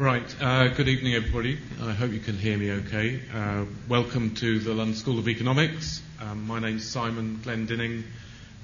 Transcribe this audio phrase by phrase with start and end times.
[0.00, 1.56] Right, uh, good evening, everybody.
[1.80, 3.20] I hope you can hear me okay.
[3.32, 6.02] Uh, welcome to the London School of Economics.
[6.20, 8.02] Um, my name's Simon Glendinning,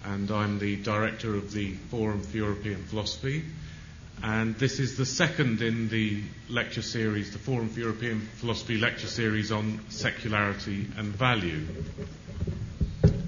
[0.04, 3.45] and I'm the director of the Forum for European Philosophy.
[4.24, 9.06] And this is the second in the lecture series, the Forum for European Philosophy lecture
[9.06, 11.65] series on secularity and value.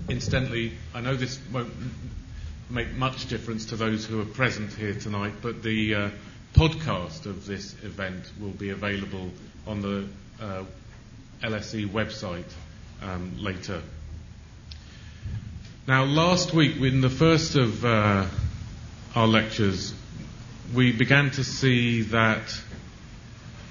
[0.08, 1.72] Incidentally, I know this won't
[2.68, 6.10] make much difference to those who are present here tonight, but the uh,
[6.54, 9.30] podcast of this event will be available
[9.66, 10.06] on the
[10.40, 10.64] uh,
[11.42, 12.50] LSE website
[13.02, 13.82] um, later.
[15.86, 18.26] Now, last week, in the first of uh,
[19.16, 19.92] our lectures,
[20.74, 22.56] we began to see that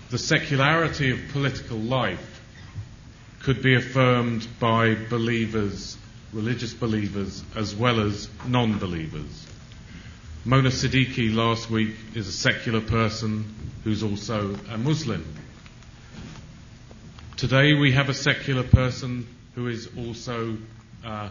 [0.09, 2.41] the secularity of political life
[3.43, 5.97] could be affirmed by believers,
[6.33, 9.47] religious believers, as well as non believers.
[10.43, 13.45] Mona Siddiqui last week is a secular person
[13.83, 15.23] who's also a Muslim.
[17.37, 20.57] Today we have a secular person who is also
[21.05, 21.29] a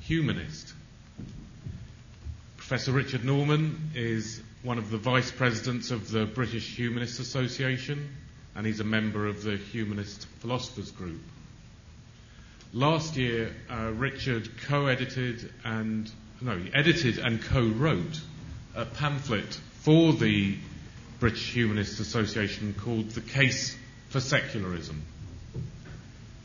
[0.00, 0.74] humanist.
[2.58, 8.14] Professor Richard Norman is one of the vice presidents of the British Humanist Association
[8.54, 11.22] and he's a member of the Humanist Philosophers Group.
[12.74, 16.12] Last year, uh, Richard co-edited and
[16.42, 18.20] no, he edited and co-wrote
[18.74, 20.56] a pamphlet for the
[21.18, 23.76] British Humanist Association called The Case
[24.08, 25.02] for Secularism.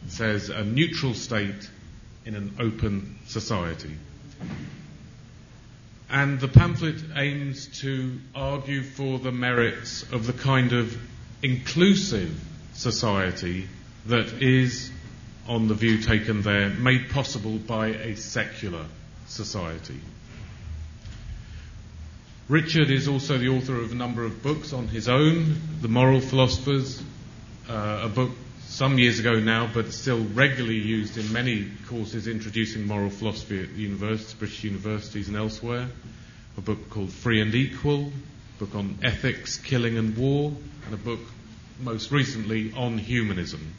[0.06, 1.70] It says a neutral state
[2.26, 3.96] in an open society.
[6.10, 10.98] And the pamphlet aims to argue for the merits of the kind of
[11.42, 12.40] inclusive
[12.74, 13.68] society
[14.06, 14.92] that is,
[15.48, 18.86] on the view taken there, made possible by a secular
[19.28, 20.00] society.
[22.48, 26.22] Richard is also the author of a number of books on his own, The Moral
[26.22, 27.02] Philosophers,
[27.68, 28.30] uh, a book
[28.68, 33.70] some years ago now, but still regularly used in many courses introducing moral philosophy at
[33.70, 35.88] universities, British universities and elsewhere.
[36.60, 40.54] A book called Free and Equal, a book on ethics, killing and war,
[40.86, 41.22] and a book
[41.80, 43.74] most recently on humanism.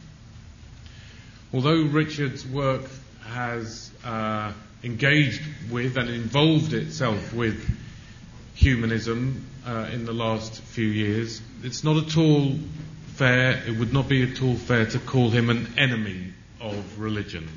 [1.54, 2.82] Although Richard's work
[3.28, 7.85] has uh, engaged with and involved itself with
[8.56, 11.40] humanism uh, in the last few years.
[11.62, 12.54] It's not at all
[13.14, 17.48] fair, it would not be at all fair to call him an enemy of religion.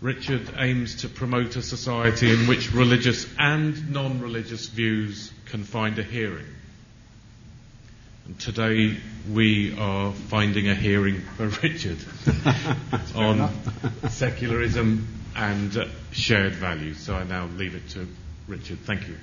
[0.00, 5.98] Richard aims to promote a society in which religious and non religious views can find
[5.98, 6.46] a hearing.
[8.26, 8.96] And today
[9.32, 11.98] we are finding a hearing for Richard
[13.16, 13.50] on
[14.10, 16.98] secularism and shared values.
[16.98, 18.06] So I now leave it to
[18.46, 18.78] Richard.
[18.80, 19.16] Thank you.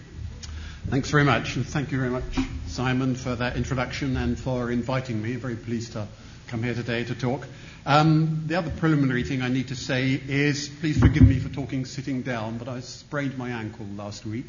[0.88, 2.24] Thanks very much, and thank you very much,
[2.68, 5.36] Simon, for that introduction and for inviting me.
[5.36, 6.08] Very pleased to
[6.48, 7.48] come here today to talk.
[7.88, 11.86] Um, the other preliminary thing I need to say is please forgive me for talking
[11.86, 14.46] sitting down, but I sprained my ankle last week.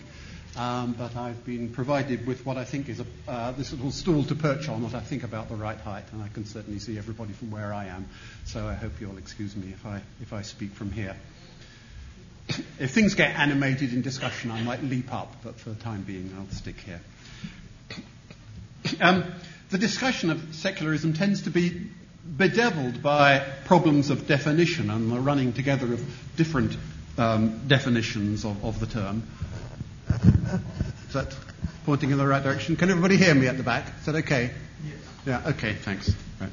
[0.57, 4.23] Um, but I've been provided with what I think is a, uh, this little stool
[4.25, 6.99] to perch on, that I think about the right height, and I can certainly see
[6.99, 8.09] everybody from where I am.
[8.45, 11.17] So I hope you'll excuse me if I, if I speak from here
[12.79, 16.35] if things get animated in discussion, I might leap up, but for the time being,
[16.39, 17.01] I'll stick here.
[19.01, 19.25] Um,
[19.71, 21.89] the discussion of secularism tends to be
[22.25, 26.77] bedeviled by problems of definition and the running together of different
[27.19, 29.23] um, definitions of, of, the term.
[31.09, 31.35] Is that
[31.85, 32.77] pointing in the right direction?
[32.77, 33.87] Can everybody hear me at the back?
[34.01, 34.51] Is that okay?
[34.85, 34.95] Yes.
[35.25, 36.13] Yeah, okay, thanks.
[36.41, 36.51] Right.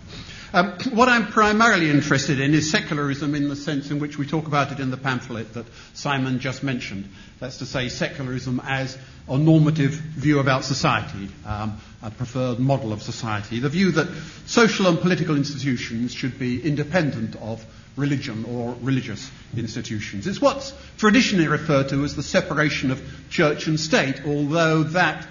[0.56, 4.46] Um, what I'm primarily interested in is secularism in the sense in which we talk
[4.46, 5.66] about it in the pamphlet that
[5.96, 7.10] Simon just mentioned.
[7.40, 8.96] That's to say, secularism as
[9.28, 13.62] a normative view about society, um, a preferred model of society.
[13.62, 14.08] The view that
[14.46, 17.66] social and political institutions should be independent of
[17.96, 20.28] religion or religious institutions.
[20.28, 25.28] It's what's traditionally referred to as the separation of church and state, although that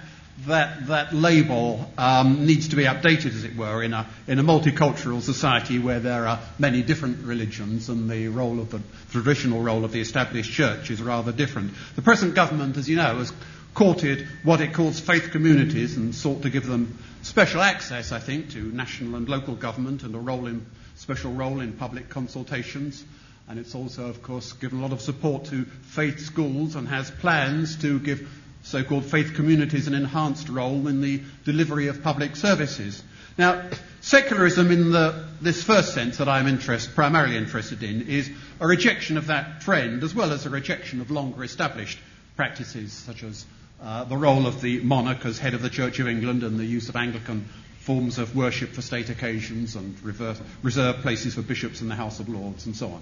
[0.47, 4.43] that that label um, needs to be updated, as it were, in a, in a
[4.43, 8.81] multicultural society where there are many different religions and the role of the
[9.11, 11.73] traditional role of the established church is rather different.
[11.95, 13.31] The present government, as you know, has
[13.73, 18.51] courted what it calls faith communities and sought to give them special access, I think,
[18.51, 20.65] to national and local government and a role in,
[20.95, 23.03] special role in public consultations.
[23.47, 27.11] And it's also, of course, given a lot of support to faith schools and has
[27.11, 28.27] plans to give
[28.63, 33.03] so-called faith communities an enhanced role in the delivery of public services.
[33.37, 33.69] Now,
[34.01, 38.29] secularism in the, this first sense that I'm interest, primarily interested in is
[38.59, 41.99] a rejection of that trend as well as a rejection of longer established
[42.35, 43.45] practices such as
[43.81, 46.65] uh, the role of the monarch as head of the Church of England and the
[46.65, 47.45] use of Anglican
[47.79, 52.29] forms of worship for state occasions and reserved places for bishops in the House of
[52.29, 53.01] Lords and so on.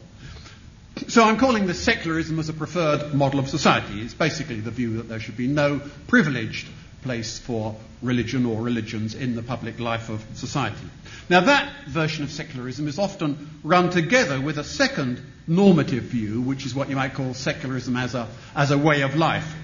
[1.07, 4.01] So I'm calling this secularism as a preferred model of society.
[4.01, 6.67] It's basically the view that there should be no privileged
[7.01, 10.87] place for religion or religions in the public life of society.
[11.29, 16.65] Now, that version of secularism is often run together with a second normative view, which
[16.65, 19.55] is what you might call secularism as a, as a way of life,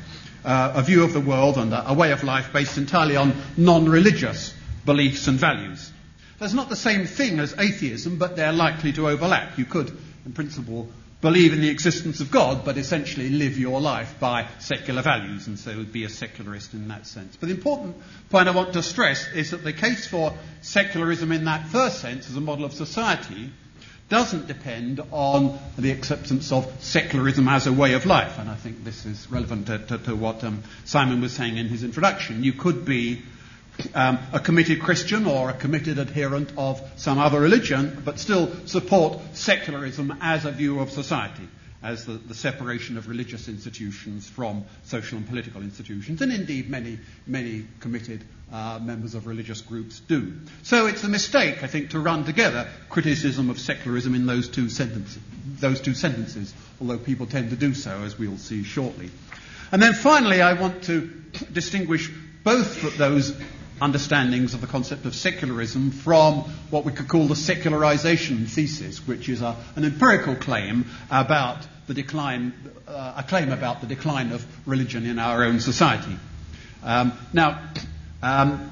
[0.45, 3.33] uh, a view of the world and a, a way of life based entirely on
[3.57, 4.53] non religious
[4.85, 5.91] beliefs and values.
[6.39, 9.57] That's not the same thing as atheism, but they're likely to overlap.
[9.57, 9.95] You could,
[10.25, 10.87] in principle,
[11.21, 15.57] believe in the existence of God, but essentially live your life by secular values, and
[15.57, 17.35] so be a secularist in that sense.
[17.35, 17.95] But the important
[18.29, 22.29] point I want to stress is that the case for secularism in that first sense,
[22.29, 23.49] as a model of society,
[24.09, 28.39] doesn't depend on the acceptance of secularism as a way of life.
[28.39, 31.67] And I think this is relevant to, to, to what um, Simon was saying in
[31.67, 32.43] his introduction.
[32.43, 33.21] You could be
[33.93, 39.19] um, a committed Christian or a committed adherent of some other religion, but still support
[39.33, 41.47] secularism as a view of society,
[41.83, 46.99] as the, the, separation of religious institutions from social and political institutions, and indeed many,
[47.25, 50.33] many committed uh, members of religious groups do.
[50.63, 54.67] So it's a mistake, I think, to run together criticism of secularism in those two
[55.59, 59.09] those two sentences although people tend to do so, as we'll see shortly.
[59.71, 61.07] And then finally, I want to
[61.51, 62.09] distinguish
[62.43, 63.35] both those
[63.81, 69.29] understandings of the concept of secularism from what we could call the secularization thesis, which
[69.29, 72.53] is a, an empirical claim about the decline,
[72.87, 76.17] uh, a claim about the decline of religion in our own society.
[76.83, 77.61] Um, now,
[78.21, 78.71] um,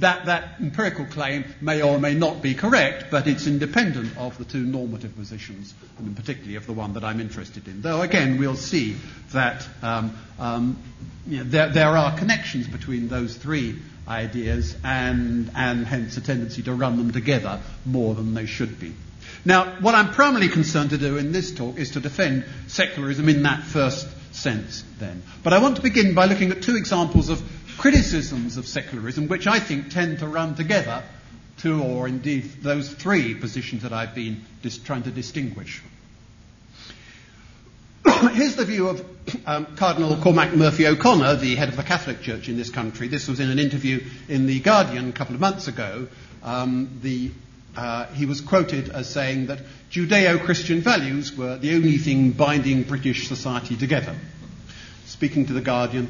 [0.00, 4.44] that, that empirical claim may or may not be correct, but it's independent of the
[4.44, 7.80] two normative positions, and particularly of the one that I'm interested in.
[7.80, 8.96] Though, again, we'll see
[9.32, 10.78] that um, um,
[11.26, 13.78] you know, there, there, are connections between those three
[14.08, 18.94] ideas and, and hence a tendency to run them together more than they should be.
[19.44, 23.42] Now, what I'm primarily concerned to do in this talk is to defend secularism in
[23.42, 25.22] that first sense, then.
[25.42, 27.42] But I want to begin by looking at two examples of
[27.78, 31.02] criticisms of secularism which I think tend to run together,
[31.58, 35.82] two or indeed those three positions that I've been dis- trying to distinguish.
[38.32, 39.06] Here's the view of
[39.46, 43.08] um, Cardinal Cormac Murphy O'Connor, the head of the Catholic Church in this country.
[43.08, 46.08] This was in an interview in The Guardian a couple of months ago.
[46.42, 47.30] Um, the,
[47.76, 49.60] uh, he was quoted as saying that
[49.90, 54.14] Judeo Christian values were the only thing binding British society together.
[55.06, 56.08] Speaking to The Guardian,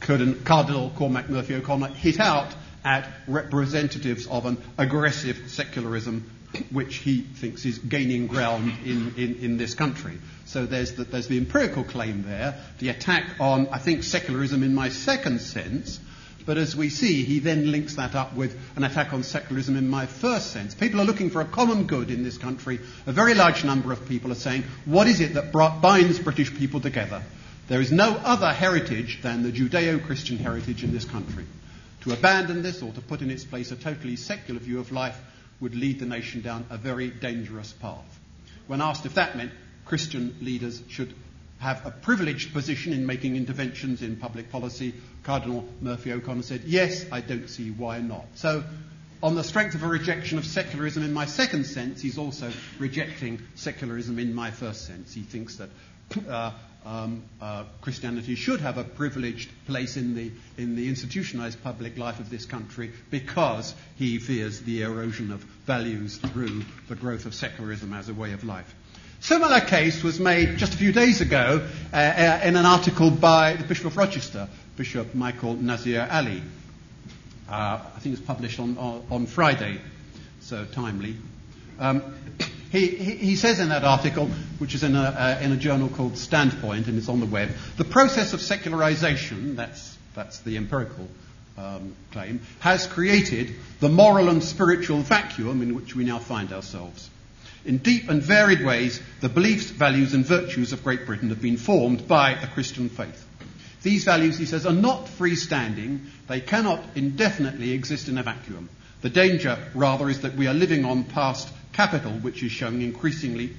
[0.00, 2.54] Cardinal Cormac Murphy O'Connor hit out
[2.84, 6.30] at representatives of an aggressive secularism
[6.70, 10.18] which he thinks is gaining ground in, in, in this country.
[10.46, 14.74] So there's the, there's the empirical claim there, the attack on, I think, secularism in
[14.74, 16.00] my second sense.
[16.46, 19.88] But as we see, he then links that up with an attack on secularism in
[19.88, 20.74] my first sense.
[20.74, 22.80] People are looking for a common good in this country.
[23.06, 26.80] A very large number of people are saying, what is it that binds British people
[26.80, 27.22] together?
[27.66, 31.46] There is no other heritage than the Judeo Christian heritage in this country.
[32.02, 35.18] To abandon this or to put in its place a totally secular view of life
[35.64, 38.20] would lead the nation down a very dangerous path.
[38.66, 39.50] When asked if that meant
[39.86, 41.14] Christian leaders should
[41.58, 47.06] have a privileged position in making interventions in public policy, Cardinal Murphy O'Connor said, Yes,
[47.10, 48.26] I don't see why not.
[48.34, 48.62] So,
[49.22, 53.40] on the strength of a rejection of secularism in my second sense, he's also rejecting
[53.54, 55.14] secularism in my first sense.
[55.14, 55.70] He thinks that
[56.28, 56.52] uh,
[56.84, 62.20] um, uh, Christianity should have a privileged place in the, in the institutionalized public life
[62.20, 67.92] of this country because he fears the erosion of values through the growth of secularism
[67.94, 68.74] as a way of life.
[69.20, 73.54] Similar case was made just a few days ago uh, uh, in an article by
[73.54, 76.42] the Bishop of Rochester, Bishop Michael Nazir Ali.
[77.48, 79.80] Uh, I think it was published on, on, on Friday,
[80.40, 81.16] so timely.
[81.78, 82.02] Um,
[82.74, 84.26] he, he, says in that article,
[84.58, 87.50] which is in a, uh, in a journal called Standpoint and it's on the web,
[87.76, 91.06] the process of secularization, that's, that's the empirical
[91.56, 97.08] um, claim, has created the moral and spiritual vacuum in which we now find ourselves.
[97.64, 101.56] In deep and varied ways, the beliefs, values, and virtues of Great Britain have been
[101.56, 103.24] formed by the Christian faith.
[103.82, 106.00] These values, he says, are not freestanding.
[106.26, 108.68] They cannot indefinitely exist in a vacuum.
[109.02, 113.50] The danger, rather, is that we are living on past capital, which is showing increasingly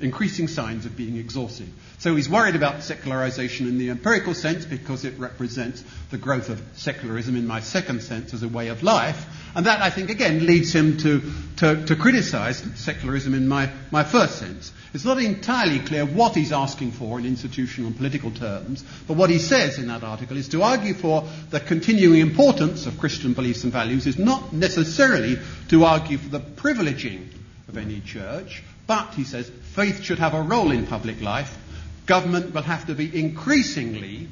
[0.00, 1.68] increasing signs of being exhausted.
[1.98, 6.62] So he's worried about secularization in the empirical sense because it represents the growth of
[6.74, 9.26] secularism in my second sense as a way of life.
[9.56, 11.22] And that, I think, again, leads him to,
[11.56, 14.72] to, to criticize secularism in my, my first sense.
[14.94, 19.30] It's not entirely clear what he's asking for in institutional and political terms, but what
[19.30, 23.64] he says in that article is to argue for the continuing importance of Christian beliefs
[23.64, 27.26] and values is not necessarily to argue for the privileging
[27.68, 31.56] of any church, but, he says, faith should have a role in public life.
[32.06, 34.28] Government will have to be increasingly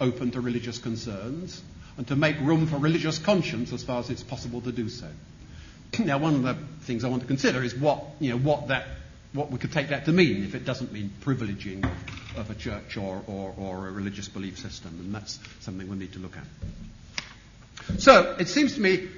[0.00, 1.62] open to religious concerns
[1.96, 5.06] and to make room for religious conscience as far as it's possible to do so.
[6.00, 8.86] now, one of the things I want to consider is what, you know, what, that,
[9.32, 11.88] what we could take that to mean if it doesn't mean privileging
[12.36, 16.12] of, a church or, or, or a religious belief system, and that's something we need
[16.14, 18.00] to look at.
[18.00, 19.08] So, it seems to me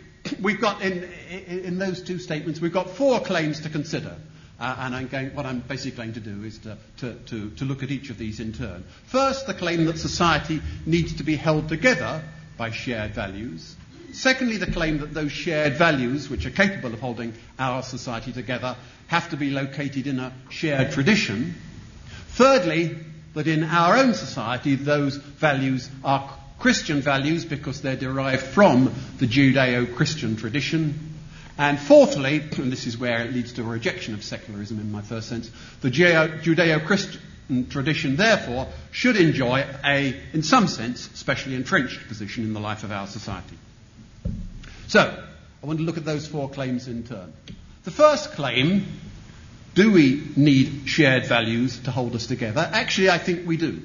[0.40, 1.04] we've got in,
[1.48, 4.14] in, those two statements, we've got four claims to consider.
[4.60, 7.64] Uh, and I'm going, what I'm basically going to do is to, to, to, to
[7.64, 8.84] look at each of these in turn.
[9.06, 12.22] First, the claim that society needs to be held together
[12.56, 13.74] by shared values.
[14.12, 18.76] Secondly, the claim that those shared values, which are capable of holding our society together,
[19.08, 21.54] have to be located in a shared tradition.
[22.28, 22.96] Thirdly,
[23.34, 26.30] that in our own society, those values are
[26.62, 31.12] Christian values because they're derived from the Judeo Christian tradition.
[31.58, 35.02] And fourthly, and this is where it leads to a rejection of secularism in my
[35.02, 35.50] first sense,
[35.80, 42.52] the Judeo Christian tradition, therefore, should enjoy a, in some sense, specially entrenched position in
[42.54, 43.58] the life of our society.
[44.86, 47.32] So, I want to look at those four claims in turn.
[47.82, 48.86] The first claim
[49.74, 52.70] do we need shared values to hold us together?
[52.72, 53.82] Actually, I think we do.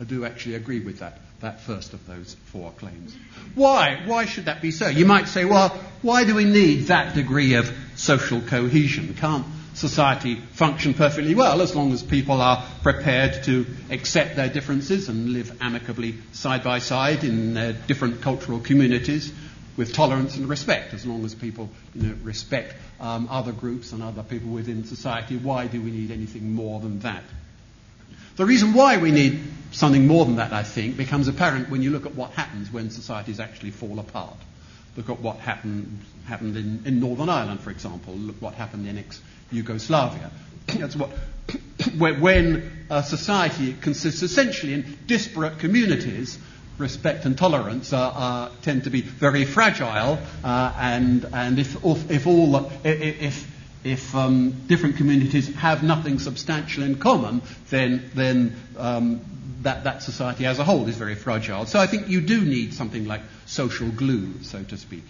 [0.00, 3.14] I do actually agree with that that first of those four claims.
[3.54, 4.02] Why?
[4.06, 4.88] Why should that be so?
[4.88, 5.68] You might say, well,
[6.00, 9.14] why do we need that degree of social cohesion?
[9.14, 15.10] Can't society function perfectly well as long as people are prepared to accept their differences
[15.10, 19.30] and live amicably side by side in their different cultural communities
[19.76, 24.02] with tolerance and respect, as long as people you know, respect um, other groups and
[24.02, 25.36] other people within society.
[25.36, 27.22] Why do we need anything more than that?
[28.36, 29.40] The reason why we need
[29.72, 32.90] something more than that, I think, becomes apparent when you look at what happens when
[32.90, 34.36] societies actually fall apart.
[34.96, 38.14] Look at what happened, happened in, in Northern Ireland, for example.
[38.14, 40.30] Look what happened in ex Yugoslavia.
[40.66, 41.10] That's what,
[41.98, 46.38] when a society consists essentially in disparate communities,
[46.78, 47.90] respect and tolerance
[48.62, 53.55] tend to be very fragile, uh, and, and if, if, all, if,
[53.86, 57.40] if um, different communities have nothing substantial in common,
[57.70, 59.20] then, then um,
[59.62, 61.66] that, that society as a whole is very fragile.
[61.66, 65.04] So I think you do need something like social glue, so to speak.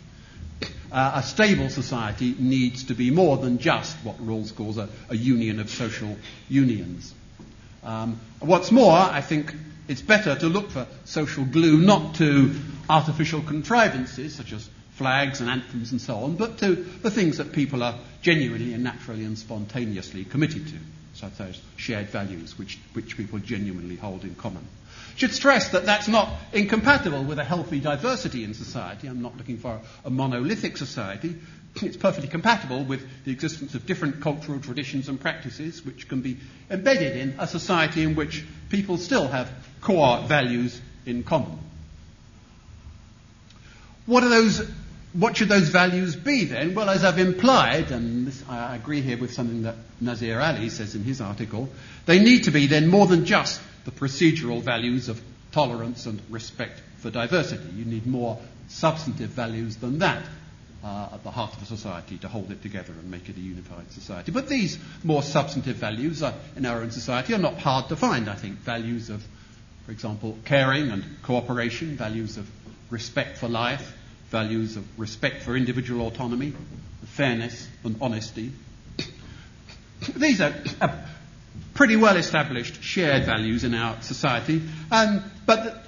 [0.92, 5.16] Uh, a stable society needs to be more than just what Rawls calls a, a
[5.16, 6.14] union of social
[6.50, 7.14] unions.
[7.82, 9.54] Um, what's more, I think
[9.88, 12.54] it's better to look for social glue not to
[12.90, 17.52] artificial contrivances such as flags and anthems and so on, but to the things that
[17.52, 20.74] people are genuinely and naturally and spontaneously committed to,
[21.14, 24.66] such as shared values which, which people genuinely hold in common.
[25.16, 29.06] Should stress that that's not incompatible with a healthy diversity in society.
[29.06, 31.36] I'm not looking for a monolithic society.
[31.82, 36.38] It's perfectly compatible with the existence of different cultural traditions and practices which can be
[36.70, 39.50] embedded in a society in which people still have
[39.82, 41.58] core values in common.
[44.06, 44.66] What are those
[45.18, 46.74] what should those values be then?
[46.74, 50.94] Well, as I've implied, and this, I agree here with something that Nazir Ali says
[50.94, 51.68] in his article,
[52.04, 55.20] they need to be then more than just the procedural values of
[55.52, 57.68] tolerance and respect for diversity.
[57.74, 60.22] You need more substantive values than that
[60.84, 63.40] uh, at the heart of a society to hold it together and make it a
[63.40, 64.32] unified society.
[64.32, 68.28] But these more substantive values are, in our own society are not hard to find,
[68.28, 68.58] I think.
[68.58, 69.26] Values of,
[69.86, 72.48] for example, caring and cooperation, values of
[72.90, 73.96] respect for life,
[74.30, 76.52] values of respect for individual autonomy,
[77.04, 78.52] fairness, and honesty.
[80.14, 81.04] These are, are
[81.74, 85.84] pretty well established shared values in our society, and, but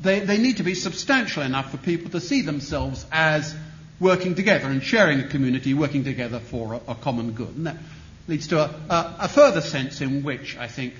[0.00, 3.54] they, they need to be substantial enough for people to see themselves as
[4.00, 7.54] working together and sharing a community, working together for a, a common good.
[7.56, 7.76] And that
[8.28, 10.94] leads to a, a, a, further sense in which I think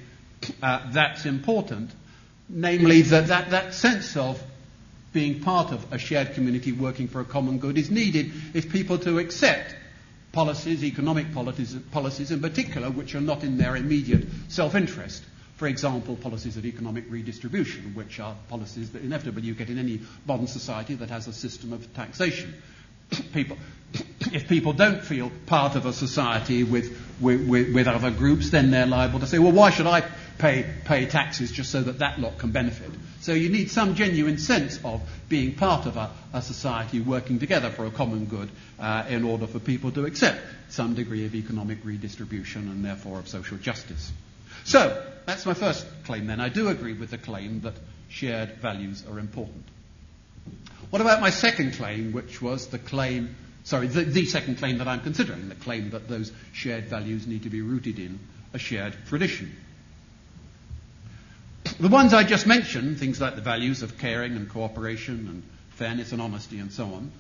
[0.63, 1.91] uh, that's important,
[2.49, 4.43] namely that, that, that sense of
[5.13, 8.99] being part of a shared community working for a common good is needed if people
[8.99, 9.75] to accept
[10.33, 15.25] policies, economic policies, policies in particular, which are not in their immediate self-interest.
[15.57, 20.01] For example, policies of economic redistribution, which are policies that inevitably you get in any
[20.27, 22.55] modern society that has a system of taxation.
[23.33, 23.57] people,
[24.33, 28.87] if people don't feel part of a society with, with, with, other groups, then they're
[28.87, 30.03] liable to say, well, why should I
[30.39, 32.91] pay, pay taxes just so that that lot can benefit?
[33.29, 37.69] So you need some genuine sense of being part of a, a society working together
[37.69, 38.49] for a common good
[38.81, 43.29] uh, in order for people to accept some degree of economic redistribution and therefore of
[43.29, 44.11] social justice.
[44.65, 46.41] So, that's my first claim then.
[46.41, 47.75] I do agree with the claim that
[48.09, 49.67] shared values are important.
[50.89, 54.89] What about my second claim, which was the claim, sorry, the, the second claim that
[54.89, 58.21] I'm considering, the claim that those shared values need to be rooted in
[58.55, 59.55] a shared tradition?
[61.81, 65.43] The ones I just mentioned, things like the values of caring and cooperation and
[65.77, 67.13] fairness and honesty and so on,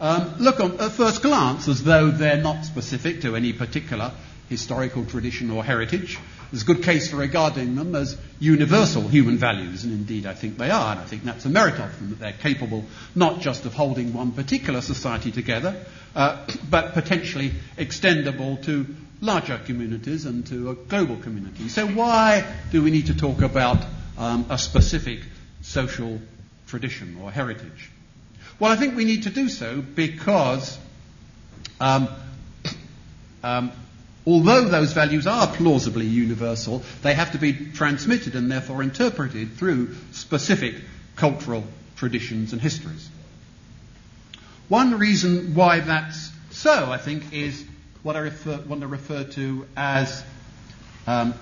[0.00, 4.12] um, look on, at first glance as though they're not specific to any particular
[4.50, 6.18] historical tradition or heritage.
[6.50, 10.58] There's a good case for regarding them as universal human values, and indeed I think
[10.58, 13.64] they are, and I think that's a merit of them, that they're capable not just
[13.64, 15.74] of holding one particular society together,
[16.14, 18.84] uh, but potentially extendable to
[19.22, 21.70] larger communities and to a global community.
[21.70, 23.82] So why do we need to talk about
[24.18, 25.20] um, a specific
[25.62, 26.20] social
[26.66, 27.90] tradition or heritage?
[28.58, 30.78] Well, I think we need to do so because
[31.80, 32.08] um,
[33.42, 33.72] um,
[34.26, 39.94] Although those values are plausibly universal, they have to be transmitted and therefore interpreted through
[40.12, 40.76] specific
[41.16, 41.64] cultural
[41.96, 43.08] traditions and histories.
[44.68, 47.64] One reason why that's so, I think, is
[48.04, 50.22] what I refer, want to refer to as
[51.06, 51.34] um,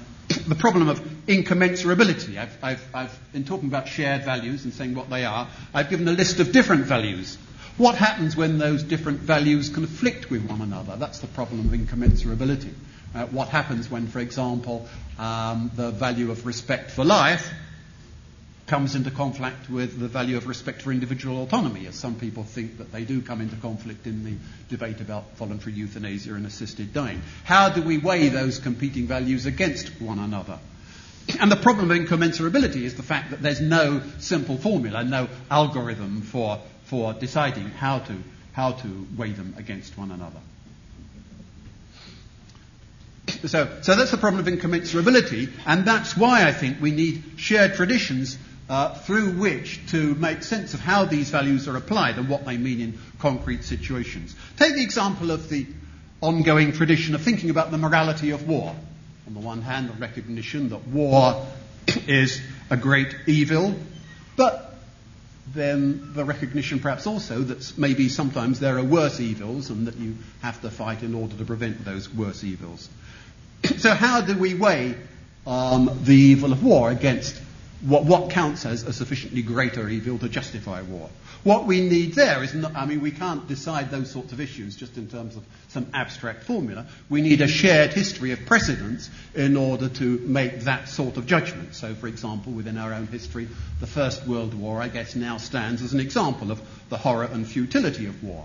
[0.48, 2.38] the problem of incommensurability.
[2.38, 6.06] I've, I've, I've, in talking about shared values and saying what they are, I've given
[6.08, 7.38] a list of different values
[7.80, 10.96] what happens when those different values conflict with one another?
[10.96, 12.74] That's the problem of incommensurability.
[13.14, 14.86] Uh, what happens when, for example,
[15.18, 17.50] um, the value of respect for life
[18.70, 22.78] comes into conflict with the value of respect for individual autonomy, as some people think
[22.78, 24.34] that they do come into conflict in the
[24.68, 27.20] debate about voluntary euthanasia and assisted dying.
[27.44, 30.58] How do we weigh those competing values against one another?
[31.40, 36.22] And the problem of incommensurability is the fact that there's no simple formula, no algorithm
[36.22, 36.60] for
[36.90, 38.16] for deciding how to,
[38.52, 40.40] how to weigh them against one another.
[43.46, 47.74] So, so that's the problem of incommensurability, and that's why I think we need shared
[47.74, 48.36] traditions
[48.70, 52.56] uh, through which to make sense of how these values are applied and what they
[52.56, 54.34] mean in concrete situations.
[54.56, 55.66] Take the example of the
[56.20, 58.76] ongoing tradition of thinking about the morality of war.
[59.26, 61.44] On the one hand, the recognition that war
[62.06, 62.40] is
[62.70, 63.74] a great evil,
[64.36, 64.76] but
[65.52, 70.14] then the recognition perhaps also that maybe sometimes there are worse evils and that you
[70.42, 72.88] have to fight in order to prevent those worse evils.
[73.78, 74.94] so how do we weigh
[75.44, 77.34] um, the evil of war against
[77.80, 81.08] what, what counts as a sufficiently greater evil to justify war?
[81.42, 84.76] What we need there is not, I mean, we can't decide those sorts of issues
[84.76, 86.86] just in terms of some abstract formula.
[87.08, 91.74] We need a shared history of precedents in order to make that sort of judgment.
[91.74, 93.48] So, for example, within our own history,
[93.80, 97.48] the First World War, I guess, now stands as an example of the horror and
[97.48, 98.44] futility of war.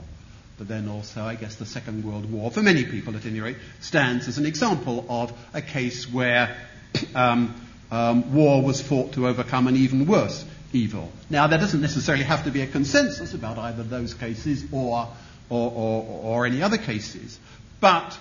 [0.58, 3.58] But then also, I guess, the Second World War, for many people at any rate,
[3.82, 6.56] stands as an example of a case where
[7.14, 7.54] um,
[7.92, 11.12] um, war was fought to overcome an even worse evil.
[11.30, 15.08] Now, there doesn't necessarily have to be a consensus about either those cases or,
[15.50, 17.40] or, or, or any other cases,
[17.80, 18.18] but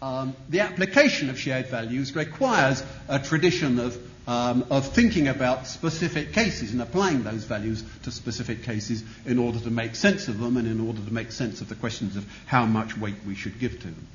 [0.00, 6.32] um, the application of shared values requires a tradition of, um, of thinking about specific
[6.32, 10.56] cases and applying those values to specific cases in order to make sense of them
[10.56, 13.58] and in order to make sense of the questions of how much weight we should
[13.58, 14.06] give to them.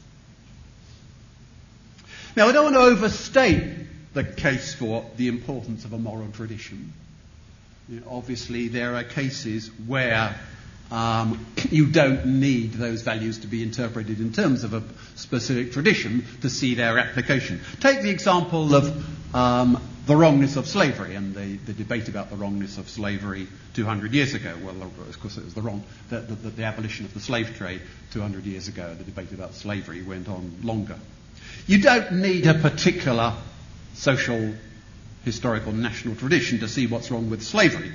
[2.35, 3.63] Now, I don't want to overstate
[4.13, 6.93] the case for the importance of a moral tradition.
[7.89, 10.35] You know, obviously, there are cases where
[10.91, 14.83] um, you don't need those values to be interpreted in terms of a
[15.15, 17.61] specific tradition to see their application.
[17.79, 22.35] Take the example of um, the wrongness of slavery and the, the, debate about the
[22.35, 24.53] wrongness of slavery 200 years ago.
[24.63, 27.81] Well, of course, it was the wrong, the, the, the abolition of the slave trade
[28.11, 28.93] 200 years ago.
[28.93, 30.99] The debate about slavery went on longer.
[31.67, 33.33] You don't need a particular
[33.93, 34.53] social
[35.23, 37.91] historical national tradition to see what's wrong with slavery.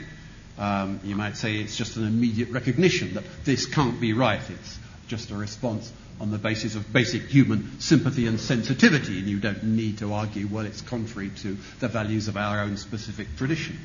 [0.59, 4.41] Um, you might say it's just an immediate recognition that this can't be right.
[4.49, 9.39] It's just a response on the basis of basic human sympathy and sensitivity, and you
[9.39, 13.79] don't need to argue, well, it's contrary to the values of our own specific tradition.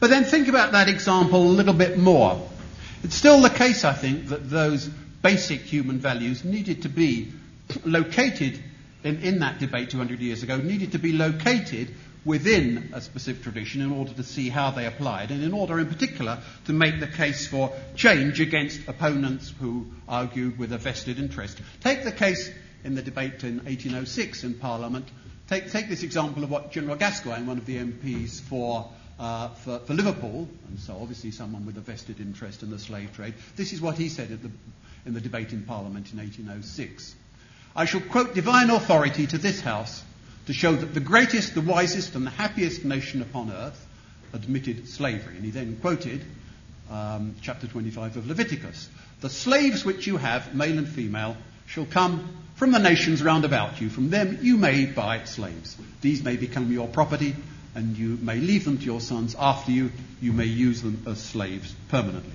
[0.00, 2.48] But then think about that example a little bit more.
[3.04, 4.88] It's still the case, I think, that those
[5.22, 7.32] basic human values needed to be
[7.84, 8.60] located
[9.04, 13.80] in, in that debate 200 years ago, needed to be located within a specific tradition
[13.80, 17.06] in order to see how they applied, and in order, in particular, to make the
[17.06, 21.60] case for change against opponents who argued with a vested interest.
[21.80, 22.50] Take the case
[22.84, 25.06] in the debate in 1806 in Parliament.
[25.48, 29.80] Take, take this example of what General Gascoyne, one of the MPs for uh, for,
[29.80, 33.34] for, Liverpool, and so obviously someone with a vested interest in the slave trade.
[33.56, 34.50] This is what he said the,
[35.06, 37.16] in the debate in Parliament in 1806.
[37.78, 40.02] I shall quote divine authority to this House
[40.46, 43.86] to show that the greatest, the wisest, and the happiest nation upon earth
[44.32, 45.36] admitted slavery.
[45.36, 46.24] And he then quoted
[46.90, 48.88] um, chapter 25 of Leviticus.
[49.20, 51.36] The slaves which you have, male and female,
[51.66, 53.90] shall come from the nations round about you.
[53.90, 55.76] From them you may buy slaves.
[56.00, 57.36] These may become your property,
[57.76, 59.92] and you may leave them to your sons after you.
[60.20, 62.32] You may use them as slaves permanently.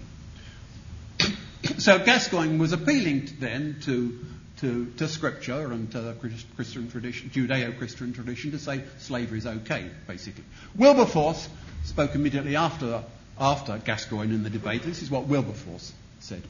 [1.80, 4.20] so Gascoyne was appealing then to,
[4.64, 6.14] to, to Scripture and to the
[6.56, 10.46] Christian tradition, Judeo-Christian tradition, to say slavery is okay, basically.
[10.76, 11.50] Wilberforce
[11.84, 13.04] spoke immediately after,
[13.38, 14.84] after Gascoyne in the debate.
[14.84, 16.42] This is what Wilberforce said.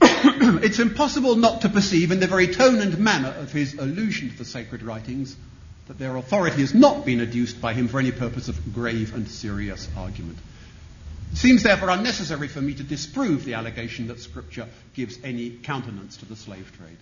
[0.00, 4.38] it's impossible not to perceive in the very tone and manner of his allusion to
[4.38, 5.36] the sacred writings
[5.88, 9.28] that their authority has not been adduced by him for any purpose of grave and
[9.28, 10.38] serious argument.
[11.36, 16.16] It seems therefore unnecessary for me to disprove the allegation that Scripture gives any countenance
[16.16, 16.96] to the slave trade.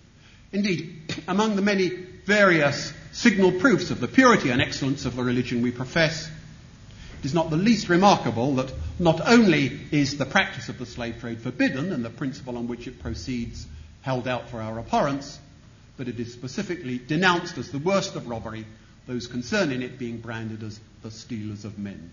[0.51, 1.87] Indeed, among the many
[2.25, 6.29] various signal proofs of the purity and excellence of the religion we profess,
[7.19, 11.21] it is not the least remarkable that not only is the practice of the slave
[11.21, 13.65] trade forbidden and the principle on which it proceeds
[14.01, 15.39] held out for our abhorrence,
[15.95, 18.65] but it is specifically denounced as the worst of robbery,
[19.07, 22.11] those concerned in it being branded as the stealers of men.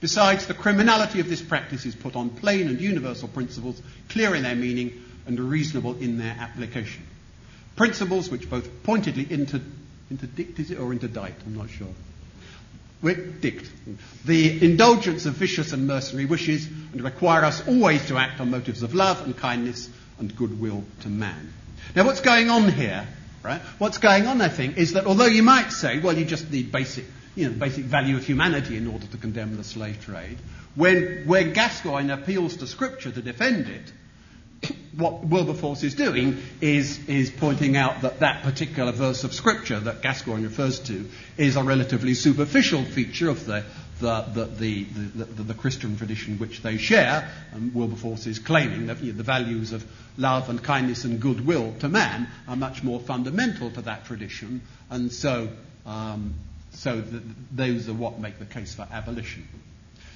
[0.00, 4.42] Besides, the criminality of this practice is put on plain and universal principles, clear in
[4.42, 7.02] their meaning and reasonable in their application.
[7.76, 9.60] Principles which both pointedly inter,
[10.10, 11.42] interdict, is it, or interdict?
[11.46, 11.88] I'm not sure.
[13.40, 13.70] Dict.
[14.24, 18.82] The indulgence of vicious and mercenary wishes and require us always to act on motives
[18.82, 21.52] of love and kindness and goodwill to man.
[21.94, 23.06] Now, what's going on here,
[23.42, 23.60] right?
[23.78, 26.72] What's going on, I think, is that although you might say, well, you just need
[26.72, 27.04] basic,
[27.34, 30.38] you know, basic value of humanity in order to condemn the slave trade,
[30.74, 33.92] when, when Gascoyne appeals to Scripture to defend it,
[34.96, 40.02] what Wilberforce is doing is, is pointing out that that particular verse of Scripture that
[40.02, 43.64] Gascoyne refers to is a relatively superficial feature of the,
[44.00, 44.22] the,
[44.58, 47.30] the, the, the, Christian tradition which they share.
[47.52, 49.84] And Wilberforce is claiming that you know, the values of
[50.16, 55.12] love and kindness and goodwill to man are much more fundamental to that tradition, and
[55.12, 55.48] so,
[55.86, 56.34] um,
[56.74, 57.02] so
[57.52, 59.48] those are what make the case for abolition.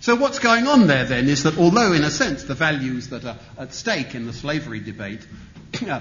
[0.00, 3.24] So what's going on there then is that although in a sense the values that
[3.24, 5.26] are at stake in the slavery debate
[5.88, 6.00] uh,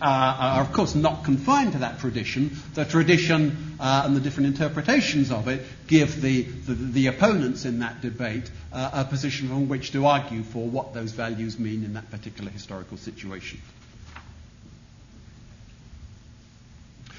[0.00, 2.56] are of course not confined to that tradition.
[2.74, 7.80] The tradition uh, and the different interpretations of it give the, the, the opponents in
[7.80, 11.94] that debate uh, a position from which to argue for what those values mean in
[11.94, 13.60] that particular historical situation.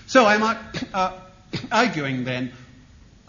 [0.08, 0.43] So I'm
[0.93, 1.19] uh,
[1.71, 2.52] arguing then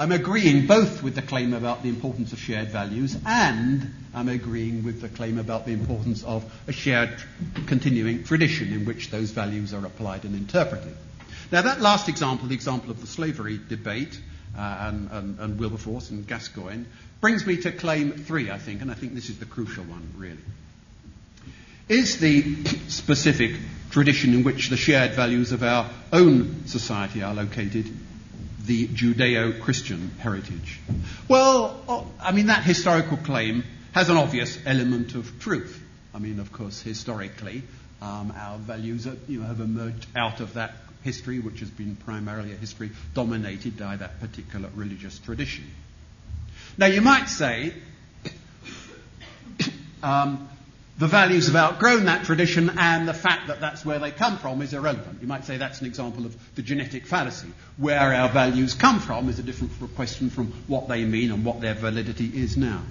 [0.00, 4.84] I'm agreeing both with the claim about the importance of shared values and I'm agreeing
[4.84, 7.20] with the claim about the importance of a shared
[7.66, 10.96] continuing tradition in which those values are applied and interpreted.
[11.50, 14.20] Now, that last example, the example of the slavery debate
[14.56, 16.86] uh, and, and, and, Wilberforce and Gascoyne,
[17.20, 20.12] brings me to claim three, I think, and I think this is the crucial one,
[20.16, 20.38] really.
[21.88, 23.52] Is the specific
[23.90, 27.86] tradition in which the shared values of our own society are located
[28.68, 30.78] the Judeo Christian heritage?
[31.26, 35.82] Well, I mean, that historical claim has an obvious element of truth.
[36.14, 37.62] I mean, of course, historically,
[38.02, 41.96] um, our values are, you know, have emerged out of that history, which has been
[41.96, 45.64] primarily a history dominated by that particular religious tradition.
[46.76, 47.72] Now, you might say
[50.02, 50.46] um,
[50.98, 54.60] the values have outgrown that tradition and the fact that that's where they come from
[54.62, 55.18] is irrelevant.
[55.20, 57.48] You might say that's an example of the genetic fallacy.
[57.76, 61.60] Where our values come from is a different question from what they mean and what
[61.60, 62.82] their validity is now.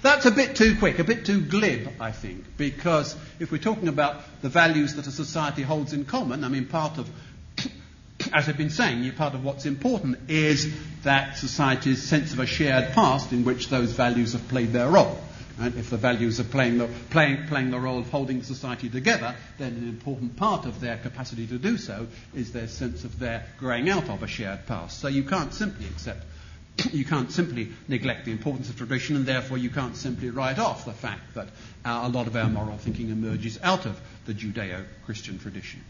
[0.00, 3.88] That's a bit too quick, a bit too glib, I think, because if we're talking
[3.88, 7.10] about the values that a society holds in common, I mean, part of,
[8.32, 12.94] as I've been saying, part of what's important is that society's sense of a shared
[12.94, 15.20] past in which those values have played their role.
[15.60, 19.34] And if the values are playing the, playing, playing the role of holding society together,
[19.58, 23.46] then an important part of their capacity to do so is their sense of their
[23.58, 25.00] growing out of a shared past.
[25.00, 26.24] So you can't simply accept,
[26.92, 30.84] you can't simply neglect the importance of tradition, and therefore you can't simply write off
[30.84, 31.48] the fact that
[31.84, 35.84] uh, a lot of our moral thinking emerges out of the Judeo Christian tradition.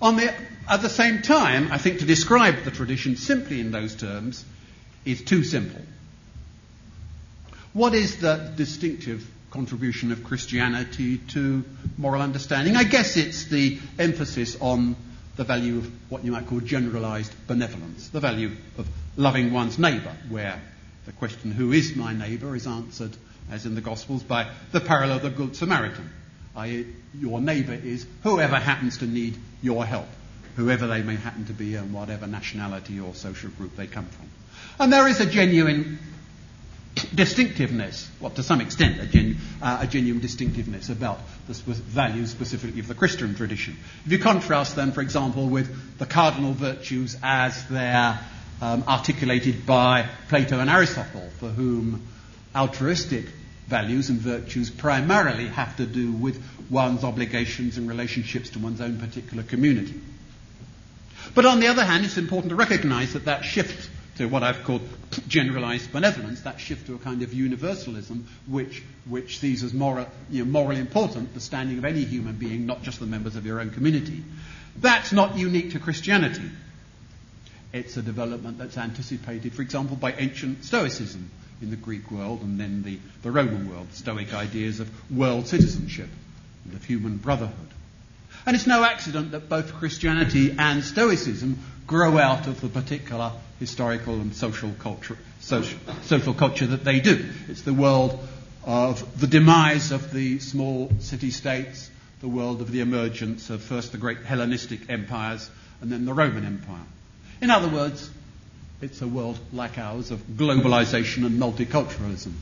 [0.00, 0.34] The,
[0.68, 4.44] at the same time, I think to describe the tradition simply in those terms
[5.04, 5.80] is too simple.
[7.72, 11.64] What is the distinctive contribution of Christianity to
[11.96, 12.76] moral understanding?
[12.76, 14.94] I guess it's the emphasis on
[15.36, 20.14] the value of what you might call generalized benevolence, the value of loving one's neighbor,
[20.28, 20.60] where
[21.06, 23.16] the question, who is my neighbor, is answered,
[23.50, 26.10] as in the Gospels, by the parallel of the Good Samaritan.
[26.54, 30.08] I.e., your neighbor is whoever happens to need your help,
[30.56, 34.28] whoever they may happen to be and whatever nationality or social group they come from.
[34.78, 35.98] And there is a genuine
[37.14, 42.30] distinctiveness, well, to some extent, a, genu- uh, a genuine distinctiveness about the spe- values
[42.30, 43.76] specifically of the Christian tradition.
[44.04, 48.18] If you contrast them, for example, with the cardinal virtues as they're
[48.60, 52.06] um, articulated by Plato and Aristotle, for whom
[52.54, 53.24] altruistic
[53.66, 58.98] values and virtues primarily have to do with one's obligations and relationships to one's own
[58.98, 59.98] particular community.
[61.34, 63.88] But on the other hand, it's important to recognize that that shift
[64.22, 64.82] to what I've called
[65.26, 70.44] generalized benevolence, that shift to a kind of universalism which, which sees as moral, you
[70.44, 73.60] know, morally important the standing of any human being, not just the members of your
[73.60, 74.22] own community.
[74.76, 76.48] That's not unique to Christianity.
[77.72, 81.30] It's a development that's anticipated, for example, by ancient Stoicism
[81.60, 86.08] in the Greek world and then the, the Roman world, Stoic ideas of world citizenship
[86.64, 87.54] and of human brotherhood.
[88.46, 94.14] And it's no accident that both Christianity and Stoicism grow out of the particular historical
[94.14, 97.28] and social culture, social, social culture that they do.
[97.48, 98.18] It's the world
[98.64, 101.90] of the demise of the small city states,
[102.20, 106.44] the world of the emergence of first the great Hellenistic empires and then the Roman
[106.44, 106.86] Empire.
[107.40, 108.08] In other words,
[108.80, 112.32] it's a world like ours of globalization and multiculturalism.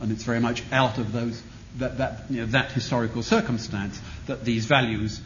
[0.00, 1.42] And it's very much out of those,
[1.78, 5.20] that, that, you know, that historical circumstance that these values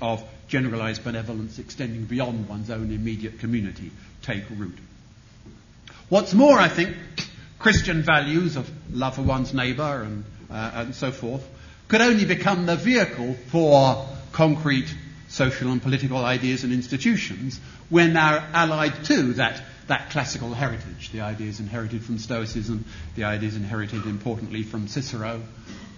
[0.00, 3.90] of generalized benevolence extending beyond one's own immediate community
[4.22, 4.76] take root.
[6.08, 6.96] What's more, I think,
[7.58, 11.46] Christian values of love for one's neighbor and, uh, and so forth
[11.88, 14.92] could only become the vehicle for concrete
[15.28, 21.20] social and political ideas and institutions when they're allied to that, that classical heritage, the
[21.20, 22.84] ideas inherited from Stoicism,
[23.14, 25.42] the ideas inherited importantly from Cicero.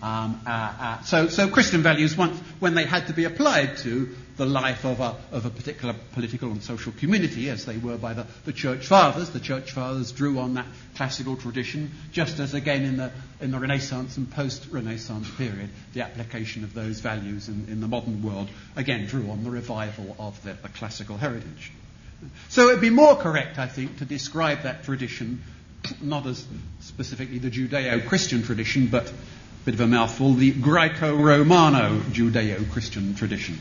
[0.03, 4.15] Um, uh, uh, so, so Christian values, once, when they had to be applied to
[4.37, 8.15] the life of a, of a particular political and social community, as they were by
[8.15, 9.31] the, the Church Fathers.
[9.31, 13.59] The Church Fathers drew on that classical tradition, just as again in the, in the
[13.59, 18.49] Renaissance and post Renaissance period, the application of those values in, in the modern world
[18.77, 21.73] again drew on the revival of the, the classical heritage.
[22.49, 25.43] So it would be more correct, I think, to describe that tradition
[26.01, 26.47] not as
[26.81, 29.15] specifically the Judeo Christian tradition, but a
[29.65, 33.59] bit of a mouthful, the Greco Romano Judeo Christian tradition.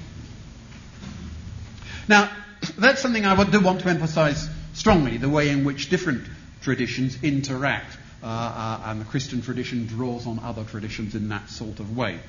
[2.08, 2.32] Now,
[2.78, 6.28] that's something I do want to emphasize strongly the way in which different
[6.62, 11.80] traditions interact, uh, uh, and the Christian tradition draws on other traditions in that sort
[11.80, 12.20] of way.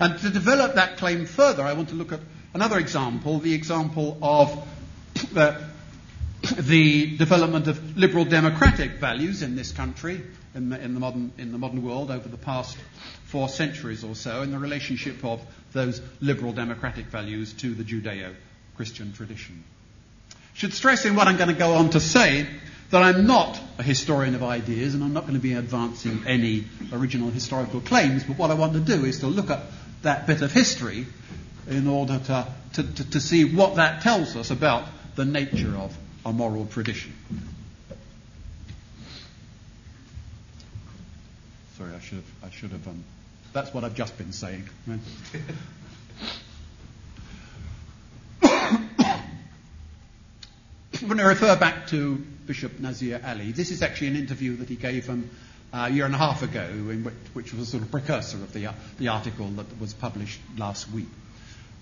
[0.00, 2.20] And to develop that claim further, I want to look at
[2.54, 4.66] another example the example of
[5.32, 5.62] the,
[6.58, 10.20] the development of liberal democratic values in this country,
[10.54, 12.76] in the, in the, modern, in the modern world over the past
[13.24, 15.40] four centuries or so, and the relationship of
[15.72, 18.34] those liberal democratic values to the Judeo
[18.76, 19.62] Christian tradition.
[20.54, 22.46] Should stress in what I'm going to go on to say
[22.90, 26.64] that I'm not a historian of ideas and I'm not going to be advancing any
[26.92, 29.60] original historical claims, but what I want to do is to look at
[30.02, 31.06] that bit of history
[31.68, 35.96] in order to, to, to, to see what that tells us about the nature of
[36.26, 37.14] a moral tradition.
[41.78, 43.04] Sorry, I should have, I should have um,
[43.52, 44.68] that's what I've just been saying.
[51.06, 54.76] When I refer back to Bishop Nazir Ali, this is actually an interview that he
[54.76, 55.28] gave um,
[55.72, 58.66] a year and a half ago, which, which, was a sort of precursor of the,
[58.66, 61.08] uh, the article that was published last week.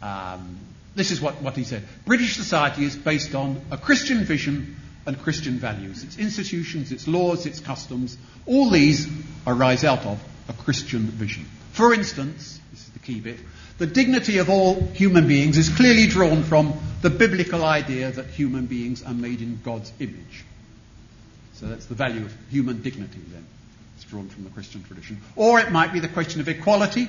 [0.02, 0.58] Um,
[0.94, 1.84] this is what, what he said.
[2.04, 6.04] British society is based on a Christian vision and Christian values.
[6.04, 9.08] Its institutions, its laws, its customs, all these
[9.46, 11.46] arise out of a Christian vision.
[11.72, 13.38] For instance, this is the key bit,
[13.80, 18.66] the dignity of all human beings is clearly drawn from the biblical idea that human
[18.66, 20.44] beings are made in God's image.
[21.54, 23.46] So that's the value of human dignity then.
[23.96, 25.22] It's drawn from the Christian tradition.
[25.34, 27.08] Or it might be the question of equality,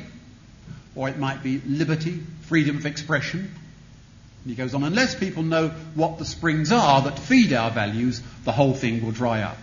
[0.95, 3.39] or it might be liberty, freedom of expression.
[3.39, 8.21] And he goes on, unless people know what the springs are that feed our values,
[8.45, 9.57] the whole thing will dry up.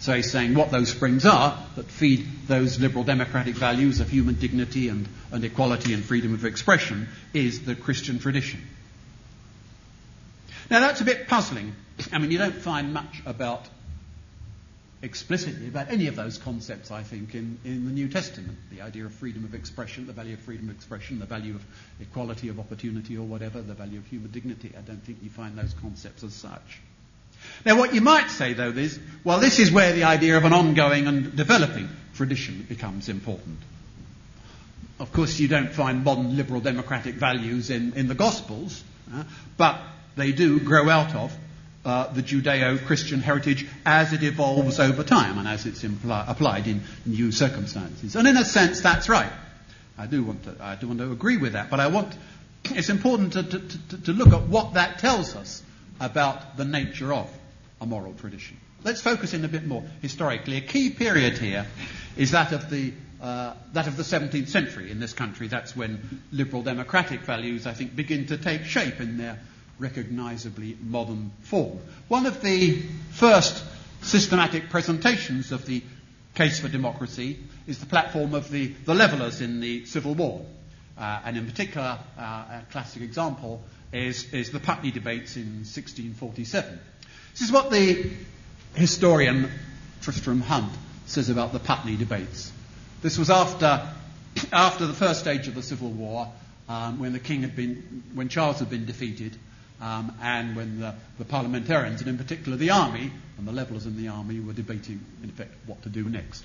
[0.00, 4.34] So he's saying what those springs are that feed those liberal democratic values of human
[4.38, 8.60] dignity and, and equality and freedom of expression is the Christian tradition.
[10.70, 11.74] Now that's a bit puzzling.
[12.12, 13.68] I mean, you don't find much about
[15.02, 18.56] explicitly about any of those concepts, I think, in, in the New Testament.
[18.70, 21.64] The idea of freedom of expression, the value of freedom of expression, the value of
[22.00, 24.72] equality of opportunity or whatever, the value of human dignity.
[24.78, 26.80] I don't think you find those concepts as such.
[27.64, 30.52] Now, what you might say, though, is, well, this is where the idea of an
[30.52, 33.58] ongoing and developing tradition becomes important.
[34.98, 39.24] Of course, you don't find modern liberal democratic values in, in the Gospels, uh,
[39.56, 39.80] but
[40.16, 41.36] they do grow out of
[41.84, 46.66] uh, the Judeo Christian heritage as it evolves over time and as it's impli- applied
[46.66, 48.14] in new circumstances.
[48.14, 49.32] And in a sense, that's right.
[49.98, 52.14] I do want to, I do want to agree with that, but I want,
[52.66, 55.62] it's important to, to, to, to look at what that tells us
[56.02, 57.30] about the nature of
[57.80, 58.56] a moral tradition.
[58.84, 60.56] Let's focus in a bit more historically.
[60.56, 61.64] A key period here
[62.16, 65.46] is that of the uh, that of the 17th century in this country.
[65.46, 69.38] That's when liberal democratic values, I think, begin to take shape in their
[69.78, 71.78] recognisably modern form.
[72.08, 73.64] One of the first
[74.02, 75.84] systematic presentations of the
[76.34, 77.38] case for democracy
[77.68, 80.44] is the platform of the, the levellers in the Civil War.
[80.98, 83.62] Uh, and in particular, uh, a classic example
[83.92, 86.78] is, is the Putney debates in 1647.
[87.32, 88.10] This is what the
[88.74, 89.50] historian
[90.00, 90.72] Tristram Hunt
[91.06, 92.52] says about the Putney debates.
[93.02, 93.88] This was after,
[94.52, 96.32] after the first stage of the Civil War,
[96.68, 99.36] um, when the king had been, when Charles had been defeated,
[99.80, 103.96] um, and when the, the, parliamentarians, and in particular the army, and the levellers in
[103.96, 106.44] the army, were debating, in effect, what to do next.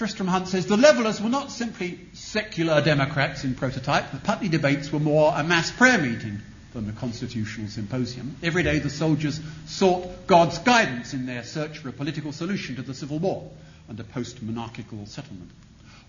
[0.00, 4.12] Tristram Hunt says the levellers were not simply secular Democrats in prototype.
[4.12, 6.40] The Putney debates were more a mass prayer meeting
[6.72, 8.34] than a constitutional symposium.
[8.42, 12.82] Every day the soldiers sought God's guidance in their search for a political solution to
[12.82, 13.50] the Civil War
[13.90, 15.50] and a post monarchical settlement.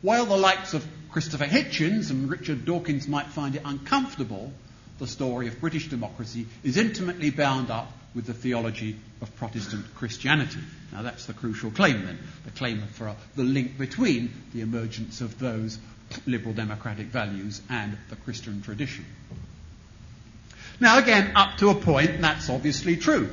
[0.01, 4.53] While the likes of Christopher Hitchens and Richard Dawkins might find it uncomfortable,
[4.99, 10.59] the story of British democracy is intimately bound up with the theology of Protestant Christianity.
[10.91, 15.21] Now, that's the crucial claim then, the claim for uh, the link between the emergence
[15.21, 15.79] of those
[16.25, 19.05] liberal democratic values and the Christian tradition.
[20.79, 23.29] Now, again, up to a point, that's obviously true.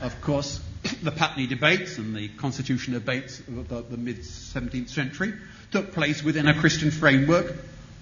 [0.00, 0.60] Of course,
[1.02, 5.34] the Putney debates and the constitution debates of the, the mid 17th century
[5.70, 7.54] took place within a Christian framework.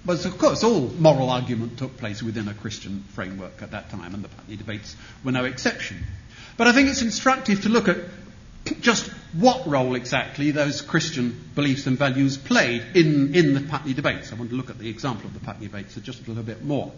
[0.06, 4.14] But of course, all moral argument took place within a Christian framework at that time,
[4.14, 6.04] and the Putney debates were no exception.
[6.56, 7.96] But I think it's instructive to look at
[8.80, 14.32] just what role exactly those Christian beliefs and values played in, in the Putney debates.
[14.32, 16.62] I want to look at the example of the Putney debates just a little bit
[16.62, 16.92] more.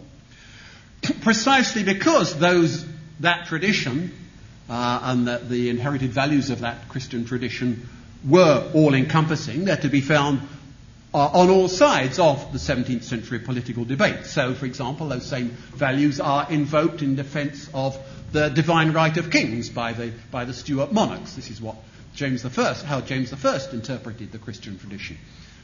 [1.21, 2.85] Precisely because those,
[3.21, 4.13] that tradition
[4.69, 7.87] uh, and that the inherited values of that Christian tradition
[8.27, 9.65] were all encompassing.
[9.65, 10.41] They're to be found
[11.13, 14.25] Uh, on all sides of the 17th century political debate.
[14.25, 17.97] So, for example, those same values are invoked in defense of
[18.33, 21.33] the divine right of kings by the, by the Stuart monarchs.
[21.35, 21.77] This is what
[22.13, 25.17] James I, how James I interpreted the Christian tradition.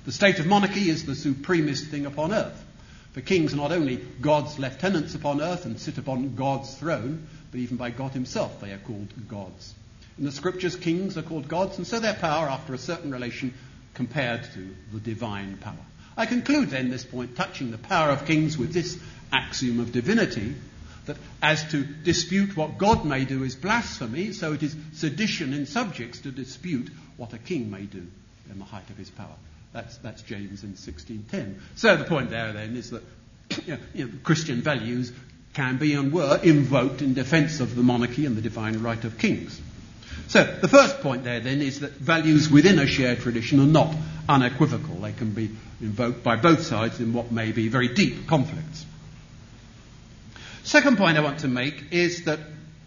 [0.05, 2.63] The state of monarchy is the supremest thing upon earth.
[3.11, 7.59] For kings are not only God's lieutenants upon earth and sit upon God's throne, but
[7.59, 9.73] even by God Himself they are called gods.
[10.17, 13.53] In the scriptures, kings are called gods, and so their power, after a certain relation,
[13.93, 15.75] compared to the divine power.
[16.15, 18.99] I conclude then this point, touching the power of kings, with this
[19.31, 20.55] axiom of divinity
[21.05, 25.65] that as to dispute what God may do is blasphemy, so it is sedition in
[25.65, 28.05] subjects to dispute what a king may do
[28.49, 29.35] in the height of his power.
[29.73, 31.61] That's, that's James in 1610.
[31.75, 33.03] So the point there then is that
[33.65, 35.11] you know, you know, Christian values
[35.53, 39.17] can be and were invoked in defense of the monarchy and the divine right of
[39.17, 39.59] kings.
[40.33, 43.95] So the first point there then is that values within a shared tradition are not
[44.27, 44.95] unequivocal.
[44.95, 48.83] They can be invoked by both sides in what may be very deep conflicts.
[50.63, 52.39] Second point I want to make is that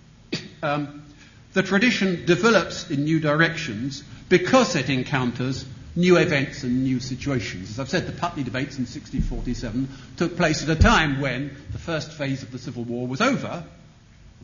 [0.65, 1.05] um,
[1.53, 7.71] the tradition develops in new directions because it encounters new events and new situations.
[7.71, 11.79] As I've said, the Putney debates in 1647 took place at a time when the
[11.79, 13.63] first phase of the Civil War was over.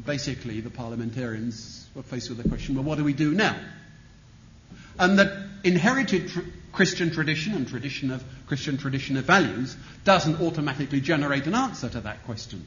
[0.07, 3.57] Basically, the parliamentarians were faced with the question well, what do we do now?
[4.99, 5.33] And that
[5.65, 6.41] inherited tr-
[6.73, 12.01] Christian tradition and tradition of Christian tradition of values doesn't automatically generate an answer to
[12.01, 12.65] that question.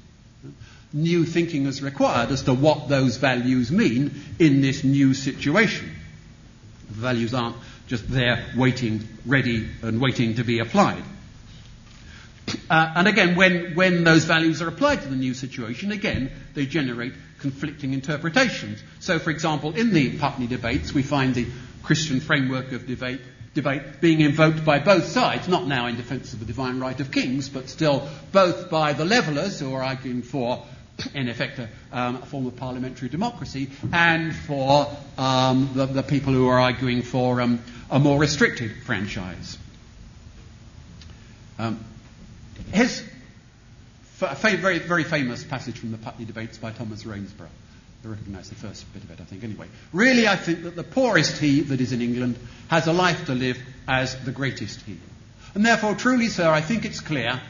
[0.94, 5.92] New thinking is required as to what those values mean in this new situation.
[6.90, 7.58] The values aren't
[7.88, 11.04] just there waiting, ready and waiting to be applied.
[12.70, 16.66] Uh, and again, when, when those values are applied to the new situation, again, they
[16.66, 18.82] generate conflicting interpretations.
[19.00, 21.48] So, for example, in the Putney debates, we find the
[21.84, 23.22] Christian framework of debate,
[23.54, 27.12] debate being invoked by both sides, not now in defense of the divine right of
[27.12, 30.64] kings, but still both by the levellers who are arguing for
[31.14, 36.34] in effect, a, um, a form of parliamentary democracy, and for um, the, the, people
[36.34, 39.58] who are arguing for um, a more restricted franchise.
[41.60, 41.84] Um,
[42.72, 43.04] his
[44.22, 47.50] f- very, very famous passage from the Putney debates by Thomas Rainsborough.
[48.04, 49.68] I recognise the first bit of it, I think, anyway.
[49.92, 52.38] Really, I think that the poorest he that is in England
[52.68, 53.58] has a life to live
[53.88, 54.98] as the greatest he.
[55.56, 57.42] And therefore, truly, sir, I think it's clear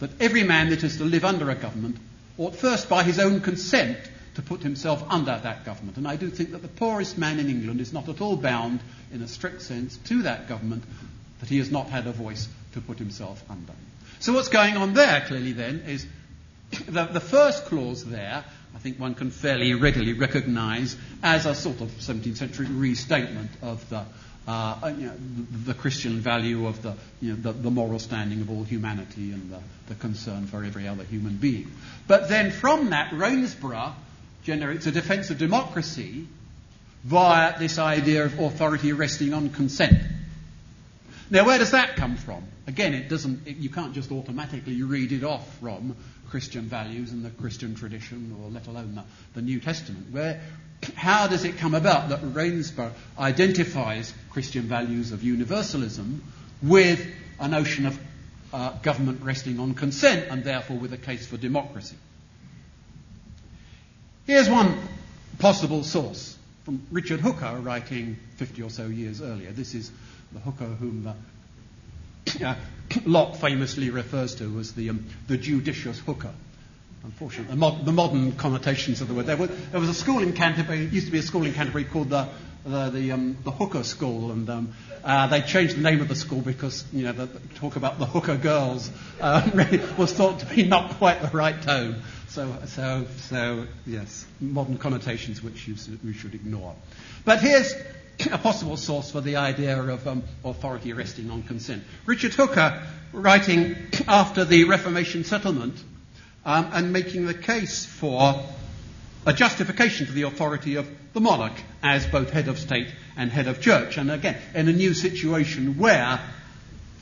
[0.00, 1.96] that every man that is to live under a government
[2.38, 3.98] ought first, by his own consent,
[4.34, 5.96] to put himself under that government.
[5.96, 8.80] And I do think that the poorest man in England is not at all bound,
[9.12, 10.82] in a strict sense, to that government
[11.40, 13.72] that he has not had a voice to put himself under.
[14.20, 16.06] So what's going on there, clearly, then, is
[16.86, 18.44] the, the first clause there,
[18.74, 23.88] I think one can fairly readily recognize as a sort of 17th century restatement of
[23.88, 24.04] the
[24.46, 28.40] uh, you know, the, the, Christian value of the, you know, the, the, moral standing
[28.40, 29.58] of all humanity and the,
[29.88, 31.70] the, concern for every other human being.
[32.08, 33.92] But then from that, Rainsborough
[34.42, 36.26] generates a defense of democracy
[37.04, 40.02] via this idea of authority resting on consent.
[41.30, 42.42] Now, where does that come from?
[42.66, 45.96] Again, it doesn't, it, you can't just automatically read it off from
[46.28, 49.04] Christian values and the Christian tradition, or let alone the,
[49.34, 50.10] the New Testament.
[50.10, 50.40] Where,
[50.96, 56.22] how does it come about that Rainsborough identifies Christian values of universalism
[56.62, 57.06] with
[57.38, 57.98] a notion of
[58.52, 61.96] uh, government resting on consent and therefore with a case for democracy?
[64.26, 64.76] Here's one
[65.38, 69.52] possible source from Richard Hooker, writing 50 or so years earlier.
[69.52, 69.90] This is
[70.32, 72.54] the Hooker whom the, uh,
[73.04, 76.32] Locke famously refers to as the, um, the judicious Hooker.
[77.02, 79.26] Unfortunately, the, mod- the, modern connotations of the word.
[79.26, 81.84] There was, there was, a school in Canterbury, used to be a school in Canterbury
[81.84, 82.28] called the,
[82.64, 86.14] the, the, um, the Hooker School, and um, uh, they changed the name of the
[86.14, 89.48] school because, you know, the, the talk about the hooker girls uh,
[89.98, 92.02] was thought to be not quite the right tone.
[92.28, 96.74] So, so, so yes, modern connotations which you, we should ignore.
[97.24, 97.74] But here's
[98.26, 101.82] a possible source for the idea of um, authority resting on consent.
[102.06, 105.74] Richard Hooker, writing after the Reformation settlement,
[106.44, 108.42] um, and making the case for
[109.26, 113.48] a justification for the authority of the monarch as both head of state and head
[113.48, 113.96] of church.
[113.98, 116.20] And again, in a new situation where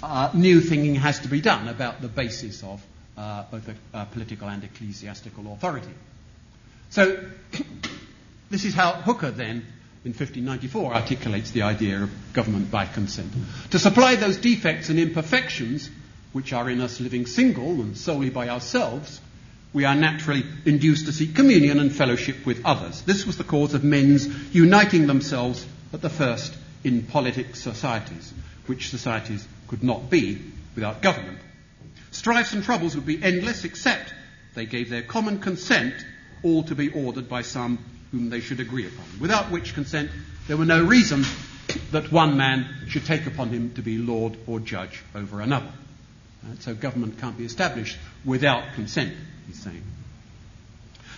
[0.02, 2.82] uh, new thinking has to be done about the basis of
[3.16, 5.92] uh, both uh, political and ecclesiastical authority.
[6.90, 7.20] So,
[8.50, 9.66] this is how Hooker then,
[10.08, 13.30] in 1594, articulates the idea of government by consent.
[13.72, 15.90] To supply those defects and imperfections
[16.32, 19.20] which are in us living single and solely by ourselves,
[19.74, 23.02] we are naturally induced to seek communion and fellowship with others.
[23.02, 28.32] This was the cause of men's uniting themselves at the first in politic societies,
[28.66, 30.40] which societies could not be
[30.74, 31.38] without government.
[32.12, 34.14] Strifes and troubles would be endless except
[34.54, 35.94] they gave their common consent,
[36.42, 37.78] all to be ordered by some
[38.12, 40.10] whom they should agree upon, without which consent
[40.46, 41.24] there were no reason
[41.92, 45.70] that one man should take upon him to be lord or judge over another.
[46.44, 49.14] Uh, so government can't be established without consent
[49.46, 49.82] he's saying.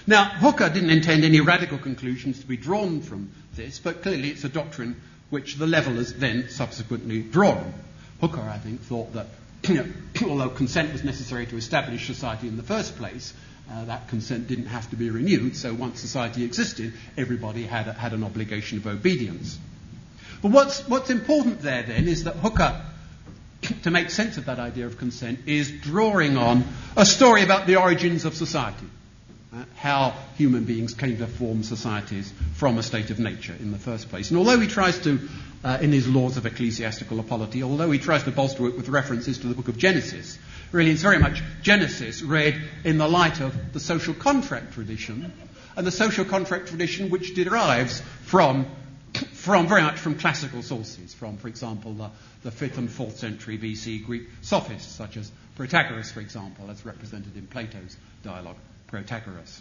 [0.07, 4.45] Now, Hooker didn't intend any radical conclusions to be drawn from this, but clearly it's
[4.45, 7.73] a doctrine which the levelers then subsequently drawn.
[8.21, 9.27] Hooker, I think, thought that
[10.25, 13.35] although consent was necessary to establish society in the first place,
[13.71, 17.93] uh, that consent didn't have to be renewed, so once society existed, everybody had, a,
[17.93, 19.59] had an obligation of obedience.
[20.43, 22.81] But what's, what's important there then is that Hooker
[23.83, 26.65] to make sense of that idea of consent is drawing on
[26.97, 28.87] a story about the origins of society.
[29.53, 33.79] Uh, how human beings came to form societies from a state of nature in the
[33.79, 34.31] first place.
[34.31, 35.29] And although he tries to,
[35.65, 39.39] uh, in his laws of ecclesiastical polity, although he tries to bolster it with references
[39.39, 40.39] to the book of Genesis,
[40.73, 45.33] really it's very much Genesis read in the light of the social contract tradition,
[45.77, 48.67] and the social contract tradition which derives from
[49.33, 52.11] from very much from classical sources, from, for example, the,
[52.43, 57.37] the 5th and 4th century BC Greek sophists, such as Protagoras, for example, as represented
[57.37, 58.57] in Plato's dialogue,
[58.89, 59.61] Protagoras.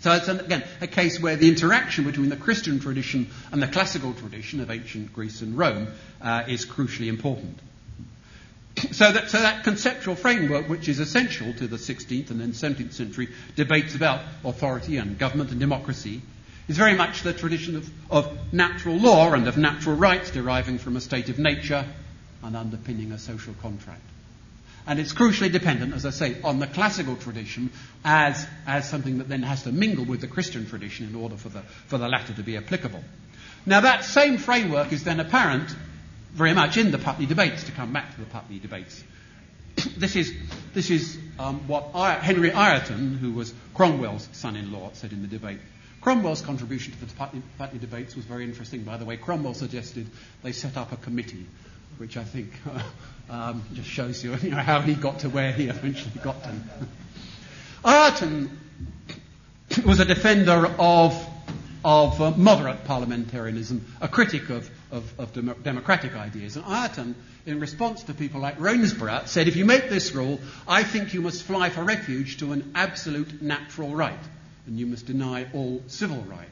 [0.00, 4.12] So it's, again, a case where the interaction between the Christian tradition and the classical
[4.14, 5.88] tradition of ancient Greece and Rome
[6.20, 7.58] uh, is crucially important.
[8.92, 12.92] So that, so that conceptual framework, which is essential to the 16th and then 17th
[12.92, 16.22] century debates about authority and government and democracy,
[16.68, 20.96] is very much the tradition of, of natural law and of natural rights deriving from
[20.96, 21.84] a state of nature
[22.42, 24.02] and underpinning a social contract.
[24.86, 27.70] And it's crucially dependent, as I say, on the classical tradition
[28.04, 31.50] as, as something that then has to mingle with the Christian tradition in order for
[31.50, 33.02] the, for the latter to be applicable.
[33.64, 35.70] Now, that same framework is then apparent
[36.32, 39.02] very much in the Putney debates, to come back to the Putney debates.
[39.96, 40.32] this is,
[40.74, 45.22] this is um, what I, Henry Ireton, who was Cromwell's son in law, said in
[45.22, 45.58] the debate.
[46.00, 49.16] Cromwell's contribution to the Putney, Putney, debates was very interesting, by the way.
[49.16, 50.08] Cromwell suggested
[50.42, 51.46] they set up a committee,
[51.98, 52.82] which I think uh,
[53.32, 56.54] um, just shows you, you know, how he got to where he eventually got to.
[57.84, 58.58] Ireton
[59.86, 61.26] was a defender of,
[61.84, 66.56] of uh, moderate parliamentarianism, a critic of, of, of dem- democratic ideas.
[66.56, 67.16] And Ireton,
[67.46, 70.38] in response to people like Rainsborough, said, if you make this rule,
[70.68, 74.14] I think you must fly for refuge to an absolute natural right,
[74.66, 76.46] and you must deny all civil right.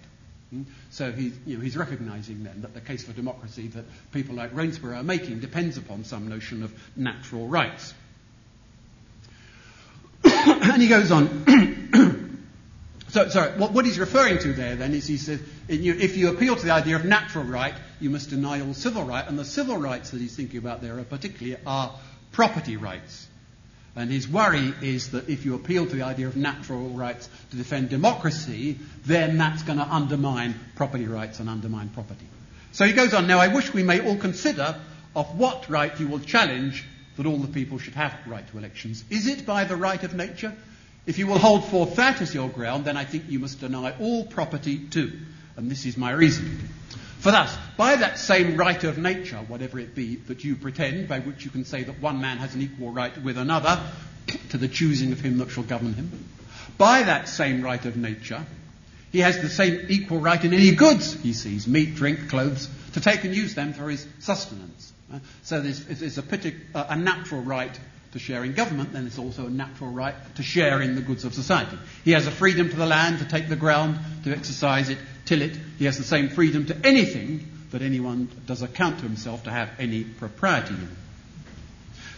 [0.51, 0.63] Hmm?
[0.91, 4.53] So he's, you know, he's recognizing then that the case for democracy that people like
[4.53, 7.95] Rainsborough are making depends upon some notion of natural rights.
[10.25, 11.70] and he goes on.
[13.13, 16.55] So, sorry, what, what, he's referring to there then is he says, if you appeal
[16.55, 19.77] to the idea of natural right, you must deny all civil right, and the civil
[19.77, 21.93] rights that he's thinking about there are particularly are
[22.31, 23.27] property rights.
[23.97, 27.57] And his worry is that if you appeal to the idea of natural rights to
[27.57, 32.27] defend democracy, then that's going to undermine property rights and undermine property.
[32.71, 34.77] So he goes on, now I wish we may all consider
[35.17, 36.85] of what right you will challenge
[37.17, 39.05] that all the people should have right to elections.
[39.11, 40.55] Is it by the right of nature?
[41.11, 43.91] If you will hold forth that as your ground, then I think you must deny
[43.99, 45.11] all property too.
[45.57, 46.69] And this is my reason.
[47.19, 51.19] For thus, by that same right of nature, whatever it be, that you pretend, by
[51.19, 53.83] which you can say that one man has an equal right with another
[54.51, 56.29] to the choosing of him that shall govern him,
[56.79, 58.47] by that same right of nature,
[59.11, 63.01] he has the same equal right in any goods he sees, meat, drink, clothes, to
[63.01, 64.93] take and use them for his sustenance.
[65.43, 66.25] So there's, a,
[66.73, 67.77] a natural right
[68.13, 71.25] to share in government, then it's also a natural right to share in the goods
[71.25, 71.79] of society.
[72.05, 75.43] He has a freedom to the land, to take the ground, to exercise it, till
[75.43, 75.57] it.
[75.79, 79.71] He has the same freedom to anything that anyone does account to himself to have
[79.79, 80.89] any propriety in.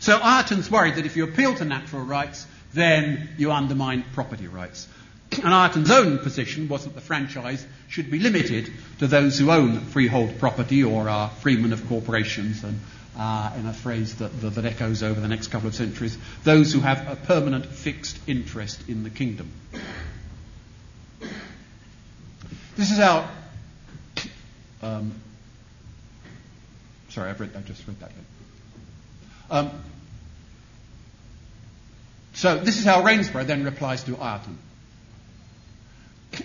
[0.00, 4.88] So Ireton's worried that if you appeal to natural rights, then you undermine property rights.
[5.42, 9.80] And Ireton's own position was that the franchise should be limited to those who own
[9.80, 12.78] freehold property or are freemen of corporations and
[13.18, 16.72] uh, in a phrase that, that, that, echoes over the next couple of centuries, those
[16.72, 19.50] who have a permanent fixed interest in the kingdom.
[22.76, 23.28] This is our.
[24.82, 25.14] Um,
[27.10, 28.10] sorry, I've read, I just read that.
[29.50, 29.70] Um,
[32.32, 34.58] so this is how Rainsborough then replies to Ireton.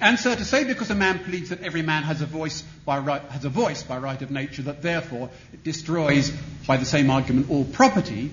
[0.02, 3.00] And so to say because a man pleads that every man has a voice by
[3.00, 6.32] right, has a voice by right of nature, that therefore it destroys
[6.68, 8.32] by the same argument all property,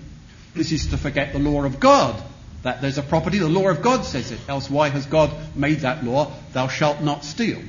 [0.55, 2.21] this is to forget the law of God.
[2.63, 4.41] That there's a property, the law of God says it.
[4.49, 6.33] Else why has God made that law?
[6.53, 7.61] Thou shalt not steal.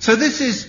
[0.00, 0.66] So this is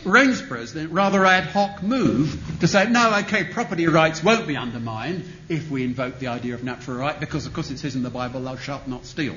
[0.00, 5.70] Rainsborough's rather ad hoc move to say, no, okay, property rights won't be undermined if
[5.70, 8.40] we invoke the idea of natural right, because of course it says in the Bible,
[8.40, 9.34] thou shalt not steal.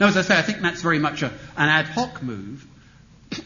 [0.00, 2.66] Now, as I say, I think that's very much a, an ad hoc move.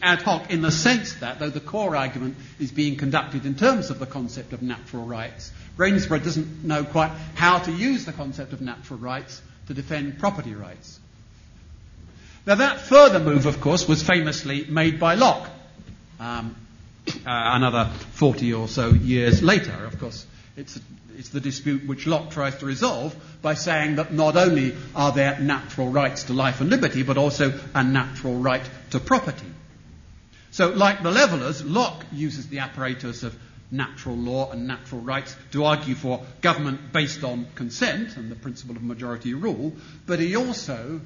[0.01, 3.89] Ad hoc in the sense that, though the core argument is being conducted in terms
[3.89, 8.53] of the concept of natural rights, Rainsborough doesn't know quite how to use the concept
[8.53, 10.99] of natural rights to defend property rights.
[12.45, 15.49] Now, that further move, of course, was famously made by Locke.
[16.19, 16.55] Um,
[17.07, 20.25] uh, another 40 or so years later, of course,
[20.57, 20.79] it's
[21.19, 25.37] it's the dispute which Locke tries to resolve by saying that not only are there
[25.37, 29.51] natural rights to life and liberty, but also a natural right to property.
[30.51, 33.37] So, like the Levellers, Locke uses the apparatus of
[33.69, 38.77] natural law and natural rights to argue for government based on consent and the principle
[38.77, 39.73] of majority rule,
[40.05, 41.01] but he also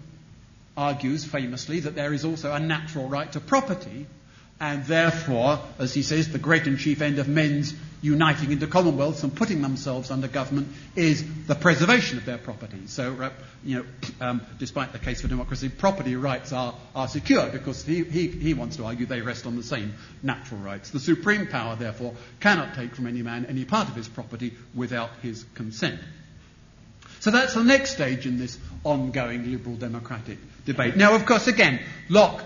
[0.77, 4.05] argues famously that there is also a natural right to property,
[4.59, 7.73] and therefore, as he says, the great and chief end of men's
[8.03, 12.85] uniting into commonwealths and putting themselves under government is the preservation of their property.
[12.87, 13.29] So, uh,
[13.63, 13.85] you know,
[14.21, 18.53] um, despite the case for democracy, property rights are, are secure because he, he, he
[18.53, 20.89] wants to argue they rest on the same natural rights.
[20.89, 25.09] The supreme power, therefore, cannot take from any man any part of his property without
[25.21, 25.99] his consent.
[27.21, 30.97] So that's the next stage in this ongoing liberal democratic debate.
[30.97, 31.79] Now, of course, again,
[32.09, 32.43] Locke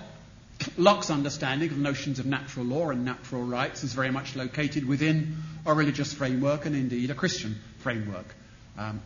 [0.77, 5.37] Locke's understanding of notions of natural law and natural rights is very much located within
[5.65, 8.35] a religious framework and indeed a Christian framework.
[8.77, 9.01] Um,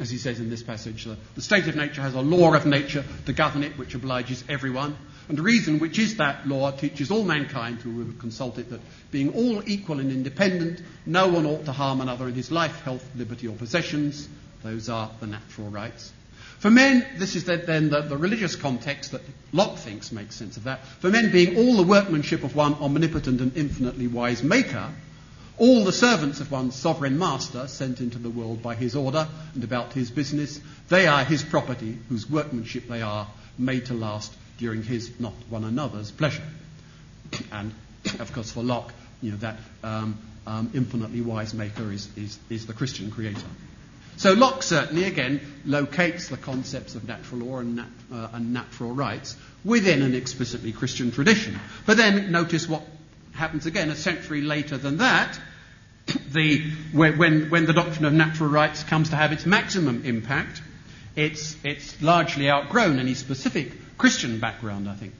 [0.00, 2.66] as he says in this passage, the, the state of nature has a law of
[2.66, 4.96] nature to govern it which obliges everyone.
[5.28, 8.80] And the reason, which is that law, teaches all mankind who would consult it that
[9.10, 13.08] being all equal and independent, no one ought to harm another in his life, health,
[13.16, 14.28] liberty, or possessions.
[14.62, 16.12] Those are the natural rights.
[16.62, 19.20] For men, this is then the, the, religious context that
[19.52, 20.86] Locke thinks makes sense of that.
[20.86, 24.88] For men being all the workmanship of one omnipotent and infinitely wise maker,
[25.58, 29.62] All the servants of one sovereign master sent into the world by his order and
[29.62, 30.58] about his business,
[30.88, 35.64] they are his property, whose workmanship they are, made to last during his, not one
[35.64, 36.42] another's, pleasure.
[37.52, 37.72] And,
[38.18, 42.66] of course, for Locke, you know, that um, um, infinitely wise maker is, is, is
[42.66, 43.40] the Christian creator.
[44.16, 48.92] So Locke certainly, again, locates the concepts of natural law and, nat- uh, and, natural
[48.92, 51.58] rights within an explicitly Christian tradition.
[51.86, 52.82] But then notice what
[53.32, 55.38] happens again a century later than that.
[56.32, 60.62] The, when, when the doctrine of natural rights comes to have its maximum impact,
[61.14, 65.12] it's, it's largely outgrown any specific Christian background, I think.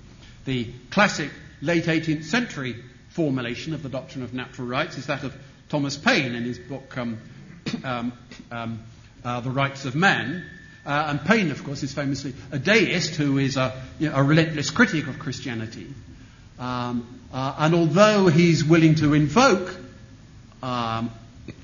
[0.44, 1.30] The classic
[1.60, 2.76] late 18th century
[3.10, 5.34] formulation of the doctrine of natural rights is that of
[5.68, 7.18] Thomas Paine in his book um,
[9.42, 10.44] The Rights of Man.
[10.84, 14.22] Uh, and Paine, of course, is famously a deist who is a, you know, a
[14.22, 15.86] relentless critic of Christianity.
[16.58, 19.76] Um, uh, and although he's willing to invoke
[20.62, 21.10] um,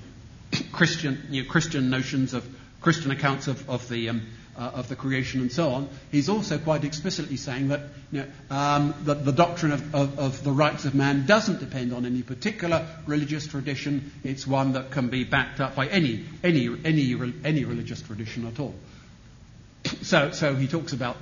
[0.72, 2.46] Christian, you know, Christian notions of
[2.80, 4.22] Christian accounts of, of the um,
[4.58, 7.80] uh, of the creation and so on, he's also quite explicitly saying that,
[8.10, 11.92] you know, um, that the doctrine of, of, of, the rights of man doesn't depend
[11.92, 14.12] on any particular religious tradition.
[14.24, 18.58] It's one that can be backed up by any, any, any, any religious tradition at
[18.58, 18.74] all.
[20.02, 21.16] So, so he talks about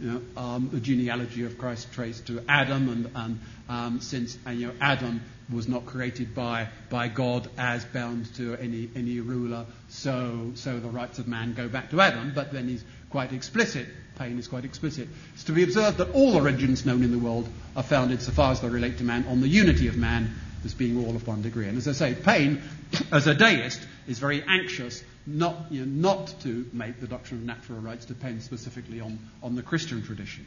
[0.00, 4.58] you know, um, the genealogy of Christ traced to Adam, and, and um, since and,
[4.58, 5.20] you know, Adam
[5.52, 10.88] was not created by, by God as bound to any, any ruler, so, so the
[10.88, 13.86] rights of man go back to Adam, but then he's quite explicit,
[14.18, 15.08] Paine is quite explicit.
[15.34, 18.32] It's to be observed that all the religions known in the world are founded, so
[18.32, 20.34] far as they relate to man, on the unity of man
[20.64, 21.68] as being all of one degree.
[21.68, 22.60] And as I say, Paine,
[23.12, 27.46] as a deist, is very anxious not, you know, not to make the doctrine of
[27.46, 30.46] natural rights depend specifically on, on the Christian tradition.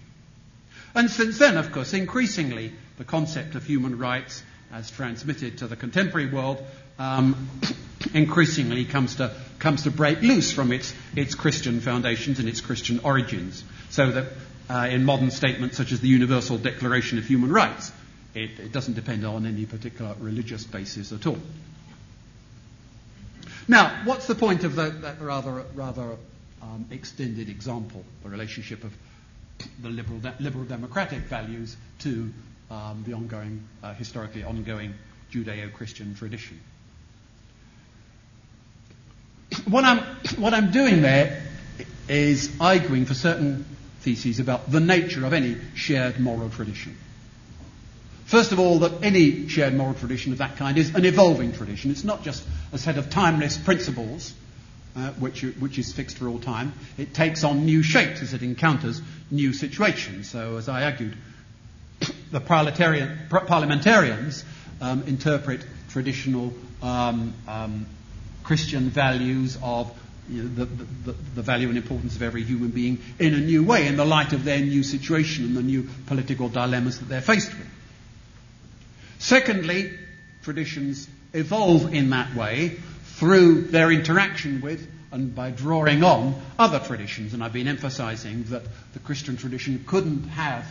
[0.95, 4.43] And since then, of course, increasingly the concept of human rights
[4.73, 6.63] as transmitted to the contemporary world
[6.99, 7.49] um,
[8.13, 12.99] increasingly comes to, comes to break loose from its, its Christian foundations and its Christian
[13.03, 13.63] origins.
[13.89, 14.25] So that
[14.69, 17.91] uh, in modern statements such as the Universal Declaration of Human Rights,
[18.33, 21.37] it, it doesn't depend on any particular religious basis at all.
[23.67, 26.15] Now, what's the point of the, that rather, rather
[26.61, 28.93] um, extended example, the relationship of
[29.81, 32.31] the liberal, de- liberal democratic values to
[32.71, 34.93] um, the ongoing, uh, historically ongoing
[35.31, 36.59] Judeo Christian tradition?
[39.67, 39.99] What I'm,
[40.37, 41.43] what I'm doing there
[42.07, 43.65] is arguing for certain
[43.99, 46.97] theses about the nature of any shared moral tradition.
[48.25, 51.91] First of all, that any shared moral tradition of that kind is an evolving tradition.
[51.91, 54.33] It's not just a set of timeless principles,
[54.95, 56.71] uh, which, which is fixed for all time.
[56.97, 60.29] It takes on new shapes as it encounters new situations.
[60.29, 61.17] So, as I argued,
[62.31, 64.45] the parliamentarians
[64.81, 67.85] um, interpret traditional um, um,
[68.43, 69.91] Christian values of
[70.29, 73.63] you know, the, the, the, value and importance of every human being in a new
[73.63, 77.21] way in the light of their new situation and the new political dilemmas that they're
[77.21, 77.67] faced with.
[79.19, 79.91] Secondly,
[80.43, 82.69] traditions evolve in that way
[83.03, 87.33] through their interaction with and by drawing on other traditions.
[87.33, 90.65] And I've been emphasizing that the Christian tradition couldn't have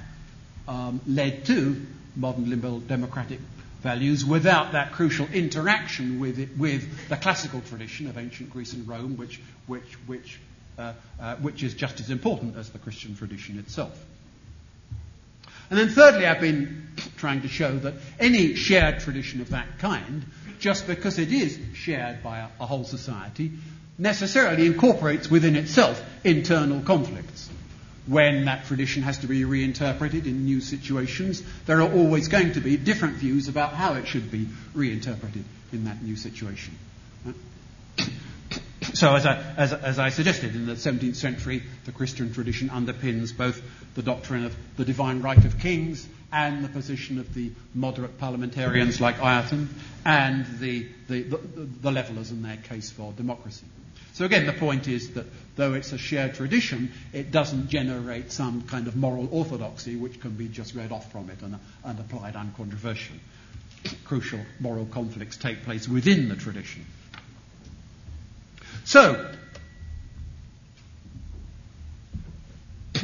[0.70, 3.40] um, led to modern liberal democratic
[3.82, 8.86] values without that crucial interaction with, it, with the classical tradition of ancient Greece and
[8.86, 10.38] Rome, which, which, which,
[10.78, 13.98] uh, uh, which is just as important as the Christian tradition itself.
[15.70, 20.24] And then thirdly, I've been trying to show that any shared tradition of that kind,
[20.60, 23.52] just because it is shared by a, a whole society,
[23.98, 27.48] necessarily incorporates within itself internal conflicts.
[28.10, 32.60] When that tradition has to be reinterpreted in new situations, there are always going to
[32.60, 36.76] be different views about how it should be reinterpreted in that new situation.
[38.94, 43.36] So, as I, as, as I, suggested, in the 17th century, the Christian tradition underpins
[43.36, 43.62] both
[43.94, 49.00] the doctrine of the divine right of kings and the position of the moderate parliamentarians
[49.00, 49.68] like Ireton
[50.04, 53.66] and the, the, the, the levelers in their case for democracy.
[54.12, 58.62] So, again, the point is that though it's a shared tradition, it doesn't generate some
[58.62, 62.34] kind of moral orthodoxy which can be just read off from it and, and applied
[62.34, 63.20] uncontroversially.
[64.04, 66.84] Crucial moral conflicts take place within the tradition.
[68.84, 69.32] So,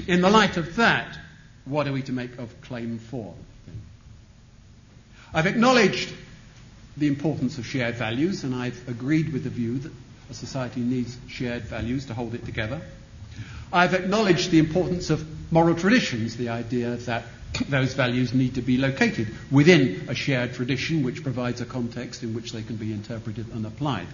[0.07, 1.19] in the light of that,
[1.65, 3.35] what are we to make of claim four?
[5.35, 6.13] I've acknowledged
[6.97, 9.93] the importance of shared values, and I've agreed with the view that
[10.31, 12.81] a society needs shared values to hold it together.
[13.73, 17.25] I've acknowledged the importance of moral traditions, the idea that
[17.69, 22.35] those values need to be located within a shared tradition which provides a context in
[22.35, 24.07] which they can be interpreted and applied.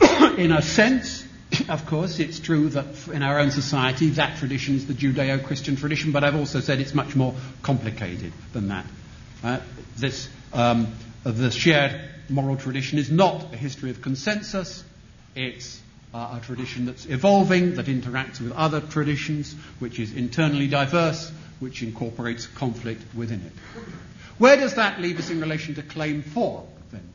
[0.38, 1.24] in a sense,
[1.68, 5.76] of course, it's true that in our own society that tradition is the Judeo Christian
[5.76, 8.86] tradition, but I've also said it's much more complicated than that.
[9.42, 9.60] Uh,
[9.96, 10.88] this, um,
[11.24, 14.84] the shared moral tradition is not a history of consensus,
[15.34, 15.80] it's
[16.14, 21.82] uh, a tradition that's evolving, that interacts with other traditions, which is internally diverse, which
[21.82, 23.52] incorporates conflict within it.
[24.38, 27.12] Where does that leave us in relation to claim four, then?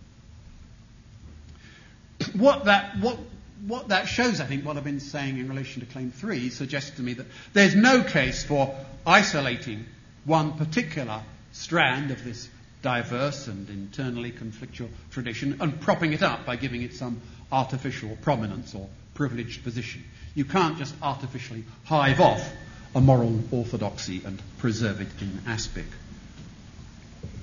[2.34, 3.18] What that, what,
[3.66, 6.98] what that shows, I think, what I've been saying in relation to claim three suggests
[6.98, 9.86] to me that there's no case for isolating
[10.26, 12.50] one particular strand of this
[12.84, 17.20] diverse and internally conflictual tradition and propping it up by giving it some
[17.52, 20.04] artificial prominence or privileged position.
[20.36, 22.48] You can't just artificially hive off
[22.94, 25.86] a moral orthodoxy and preserve it in aspic.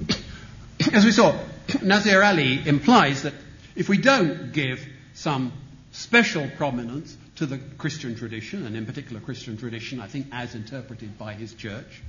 [0.93, 1.37] As we saw,
[1.83, 3.35] Nazir Ali implies that
[3.75, 5.53] if we don't give some
[5.93, 11.19] special prominence to the Christian tradition, and in particular Christian tradition, I think as interpreted
[11.19, 12.03] by his church,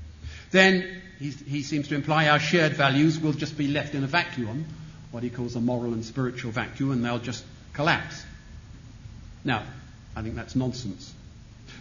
[0.52, 4.66] then he seems to imply our shared values will just be left in a vacuum,
[5.12, 8.26] what he calls a moral and spiritual vacuum, and they'll just collapse.
[9.44, 9.64] Now,
[10.16, 11.14] I think that's nonsense.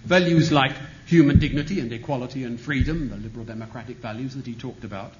[0.04, 0.72] Values like
[1.06, 5.12] human dignity and equality and freedom, the liberal democratic values that he talked about,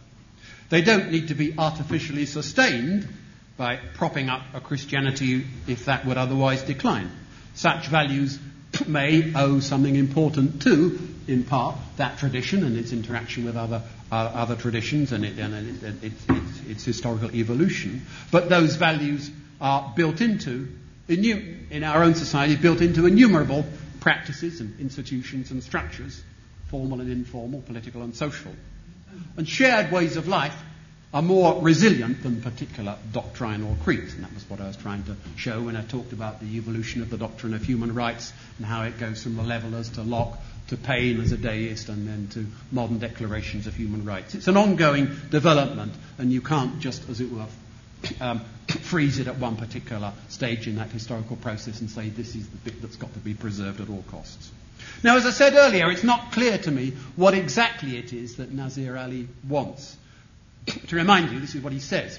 [0.69, 3.09] they don't need to be artificially sustained
[3.57, 7.11] by propping up a Christianity if that would otherwise decline.
[7.55, 8.39] Such values
[8.89, 14.15] may owe something important to, in part, that tradition and its interaction with other, uh,
[14.15, 16.13] other traditions and, it, and it, it,
[16.69, 18.07] its historical evolution.
[18.31, 20.69] But those values are built into,
[21.09, 23.65] in our own society, built into innumerable
[24.01, 26.23] practices and institutions and structures,
[26.69, 28.53] formal and informal, political and social.
[29.37, 30.55] And shared ways of life
[31.13, 34.15] are more resilient than particular doctrinal creeds.
[34.15, 37.03] And that was what I was trying to show when I talked about the evolution
[37.03, 40.39] of the doctrine of human rights and how it goes from the levelers to Locke
[40.69, 44.37] to Paine as a deist and then to modern declarations of human rights.
[44.37, 47.47] It's an ongoing development, and you can't just, as it were,
[48.21, 52.49] um, freeze it at one particular stage in that historical process and say this is
[52.49, 54.53] the bit that's got to be preserved at all costs.
[55.03, 58.53] Now, as I said earlier, it's not clear to me what exactly it is that
[58.53, 59.97] Nazir Ali wants.
[60.67, 62.19] To remind you, this is what he says.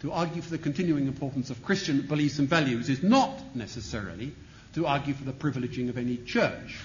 [0.00, 4.32] To argue for the continuing importance of Christian beliefs and values is not necessarily
[4.74, 6.78] to argue for the privileging of any church.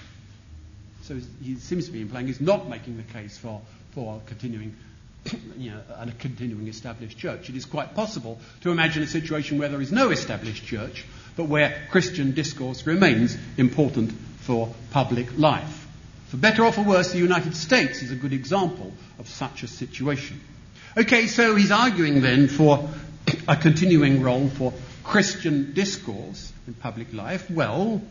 [1.02, 3.60] So he seems to be implying he's not making the case for,
[3.92, 4.76] for continuing
[5.56, 7.48] you know, a continuing established church.
[7.48, 11.04] It is quite possible to imagine a situation where there is no established church,
[11.36, 15.86] but where Christian discourse remains important for public life.
[16.28, 19.68] For better or for worse, the United States is a good example of such a
[19.68, 20.40] situation.
[20.96, 22.88] Okay, so he's arguing then for
[23.46, 24.72] a continuing role for
[25.04, 27.48] Christian discourse in public life.
[27.48, 28.02] Well,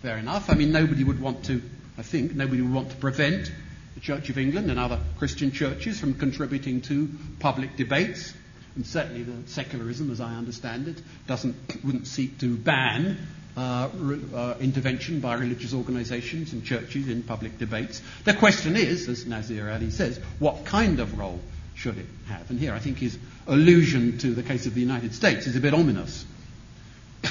[0.00, 0.48] fair enough.
[0.48, 1.60] I mean, nobody would want to,
[1.98, 3.52] I think, nobody would want to prevent
[3.94, 7.10] the Church of England and other Christian churches from contributing to
[7.40, 8.32] public debates.
[8.74, 13.18] And certainly the secularism, as I understand it, doesn't, wouldn't seek to ban
[13.54, 13.90] uh,
[14.34, 18.00] uh, intervention by religious organizations and churches in public debates.
[18.24, 21.38] The question is, as Nazir Ali says, what kind of role
[21.74, 22.50] should it have?
[22.50, 25.60] And here I think his allusion to the case of the United States is a
[25.60, 26.24] bit ominous.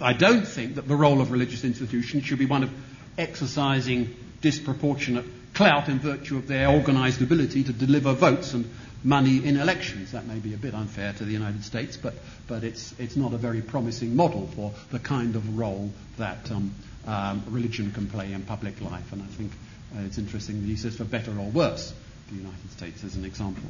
[0.00, 2.70] I don't think that the role of religious institutions should be one of
[3.18, 8.70] exercising disproportionate clout in virtue of their organised ability to deliver votes and
[9.02, 10.12] money in elections.
[10.12, 12.14] That may be a bit unfair to the United States, but,
[12.46, 16.74] but it's, it's not a very promising model for the kind of role that um,
[17.06, 19.12] um, religion can play in public life.
[19.12, 19.52] And I think
[19.94, 21.92] uh, it's interesting that he says for better or worse,
[22.30, 23.62] the United States as an example.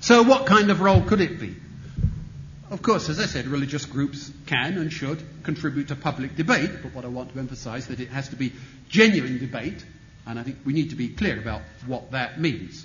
[0.00, 1.54] So, what kind of role could it be?
[2.70, 6.94] Of course, as I said, religious groups can and should contribute to public debate, but
[6.94, 8.52] what I want to emphasize is that it has to be
[8.88, 9.84] genuine debate,
[10.26, 12.84] and I think we need to be clear about what that means.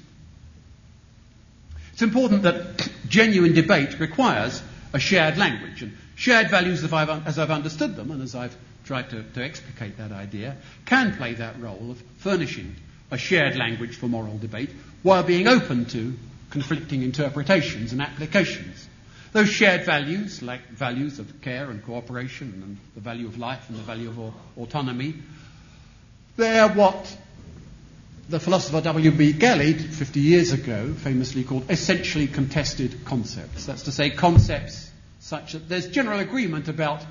[1.94, 4.62] It's important that genuine debate requires
[4.94, 8.56] a shared language, and shared values as I've, as I've understood them, and as I've
[8.90, 12.76] tried to, to explicate that idea, can play that role of furnishing
[13.12, 14.72] a shared language for moral debate
[15.04, 16.16] while being open to
[16.50, 18.88] conflicting interpretations and applications.
[19.32, 23.78] Those shared values, like values of care and cooperation and the value of life and
[23.78, 25.14] the value of autonomy,
[26.36, 27.16] they're what
[28.28, 29.34] the philosopher W.B.
[29.34, 33.68] Gallie, 50 years ago, famously called essentially contested concepts.
[33.68, 37.04] That's to say, concepts such that there's general agreement about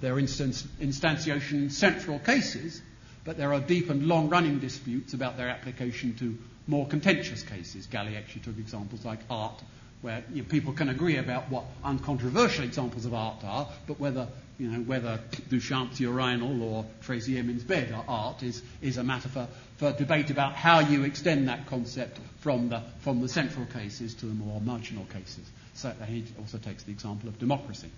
[0.00, 2.82] their instance, instantiation in central cases,
[3.24, 6.36] but there are deep and long running disputes about their application to
[6.66, 7.86] more contentious cases.
[7.86, 9.62] Gallie actually took examples like art,
[10.02, 14.28] where you know, people can agree about what uncontroversial examples of art are, but whether,
[14.58, 15.18] you know, whether
[15.48, 20.30] Duchamp's urinal or Tracey Emin's bed are art is, is a matter for, for debate
[20.30, 24.60] about how you extend that concept from the, from the central cases to the more
[24.60, 25.46] marginal cases.
[25.74, 27.88] So he also takes the example of democracy.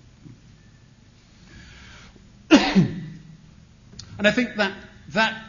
[2.51, 3.03] and
[4.19, 4.73] I think that
[5.11, 5.43] that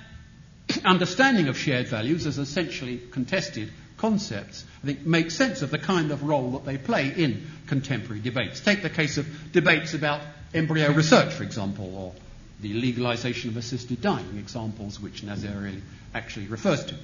[0.84, 6.12] understanding of shared values as essentially contested concepts, I think, makes sense of the kind
[6.12, 8.60] of role that they play in contemporary debates.
[8.60, 10.22] Take the case of debates about
[10.54, 12.14] embryo research, for example, or
[12.62, 15.82] the legalization of assisted dying, examples which really
[16.14, 16.96] actually refers to.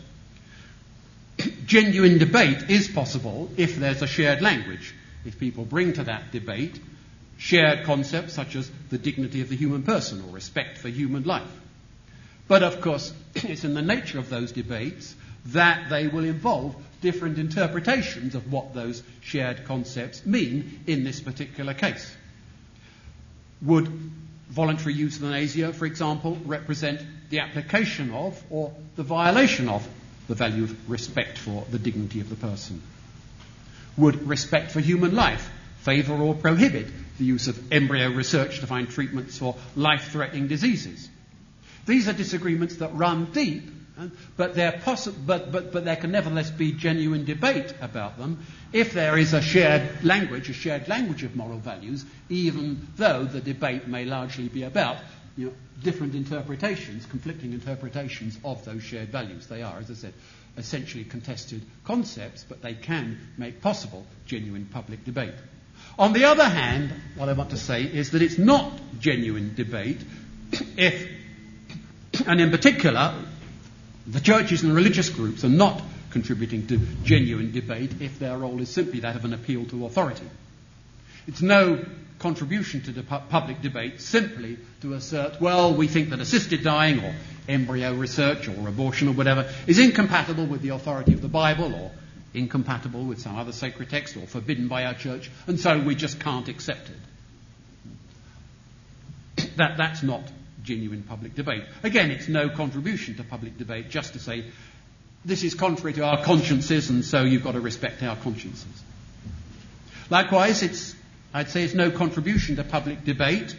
[1.65, 4.93] Genuine debate is possible if there's a shared language,
[5.25, 6.79] if people bring to that debate
[7.43, 11.59] shared concepts such as the dignity of the human person or respect for human life.
[12.47, 15.13] But of course, it's in the nature of those debates
[15.47, 21.73] that they will involve different interpretations of what those shared concepts mean in this particular
[21.73, 22.15] case.
[23.61, 23.89] Would
[24.47, 29.85] voluntary euthanasia, for example, represent the application of or the violation of
[30.29, 32.81] the value of respect for the dignity of the person?
[33.97, 36.87] Would respect for human life favour or prohibit
[37.17, 41.09] the use of embryo research to find treatments for life threatening diseases?
[41.85, 43.69] These are disagreements that run deep,
[44.37, 49.33] but, but, but, but there can nevertheless be genuine debate about them if there is
[49.33, 54.47] a shared language, a shared language of moral values, even though the debate may largely
[54.47, 54.97] be about
[55.37, 55.53] you know,
[55.83, 59.47] different interpretations, conflicting interpretations of those shared values.
[59.47, 60.13] They are, as I said,
[60.57, 65.33] essentially contested concepts, but they can make possible genuine public debate.
[65.97, 70.01] On the other hand, what I want to say is that it's not genuine debate
[70.77, 71.09] if
[72.27, 73.15] and in particular,
[74.05, 75.81] the churches and religious groups are not
[76.11, 80.29] contributing to genuine debate if their role is simply that of an appeal to authority.
[81.27, 81.83] It's no
[82.19, 87.03] contribution to the pu- public debate simply to assert, well, we think that assisted dying
[87.03, 87.15] or
[87.49, 91.91] embryo research or abortion or whatever is incompatible with the authority of the Bible or
[92.33, 96.19] incompatible with some other sacred text or forbidden by our church, and so we just
[96.19, 96.89] can't accept
[99.37, 99.47] it.
[99.57, 100.23] That, that's not
[100.63, 101.63] genuine public debate.
[101.83, 104.45] Again, it's no contribution to public debate just to say
[105.25, 108.83] this is contrary to our consciences and so you've got to respect our consciences.
[110.09, 110.95] Likewise, it's,
[111.33, 113.55] I'd say it's no contribution to public debate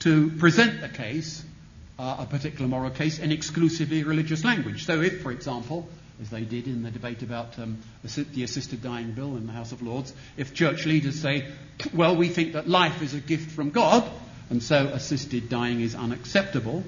[0.00, 1.44] to present a case,
[1.98, 4.84] uh, a particular moral case, in exclusively religious language.
[4.84, 5.88] So if, for example,
[6.22, 7.78] as they did in the debate about um,
[8.32, 11.46] the assisted dying bill in the House of Lords, if church leaders say,
[11.92, 14.08] well, we think that life is a gift from God,
[14.48, 16.84] and so assisted dying is unacceptable.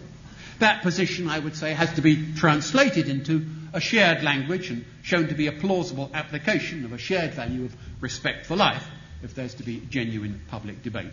[0.61, 5.27] That position, I would say, has to be translated into a shared language and shown
[5.29, 8.87] to be a plausible application of a shared value of respect for life
[9.23, 11.13] if there's to be genuine public debate.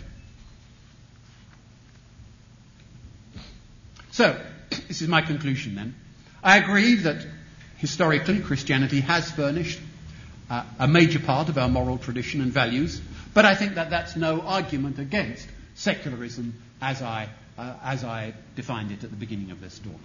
[4.12, 4.40] So,
[4.88, 5.96] this is my conclusion then.
[6.44, 7.26] I agree that
[7.82, 9.80] historically Christianity has furnished
[10.52, 13.02] uh, a major part of our moral tradition and values,
[13.34, 17.28] but I think that that's no argument against secularism as I,
[17.58, 20.00] uh, as I defined it at the beginning of this talk.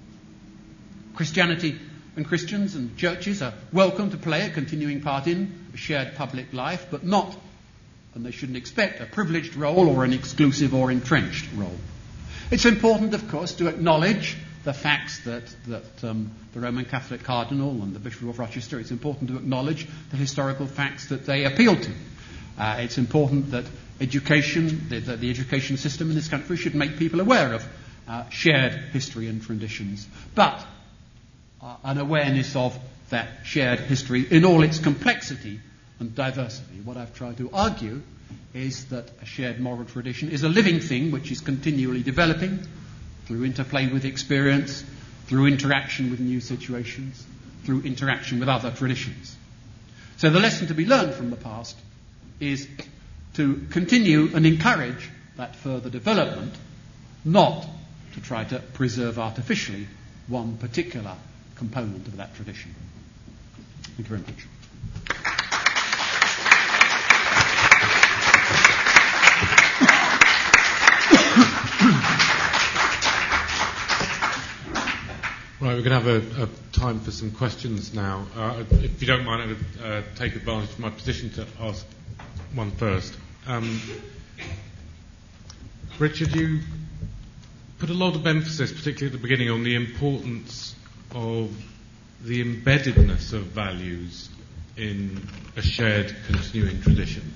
[1.15, 1.79] Christianity
[2.17, 6.55] and Christians and churches are welcome to play a continuing part in a shared public
[6.55, 7.37] life, but not,
[8.15, 11.77] and they shouldn't expect, a privileged role or an exclusive or entrenched role.
[12.51, 17.71] It's important, of course, to acknowledge the facts that, that um, the Roman Catholic Cardinal
[17.83, 21.77] and the Bishop of Rochester, it's important to acknowledge the historical facts that they appeal
[21.77, 21.91] to.
[22.59, 23.65] Uh, it's important that
[24.01, 27.65] education, the, the, the, education system in this country should make people aware of
[28.09, 30.67] uh, shared history and traditions, but
[31.63, 32.77] uh, an awareness of
[33.11, 35.61] that shared history in all its complexity
[36.01, 36.81] and diversity.
[36.85, 38.03] What I've tried to argue
[38.53, 42.67] is that a shared moral tradition is a living thing which is continually developing
[43.27, 44.85] through interplay with experience,
[45.27, 47.25] through interaction with new situations,
[47.65, 49.37] through interaction with other traditions.
[50.17, 51.77] So the lesson to be learned from the past
[52.41, 52.69] is
[53.35, 56.55] to continue and encourage that further development,
[57.25, 57.67] not
[58.15, 59.87] to try to preserve artificially
[60.29, 61.15] one particular
[61.57, 62.75] component of that tradition.
[63.97, 64.47] Thank you very much.
[75.67, 78.25] Right, we're going to have a, a time for some questions now.
[78.37, 81.85] Uh, if you don't mind, I'm would uh, take advantage of my position to ask
[82.55, 83.13] one first.
[83.49, 83.81] Um,
[85.99, 86.61] Richard, you
[87.81, 90.77] put a lot of emphasis, particularly at the beginning, on the importance
[91.13, 91.51] of
[92.23, 94.29] the embeddedness of values
[94.77, 95.21] in
[95.57, 97.35] a shared continuing tradition.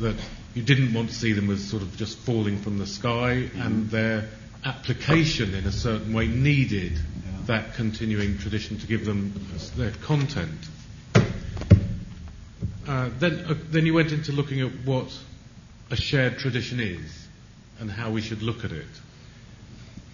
[0.00, 0.16] That
[0.52, 3.62] you didn't want to see them as sort of just falling from the sky, mm-hmm.
[3.62, 4.28] and their
[4.64, 7.00] application in a certain way needed yeah.
[7.46, 9.32] that continuing tradition to give them
[9.76, 10.58] their content.
[12.86, 15.06] Uh, then, uh, then you went into looking at what
[15.90, 17.26] a shared tradition is
[17.80, 18.86] and how we should look at it.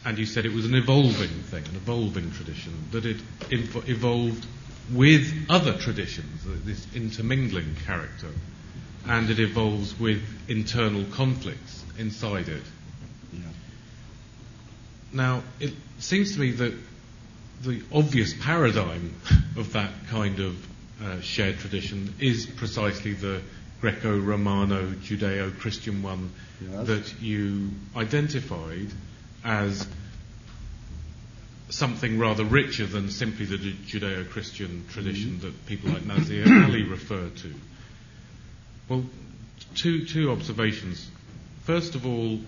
[0.04, 3.18] And you said it was an evolving thing, an evolving tradition, that it
[3.50, 4.44] inv- evolved
[4.92, 8.28] with other traditions, this intermingling character,
[9.06, 12.62] and it evolves with internal conflicts inside it.
[15.12, 16.74] Now, it seems to me that
[17.62, 19.14] the obvious paradigm
[19.56, 20.66] of that kind of
[21.02, 23.42] uh, shared tradition is precisely the
[23.80, 26.86] Greco Romano Judeo Christian one yes.
[26.86, 28.88] that you identified
[29.44, 29.86] as
[31.68, 35.46] something rather richer than simply the Judeo Christian tradition mm-hmm.
[35.46, 37.54] that people like Nazir Ali refer to.
[38.88, 39.04] Well,
[39.74, 41.10] two, two observations.
[41.64, 42.38] First of all,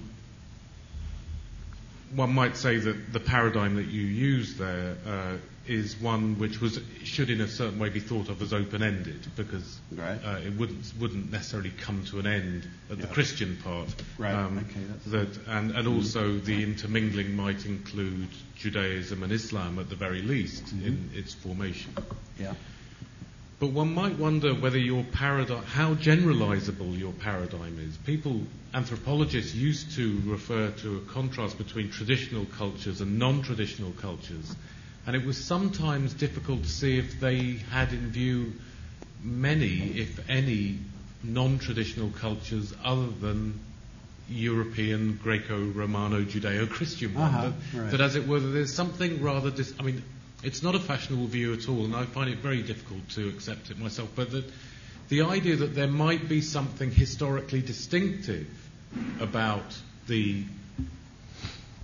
[2.15, 5.37] one might say that the paradigm that you use there uh,
[5.67, 9.81] is one which was should in a certain way be thought of as open-ended because
[9.97, 10.19] right.
[10.25, 13.89] uh, it wouldn't wouldn't necessarily come to an end at the Christian part.
[14.19, 14.35] Right.
[14.35, 15.97] Um, okay, that and and mm.
[15.97, 20.87] also the intermingling might include Judaism and Islam at the very least mm-hmm.
[20.87, 21.93] in its formation.
[22.39, 22.55] Yeah.
[23.61, 27.97] But one might wonder whether your paradigm, how generalizable your paradigm is.
[27.99, 28.43] People,
[28.75, 34.57] anthropologists used to refer to a contrast between traditional cultures and non-traditional cultures
[35.07, 38.53] and it was sometimes difficult to see if they had in view
[39.23, 40.79] many, if any,
[41.23, 43.59] non traditional cultures other than
[44.31, 47.25] European, Greco Romano, Judeo Christian one.
[47.25, 47.91] Uh-huh, that, right.
[47.91, 49.51] that, as it were, there's something rather.
[49.51, 50.03] Dis- I mean,
[50.45, 53.71] it's not a fashionable view at all, and I find it very difficult to accept
[53.71, 54.11] it myself.
[54.15, 54.45] But that
[55.09, 58.47] the idea that there might be something historically distinctive
[59.21, 59.77] about
[60.07, 60.45] the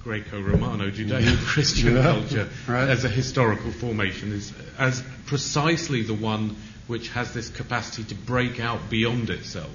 [0.02, 2.02] Greco-Romano Judeo-Christian yeah.
[2.02, 2.88] culture right.
[2.88, 6.56] as a historical formation is as precisely the one
[6.86, 9.70] which has this capacity to break out beyond itself.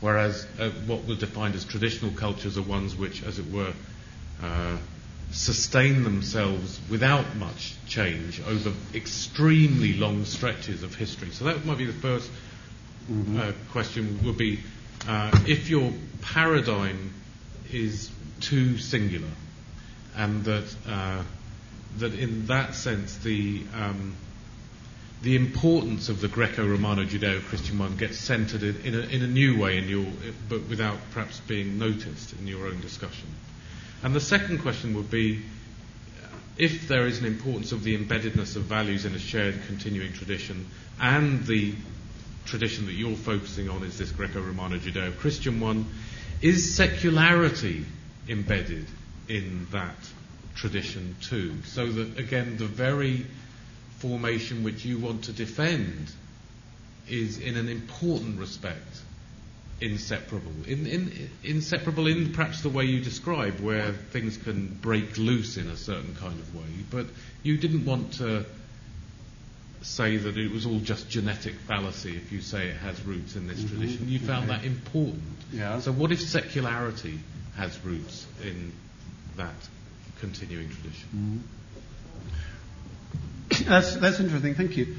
[0.00, 3.72] Whereas uh, what were defined as traditional cultures are ones which, as it were,
[4.42, 4.76] uh,
[5.32, 11.30] sustain themselves without much change over extremely long stretches of history.
[11.30, 12.28] So that might be the 1st
[13.10, 13.40] mm-hmm.
[13.40, 14.60] uh, question would be
[15.08, 17.12] uh, if your paradigm
[17.72, 18.10] is
[18.40, 19.28] too singular,
[20.16, 21.22] and that uh,
[21.98, 24.14] that in that sense the um,
[25.22, 29.58] the importance of the Greco-Romano Judeo-Christian one gets centered in, in, a, in a new
[29.58, 30.04] way in your,
[30.50, 33.28] but without perhaps being noticed in your own discussion.
[34.04, 35.42] And the second question would be
[36.58, 40.66] if there is an importance of the embeddedness of values in a shared continuing tradition
[41.00, 41.74] and the
[42.44, 45.86] tradition that you're focusing on is this Greco-Romano Judeo-Christian one,
[46.42, 47.86] is secularity
[48.28, 48.84] embedded
[49.28, 49.96] in that
[50.54, 51.54] tradition too.
[51.64, 53.24] So that, again, the very
[54.00, 56.12] formation which you want to defend
[57.08, 59.00] is, in an important respect,
[59.80, 60.52] inseparable.
[60.66, 65.68] In, in, inseparable in perhaps the way you describe, where things can break loose in
[65.68, 66.68] a certain kind of way.
[66.90, 67.06] But
[67.42, 68.44] you didn't want to
[69.82, 73.46] say that it was all just genetic fallacy if you say it has roots in
[73.46, 73.76] this mm-hmm.
[73.76, 74.08] tradition.
[74.08, 74.60] You found okay.
[74.60, 75.22] that important.
[75.52, 75.80] Yeah.
[75.80, 77.18] So, what if secularity
[77.56, 78.72] has roots in
[79.36, 79.54] that
[80.20, 81.42] continuing tradition.
[83.50, 83.64] Mm.
[83.68, 84.96] That's, that's interesting, thank you.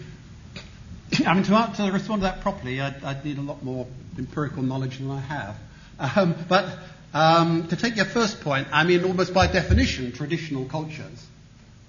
[1.25, 3.87] I mean, to, to respond to that properly, I'd, I'd, need a lot more
[4.17, 5.55] empirical knowledge than I have.
[5.99, 6.77] Um, but
[7.13, 11.25] um, to take your first point, I mean, almost by definition, traditional cultures,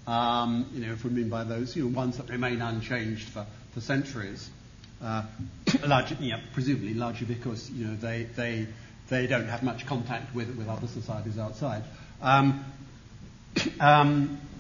[0.06, 3.44] um, you know, if we mean by those, you know, ones that remain unchanged for,
[3.74, 4.48] for centuries,
[5.02, 5.24] uh,
[5.86, 8.66] large, you know, presumably largely because, you know, they, they
[9.08, 11.82] they don't have much contact with, with other societies outside.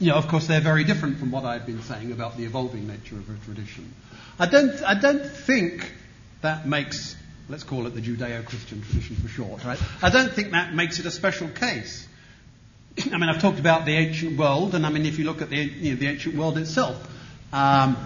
[0.00, 3.16] Know, of course, they're very different from what I've been saying about the evolving nature
[3.16, 3.92] of a tradition.
[4.38, 5.92] I don't, I don't think
[6.40, 7.14] that makes,
[7.50, 9.78] let's call it the Judeo-Christian tradition for short, right?
[10.02, 12.08] I don't think that makes it a special case.
[13.12, 15.50] I mean, I've talked about the ancient world, and I mean, if you look at
[15.50, 16.96] the, you know, the ancient world itself,
[17.52, 17.96] um,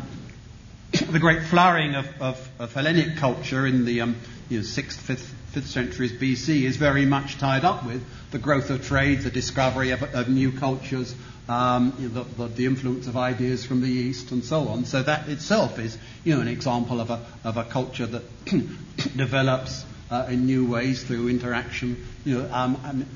[1.11, 4.17] the great flowering of, of, of Hellenic culture in the um,
[4.49, 8.03] you know, 6th, 5th, 5th centuries BC is very much tied up with
[8.33, 11.15] the growth of trade, the discovery of, of new cultures,
[11.49, 14.85] um, the, the, the, influence of ideas from the East, and so on.
[14.85, 18.47] So that itself is, you know, an example of a, of a culture that
[19.17, 22.05] develops uh, in new ways through interaction.
[22.25, 23.07] You know, um,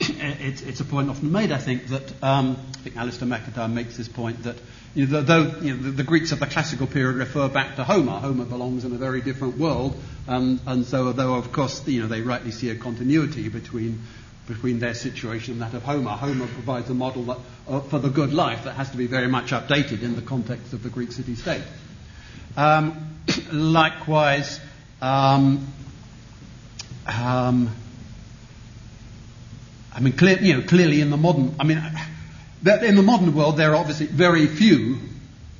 [0.40, 3.98] it's, it's, a point often made, I think, that um, I think Alasdair MacIntyre makes
[3.98, 4.56] this point that
[4.94, 7.84] you know, though you know, the, the, Greeks of the classical period refer back to
[7.84, 9.94] Homer, Homer belongs in a very different world,
[10.26, 14.02] um, and so although of course you know they rightly see a continuity between
[14.48, 16.10] between their situation and that of Homer.
[16.10, 17.38] Homer provides a model that,
[17.68, 20.72] uh, for the good life that has to be very much updated in the context
[20.72, 21.62] of the Greek city-state.
[22.56, 23.16] Um,
[23.52, 24.58] likewise,
[25.00, 25.68] um,
[27.06, 27.70] um,
[29.92, 31.82] I mean, clear, you know, clearly in the modern, I mean,
[32.64, 34.98] in the modern world, there are obviously very few,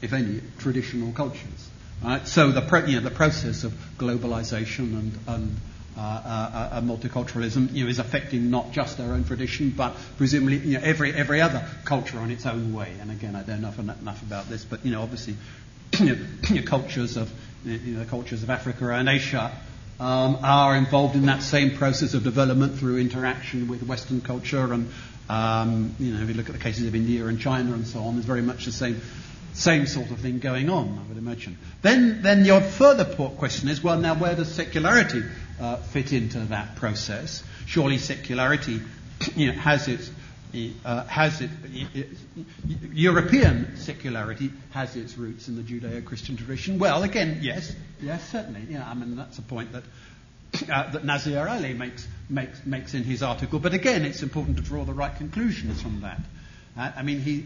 [0.03, 1.69] if any, traditional cultures.
[2.03, 2.27] Right?
[2.27, 5.57] So the, you know, the process of globalization and, and
[5.97, 10.57] uh, uh, uh, multiculturalism you know, is affecting not just our own tradition, but presumably
[10.59, 12.95] you know, every, every other culture on its own way.
[13.01, 15.37] And again, I don't know enough, enough about this, but you know, obviously,
[15.99, 17.31] you know, cultures of
[17.65, 19.53] you know, the cultures of Africa and Asia
[20.01, 24.73] um, are involved in that same process of development through interaction with Western culture.
[24.73, 24.91] And
[25.29, 28.01] um, you know, if you look at the cases of India and China and so
[28.01, 29.01] on, there's very much the same
[29.53, 31.59] same sort of thing going on, I would imagine.
[31.83, 35.23] Then, then your further question is, well, now where does secularity
[35.61, 37.43] uh, fit into that process?
[37.67, 38.81] Surely secularity
[39.37, 40.11] you know, has its
[40.85, 41.51] uh, has it,
[41.95, 42.09] it,
[42.93, 46.79] European secularity has its roots in the Judeo-Christian tradition.
[46.79, 48.63] Well, again, yes, yes, certainly.
[48.69, 49.85] Yeah, I mean that's a point that
[50.71, 53.59] uh, that Nazir Ali makes, makes makes in his article.
[53.59, 56.21] But again, it's important to draw the right conclusions from that.
[56.77, 57.45] Uh, I mean, he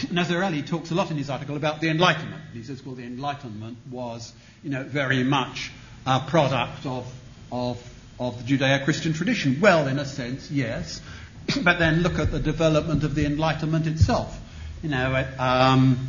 [0.10, 2.42] Nazir Ali talks a lot in his article about the Enlightenment.
[2.52, 5.70] He says, well, the Enlightenment was, you know, very much
[6.06, 7.06] a product of
[7.52, 7.82] of
[8.18, 9.58] of the Judeo-Christian tradition.
[9.60, 11.00] Well, in a sense, yes.
[11.64, 14.38] but then look at the development of the Enlightenment itself.
[14.82, 16.08] You know, um,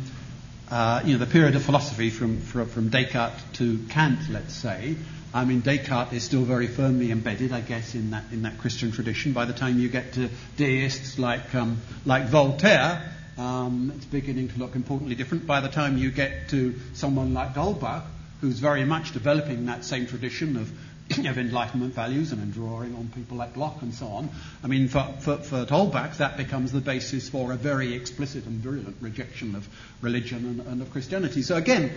[0.70, 4.96] uh, you know the period of philosophy from, from, from Descartes to Kant, let's say.
[5.34, 8.92] I mean, Descartes is still very firmly embedded, I guess, in that in that Christian
[8.92, 9.32] tradition.
[9.32, 14.58] By the time you get to deists like um, like Voltaire, um, it's beginning to
[14.58, 15.46] look importantly different.
[15.46, 18.04] By the time you get to someone like D'Holbach,
[18.40, 20.70] who's very much developing that same tradition of
[21.18, 24.30] of Enlightenment values and in drawing on people like Locke and so on.
[24.64, 28.60] I mean, for, for, for D'Holbach, that becomes the basis for a very explicit and
[28.60, 29.68] virulent rejection of
[30.00, 31.42] religion and, and of Christianity.
[31.42, 31.92] So again,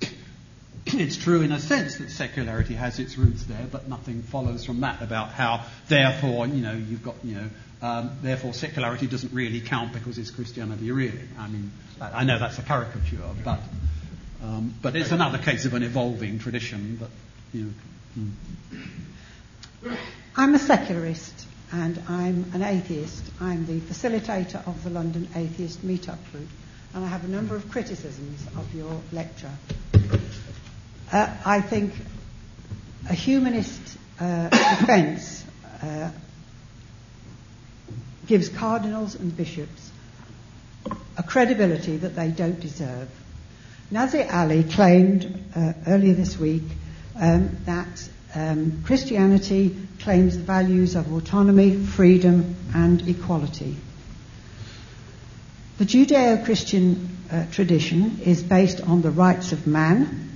[0.86, 4.80] it's true in a sense that secularity has its roots there, but nothing follows from
[4.80, 7.48] that about how, therefore, you know, you've got, you know,
[7.80, 11.20] um, therefore secularity doesn't really count because it's Christianity really.
[11.38, 11.70] I mean,
[12.00, 13.60] I know that's a caricature, but,
[14.42, 17.10] um, but it's another case of an evolving tradition that,
[17.52, 17.70] you know,
[20.36, 23.24] I'm a secularist and I'm an atheist.
[23.40, 26.48] I'm the facilitator of the London Atheist Meetup Group,
[26.94, 29.50] and I have a number of criticisms of your lecture.
[31.12, 31.92] Uh, I think
[33.08, 33.80] a humanist
[34.20, 34.48] uh,
[34.80, 35.44] defence
[35.82, 36.10] uh,
[38.26, 39.90] gives cardinals and bishops
[41.16, 43.08] a credibility that they don't deserve.
[43.90, 46.64] Nazir Ali claimed uh, earlier this week
[47.18, 53.76] um, that um, Christianity claims the values of autonomy, freedom, and equality.
[55.78, 60.30] The Judeo Christian uh, tradition is based on the rights of man,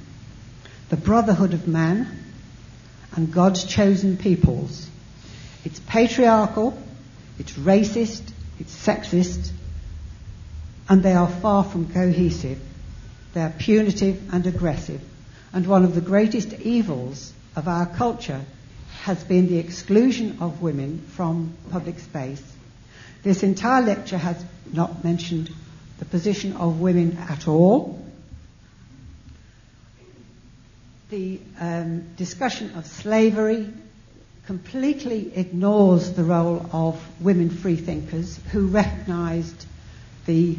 [0.89, 2.07] the brotherhood of man,
[3.14, 4.89] and God's chosen peoples.
[5.64, 6.76] It's patriarchal,
[7.39, 8.22] it's racist,
[8.59, 9.51] it's sexist,
[10.89, 12.59] and they are far from cohesive.
[13.35, 15.01] They are punitive and aggressive.
[15.53, 18.45] And one of the greatest evils of our culture
[19.03, 22.43] has been the exclusion of women from public space.
[23.23, 24.43] This entire lecture has
[24.73, 25.51] not mentioned
[25.99, 28.05] the position of women at all.
[31.11, 33.69] The um, discussion of slavery
[34.47, 39.67] completely ignores the role of women freethinkers who recognized
[40.27, 40.57] the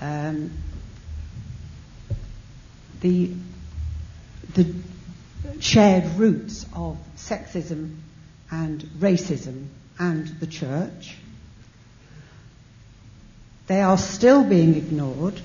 [0.00, 0.50] um,
[3.00, 3.30] the
[4.54, 4.72] the
[5.60, 7.96] shared roots of sexism
[8.50, 9.66] and racism
[9.98, 11.16] and the church.
[13.66, 15.40] They are still being ignored,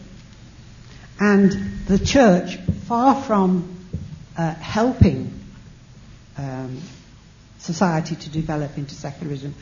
[1.19, 1.51] and
[1.87, 2.57] the church,
[2.87, 3.77] far from
[4.37, 5.39] uh, helping
[6.37, 6.81] um,
[7.59, 9.55] society to develop into secularism,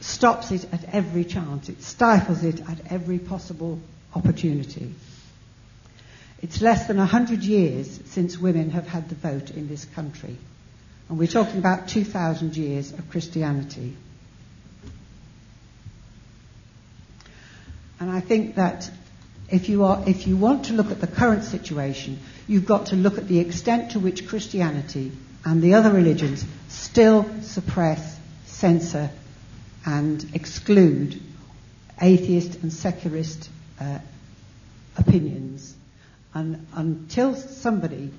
[0.00, 1.68] stops it at every chance.
[1.68, 3.78] It stifles it at every possible
[4.14, 4.92] opportunity.
[6.42, 10.36] It's less than 100 years since women have had the vote in this country.
[11.08, 13.96] And we're talking about 2,000 years of Christianity.
[18.00, 18.90] And I think that
[19.48, 22.96] if you, are, if you want to look at the current situation, you've got to
[22.96, 25.12] look at the extent to which Christianity
[25.44, 29.10] and the other religions still suppress, censor,
[29.86, 31.20] and exclude
[32.00, 33.48] atheist and secularist
[33.80, 33.98] uh,
[34.96, 35.76] opinions.
[36.34, 38.12] And until somebody,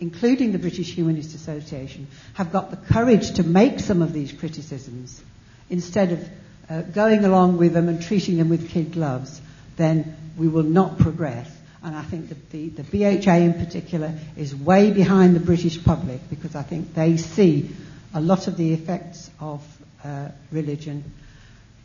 [0.00, 5.22] including the British Humanist Association, have got the courage to make some of these criticisms,
[5.68, 6.28] instead of
[6.70, 9.40] uh, going along with them and treating them with kid gloves,
[9.76, 11.50] then we will not progress.
[11.82, 16.20] And I think that the, the BHA in particular is way behind the British public
[16.28, 17.70] because I think they see
[18.12, 19.62] a lot of the effects of
[20.04, 21.04] uh, religion.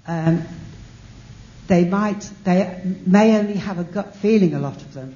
[0.08, 0.44] Um,
[1.68, 5.16] they might, they may only have a gut feeling, a lot of them,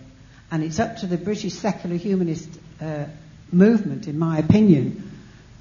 [0.52, 2.49] and it's up to the British secular humanist
[2.82, 3.06] uh,
[3.52, 5.11] movement, in my opinion,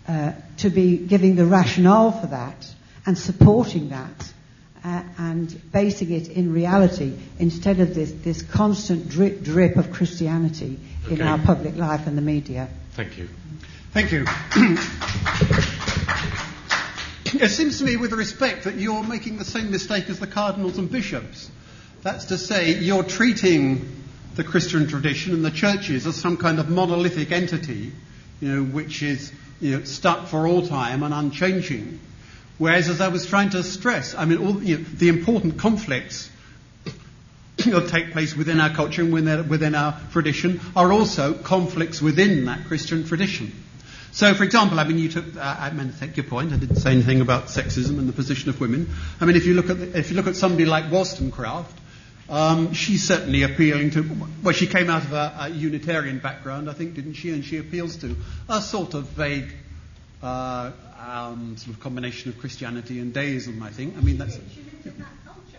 [0.09, 2.67] uh, to be giving the rationale for that
[3.05, 4.33] and supporting that
[4.85, 10.79] uh, and basing it in reality instead of this, this constant drip drip of Christianity
[11.05, 11.15] okay.
[11.15, 12.69] in our public life and the media.
[12.93, 13.29] Thank you.
[13.93, 14.25] Thank you.
[17.43, 20.79] it seems to me, with respect, that you're making the same mistake as the cardinals
[20.79, 21.51] and bishops.
[22.03, 24.06] That's to say, you're treating
[24.37, 27.93] the Christian tradition and the churches as some kind of monolithic entity,
[28.41, 31.99] you know, which is you know, stuck for all time and unchanging.
[32.59, 36.31] Whereas, as I was trying to stress, I mean, all you know, the important conflicts
[37.57, 42.67] that take place within our culture and within our tradition are also conflicts within that
[42.67, 43.53] Christian tradition.
[44.13, 46.53] So, for example, I mean, you took, uh, I mean, take your point.
[46.53, 48.89] I didn't say anything about sexism and the position of women.
[49.21, 51.86] I mean, if you look at, the, if you look at somebody like Wollstonecraft,
[52.28, 56.73] um, she's certainly appealing to, well, she came out of a, a, Unitarian background, I
[56.73, 57.31] think, didn't she?
[57.31, 58.16] And she appeals to
[58.48, 59.53] a sort of vague
[60.23, 63.97] uh, um, sort of combination of Christianity and deism, I think.
[63.97, 64.39] I mean, that's.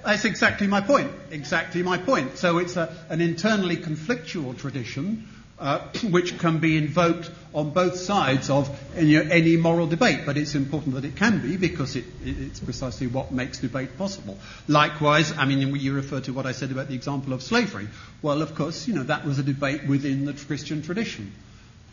[0.04, 1.12] That's exactly my point.
[1.32, 2.38] Exactly my point.
[2.38, 5.28] So it's a, an internally conflictual tradition
[5.60, 5.80] uh,
[6.10, 10.20] which can be invoked on both sides of any, any, moral debate.
[10.26, 13.98] But it's important that it can be because it, it, it's precisely what makes debate
[13.98, 14.38] possible.
[14.68, 17.88] Likewise, I mean, you refer to what I said about the example of slavery.
[18.22, 21.34] Well, of course, you know, that was a debate within the Christian tradition.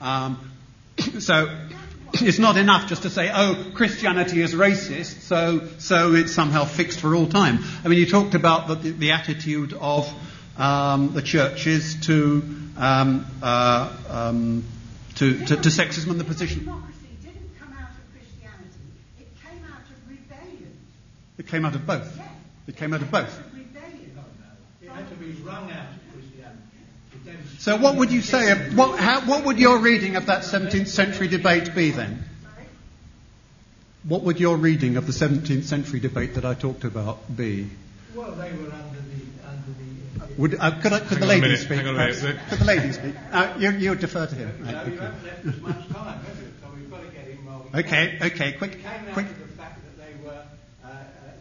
[0.00, 0.50] Um,
[1.18, 1.48] so
[2.14, 7.00] it's not enough just to say, oh, Christianity is racist, so, so it's somehow fixed
[7.00, 7.58] for all time.
[7.84, 10.12] I mean, you talked about the, the attitude of
[10.56, 12.42] um, the churches to,
[12.76, 14.64] um, uh, um,
[15.16, 16.60] to, to, to, sexism and the position.
[16.60, 18.68] Democracy didn't come out of Christianity,
[19.18, 20.76] it came out of rebellion.
[21.38, 22.16] It came out of both.
[22.16, 22.28] Yes.
[22.66, 23.40] It came out of both.
[24.82, 27.48] It had to be wrung out of Christianity.
[27.58, 28.54] so, what would you say?
[28.70, 32.24] What, how, what would your reading of that 17th century debate be then?
[34.04, 37.70] What would your reading of the 17th century debate that I talked about be?
[38.14, 39.13] Well, they were under the.
[40.36, 41.80] Under the would, uh, could, I, could the ladies speak?
[41.80, 43.14] Could the ladies speak?
[43.32, 44.52] Uh, you, you defer to him.
[44.60, 46.52] No, right, you haven't left us much time, have you?
[46.62, 47.74] So we've got to get him rolling.
[47.74, 48.74] Okay, okay, quick.
[48.74, 50.44] It came out of the fact that they were
[50.84, 50.90] uh, uh,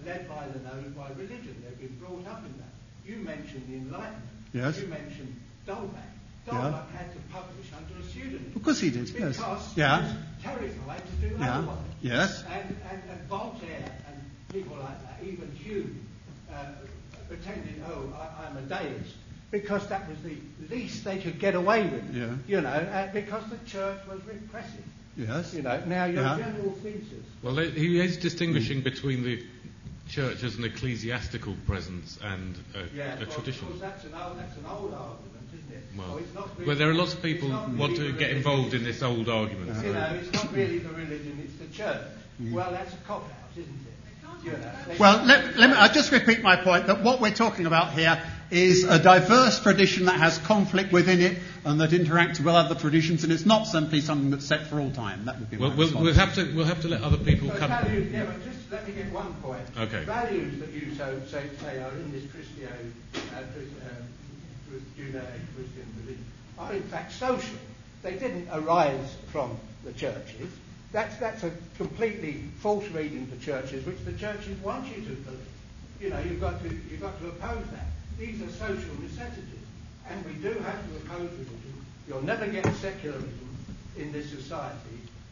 [0.06, 1.64] led by the nose by religion.
[1.64, 2.74] They've been brought up in that.
[3.06, 4.24] You mentioned the Enlightenment.
[4.54, 4.80] Yes.
[4.80, 6.14] You mentioned D'Holbach.
[6.46, 6.98] D'Holbach yeah.
[6.98, 8.52] had to publish under a pseudonym.
[8.56, 9.74] Of course he did, because yes.
[9.76, 10.02] Yeah.
[10.02, 11.58] he was terrified to do yeah.
[11.58, 11.78] otherwise.
[12.02, 12.44] Yes.
[12.44, 14.22] And, and, and, Voltaire and
[14.52, 16.06] people like that, even Hume,
[16.54, 16.66] uh,
[17.28, 19.16] pretended, oh, I, am a deist,
[19.52, 20.38] because that was the
[20.74, 22.16] least they could get away with.
[22.16, 22.36] Yeah.
[22.48, 24.84] You know, uh, because the church was repressive.
[25.16, 25.54] Yes.
[25.54, 26.38] You know, now your yeah.
[26.38, 27.24] general thesis.
[27.44, 28.86] Well, he is distinguishing mm.
[28.86, 29.44] between the
[30.10, 33.68] church as an ecclesiastical presence and a, yeah, a well, tradition.
[33.80, 35.34] that's an old, that's an old argument.
[35.98, 38.84] Well, oh, really, well, there are lots of people really want to get involved in
[38.84, 39.84] this old argument.
[39.86, 42.02] You know, it's not really the religion, it's the church.
[42.42, 42.54] Mm.
[42.54, 43.93] Well, that's a cop out, isn't it?
[44.44, 47.66] You know, well, let, let me, I'll just repeat my point that what we're talking
[47.66, 48.22] about here
[48.52, 53.24] is a diverse tradition that has conflict within it and that interacts with other traditions,
[53.24, 55.26] and it's not simply something that's set for all time.
[55.26, 57.50] That would be well, my we'll, we'll have to we'll have to let other people
[57.50, 57.70] so come.
[57.70, 59.64] Values, yeah, but just let me get one point.
[59.78, 60.04] Okay.
[60.04, 63.44] Values that you so say, say are in this Christian, uh, uh,
[64.98, 66.26] Judeo-Christian religion
[66.60, 67.58] are in fact social.
[68.04, 70.50] They didn't arise from the churches.
[70.94, 75.40] That's, that's a completely false reading to churches, which the churches want you to believe.
[76.00, 77.88] You know, you've got to, you've got to oppose that.
[78.20, 79.48] These are social necessities.
[80.08, 81.86] And we do have to oppose religion.
[82.08, 83.58] You'll never get secularism
[83.98, 84.78] in this society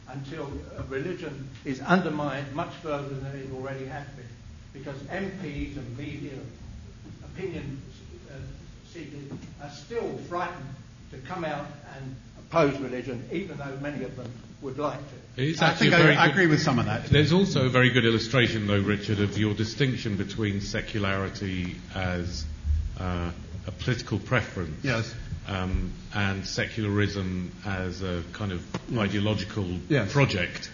[0.09, 0.51] until
[0.89, 4.25] religion is undermined much further than it already has been.
[4.73, 6.39] Because MPs and media,
[7.23, 7.79] opinion
[8.31, 8.33] uh,
[8.91, 9.31] seekers,
[9.61, 10.73] are still frightened
[11.11, 11.67] to come out
[11.97, 14.31] and oppose religion, even though many of them
[14.61, 15.41] would like to.
[15.43, 17.05] It's I think I, I agree with some of that.
[17.05, 22.45] There's also a very good illustration, though, Richard, of your distinction between secularity as
[22.99, 23.31] uh,
[23.65, 25.13] a political preference yes.
[25.47, 28.99] um, and secularism as a kind of yes.
[28.99, 30.11] ideological yes.
[30.11, 30.69] project.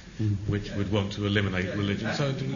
[0.48, 2.12] which would want to eliminate religion.
[2.16, 2.56] So, do,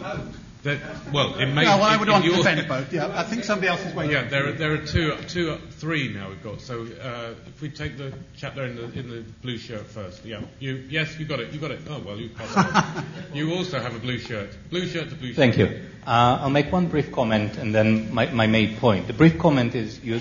[0.62, 0.78] that,
[1.12, 1.64] well, it may.
[1.64, 2.92] No, well, I would want to defend both.
[2.92, 4.12] Yeah, I think somebody else is waiting.
[4.12, 6.60] Yeah, there are, there are two, two, three now we've got.
[6.60, 10.24] So uh, if we take the chap there in the in the blue shirt first.
[10.24, 10.84] Yeah, you.
[10.88, 11.52] Yes, you got it.
[11.52, 11.80] You got it.
[11.88, 13.04] Oh well, you passed it.
[13.34, 14.50] You also have a blue shirt.
[14.70, 15.66] Blue shirt to blue Thank you.
[16.06, 19.06] Uh, I'll make one brief comment and then my, my main point.
[19.06, 20.20] The brief comment is you,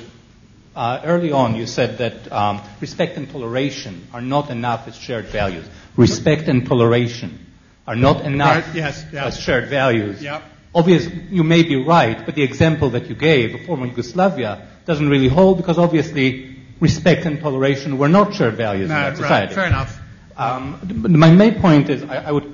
[0.75, 5.25] uh, early on you said that um, respect and toleration are not enough as shared
[5.25, 5.67] values.
[5.97, 7.50] Respect and toleration
[7.91, 9.25] are not enough Right, yes, yeah.
[9.25, 10.21] as shared values.
[10.23, 10.41] Yeah.
[10.73, 15.09] Obviously, you may be right, but the example that you gave of former Yugoslavia doesn't
[15.09, 19.17] really hold because obviously respect and toleration were not shared values No, in that right,
[19.17, 19.53] society.
[19.55, 19.99] fair enough.
[20.37, 20.79] Um,
[21.19, 22.47] my main point is I, I would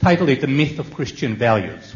[0.00, 1.92] title it the myth of Christian values.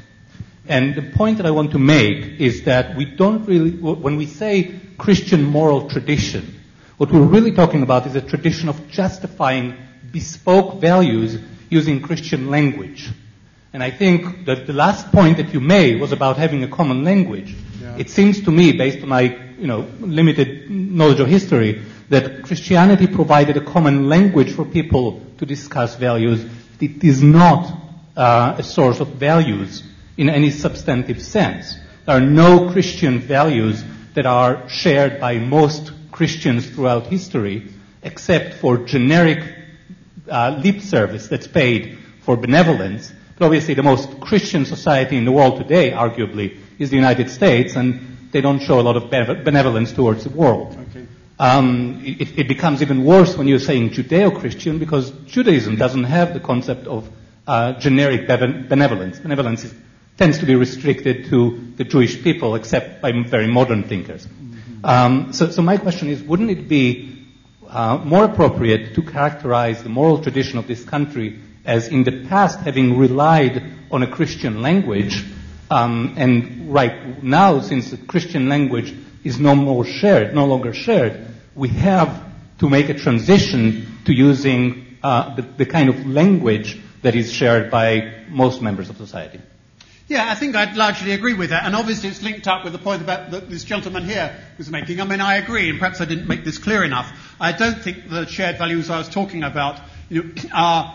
[0.66, 4.26] And the point that I want to make is that we don't really, when we
[4.26, 6.60] say Christian moral tradition,
[6.98, 9.76] what we're really talking about is a tradition of justifying
[10.12, 11.38] bespoke values
[11.68, 13.08] using Christian language.
[13.72, 17.04] And I think that the last point that you made was about having a common
[17.04, 17.54] language.
[17.80, 17.96] Yeah.
[17.98, 19.22] It seems to me, based on my
[19.58, 25.44] you know, limited knowledge of history, that Christianity provided a common language for people to
[25.44, 26.44] discuss values.
[26.80, 27.70] It is not
[28.16, 29.82] uh, a source of values
[30.16, 31.76] in any substantive sense.
[32.06, 33.84] There are no Christian values
[34.14, 37.68] that are shared by most Christians throughout history,
[38.02, 39.57] except for generic
[40.28, 43.12] uh, lip service that's paid for benevolence.
[43.38, 47.76] But obviously, the most Christian society in the world today, arguably, is the United States,
[47.76, 50.76] and they don't show a lot of benevolence towards the world.
[50.90, 51.06] Okay.
[51.38, 56.40] Um, it, it becomes even worse when you're saying Judeo-Christian because Judaism doesn't have the
[56.40, 57.08] concept of
[57.46, 59.20] uh, generic benevolence.
[59.20, 59.74] Benevolence is,
[60.16, 64.26] tends to be restricted to the Jewish people, except by very modern thinkers.
[64.82, 67.07] Um, so, so my question is, wouldn't it be
[67.68, 72.58] uh, more appropriate to characterize the moral tradition of this country as in the past
[72.60, 75.22] having relied on a Christian language,
[75.70, 81.26] um, and right now, since the Christian language is no more shared, no longer shared,
[81.54, 82.24] we have
[82.60, 87.70] to make a transition to using uh, the, the kind of language that is shared
[87.70, 89.40] by most members of society.
[90.08, 91.66] Yeah, I think I'd largely agree with that.
[91.66, 95.02] And obviously it's linked up with the point about that this gentleman here was making.
[95.02, 97.12] I mean, I agree, and perhaps I didn't make this clear enough.
[97.38, 99.78] I don't think the shared values I was talking about
[100.08, 100.94] you know, are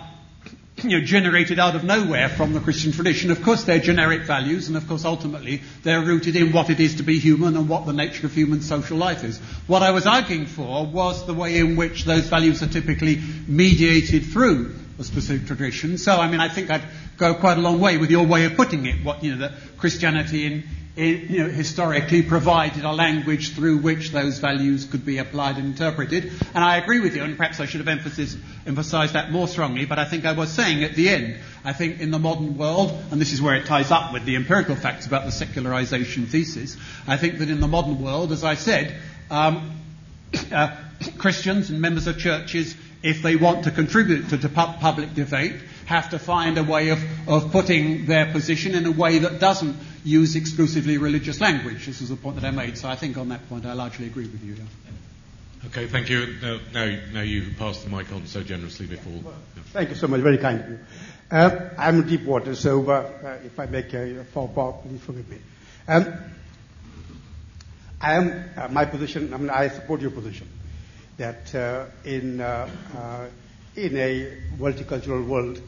[0.77, 3.30] you know, generated out of nowhere from the Christian tradition.
[3.30, 6.95] Of course, they're generic values, and of course, ultimately, they're rooted in what it is
[6.95, 9.38] to be human and what the nature of human social life is.
[9.68, 14.26] What I was arguing for was the way in which those values are typically mediated
[14.26, 15.98] through a specific tradition.
[15.98, 16.84] So, I mean, I think I'd
[17.18, 19.03] go quite a long way with your way of putting it.
[19.03, 20.64] What you know, that Christianity in,
[20.95, 25.65] in, you know, historically provided a language through which those values could be applied and
[25.65, 26.32] interpreted.
[26.53, 28.38] And I agree with you, and perhaps I should have emphasis,
[28.68, 29.86] emphasised that more strongly.
[29.86, 32.91] But I think I was saying at the end, I think in the modern world,
[33.11, 36.78] and this is where it ties up with the empirical facts about the secularization thesis.
[37.07, 38.95] I think that in the modern world, as I said.
[39.32, 39.80] Um,
[40.52, 40.76] uh,
[41.18, 45.56] Christians and members of churches, if they want to contribute to the pu- public debate,
[45.86, 49.76] have to find a way of, of putting their position in a way that doesn't
[50.06, 51.86] use exclusively religious language.
[51.86, 52.78] This is the point that I made.
[52.78, 54.54] So I think on that point I largely agree with you.
[54.56, 55.68] yeah.
[55.68, 56.36] Okay, thank you.
[56.42, 59.34] Now, now, now you've passed the mic on so generously before.
[59.74, 60.22] Thank you so much.
[60.22, 60.80] Very kind of you.
[61.32, 62.94] Uh, I'm in deep water, so uh,
[63.24, 65.38] uh, if I make a faux pas, please forgive me.
[65.88, 66.14] Um,
[68.00, 69.34] I am uh, my position.
[69.34, 70.48] I mean, I support your position
[71.18, 73.26] that uh, in uh, uh,
[73.76, 75.61] in a multicultural world,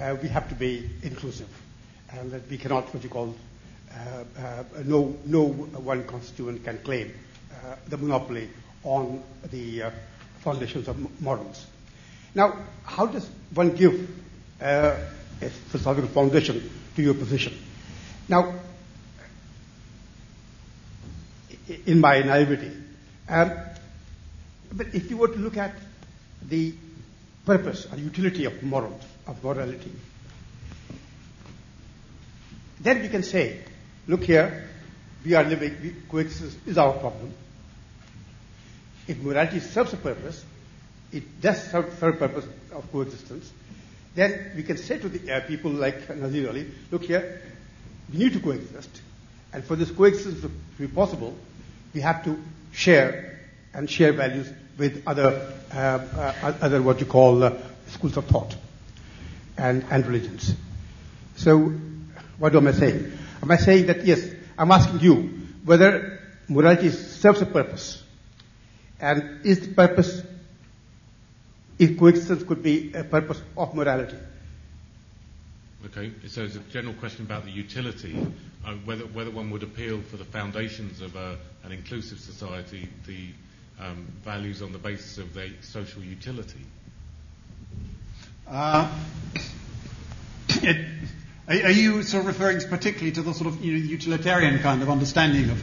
[0.00, 1.48] uh, we have to be inclusive,
[2.10, 3.34] and that we cannot what you call
[4.84, 7.12] no no one constituent can claim
[7.52, 8.48] uh, the monopoly
[8.84, 9.82] on the
[10.40, 11.66] foundations of morals.
[12.34, 14.08] Now, how does one give
[14.60, 14.96] a
[15.68, 17.56] philosophical foundation to your position?
[18.28, 18.54] Now,
[21.86, 22.70] in my naivety,
[23.28, 23.52] um,
[24.72, 25.74] but if you were to look at
[26.48, 26.74] the
[27.44, 29.92] purpose or utility of morals, of morality,
[32.80, 33.60] then we can say,
[34.06, 34.68] look here,
[35.24, 37.32] we are living, we, coexistence is our problem.
[39.06, 40.44] If morality serves a purpose,
[41.12, 43.52] it does serve, serve purpose of coexistence,
[44.14, 47.42] then we can say to the uh, people like Nazir Ali, look here,
[48.12, 48.90] we need to coexist,
[49.52, 51.36] and for this coexistence to be possible,
[51.94, 52.38] we have to
[52.72, 53.40] share
[53.74, 57.52] and share values with other, uh, uh, other what you call uh,
[57.88, 58.56] schools of thought
[59.56, 60.54] and, and religions.
[61.36, 61.58] So,
[62.38, 63.12] what am I saying?
[63.42, 64.26] Am I saying that yes,
[64.58, 68.02] I'm asking you whether morality serves a purpose,
[69.00, 70.22] and is the purpose
[71.78, 74.16] if coexistence could be a purpose of morality.
[75.86, 78.16] Okay, so it's a general question about the utility,
[78.64, 83.30] uh, whether, whether one would appeal for the foundations of a, an inclusive society, the
[83.82, 86.60] um, values on the basis of their social utility.
[88.48, 88.92] Uh,
[90.48, 90.86] it,
[91.48, 94.82] are, are you sort of referring particularly to the sort of you know, utilitarian kind
[94.82, 95.62] of understanding of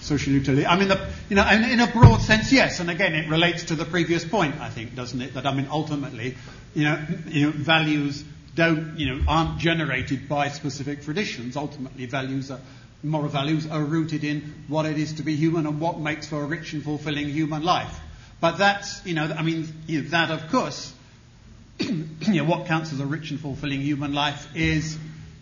[0.00, 0.66] social utility?
[0.66, 2.80] I mean, the, you know, in, a broad sense, yes.
[2.80, 5.34] And again, it relates to the previous point, I think, doesn't it?
[5.34, 6.36] That I mean, ultimately,
[6.74, 8.24] you know, you know values
[8.54, 11.56] don't, you know, aren't generated by specific traditions.
[11.56, 12.60] Ultimately, values are,
[13.02, 16.42] moral values are rooted in what it is to be human and what makes for
[16.42, 18.00] a rich and fulfilling human life.
[18.40, 20.92] But that's, you know, I mean, you know, that of course,
[21.78, 24.98] you know, what counts as a rich and fulfilling human life is,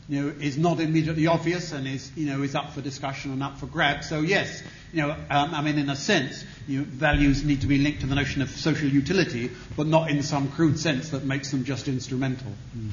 [0.08, 3.42] you know, is not immediately obvious and is, you know, is up for discussion and
[3.42, 4.08] up for grabs.
[4.08, 4.62] So yes,
[4.92, 8.00] you know, um, I mean, in a sense, you know, values need to be linked
[8.00, 11.64] to the notion of social utility, but not in some crude sense that makes them
[11.64, 12.52] just instrumental.
[12.76, 12.90] Mm.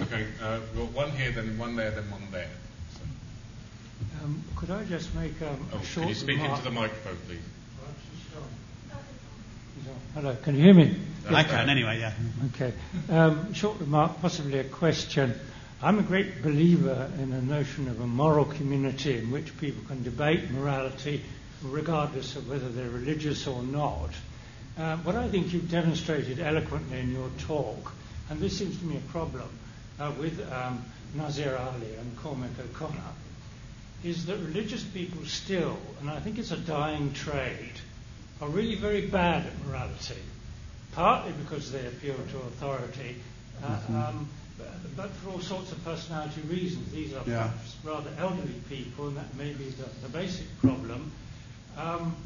[0.00, 2.48] Okay, uh, well, one here, then one there, then one there.
[4.26, 6.58] Um, could I just make um, oh, a short Can you speak remark?
[6.58, 7.38] into the microphone, please?
[10.14, 10.96] Hello, can you hear me?
[11.28, 12.12] I can, anyway, yeah.
[12.46, 12.72] Okay.
[13.08, 15.32] Um, short remark, possibly a question.
[15.80, 20.02] I'm a great believer in the notion of a moral community in which people can
[20.02, 21.22] debate morality
[21.62, 24.10] regardless of whether they're religious or not.
[24.76, 27.92] Uh, what I think you've demonstrated eloquently in your talk,
[28.28, 29.48] and this seems to me a problem
[30.00, 30.84] uh, with um,
[31.14, 33.12] Nazir Ali and Cormac O'Connor,
[34.06, 37.72] is that religious people still, and I think it's a dying trade,
[38.40, 40.22] are really very bad at morality,
[40.92, 43.16] partly because they appeal to authority,
[43.64, 43.96] uh, mm-hmm.
[43.96, 44.28] um,
[44.58, 46.90] but, but, for all sorts of personality reasons.
[46.92, 47.50] These are yeah.
[47.84, 51.10] rather elderly people, and that may be the, the basic problem.
[51.76, 52.16] Um,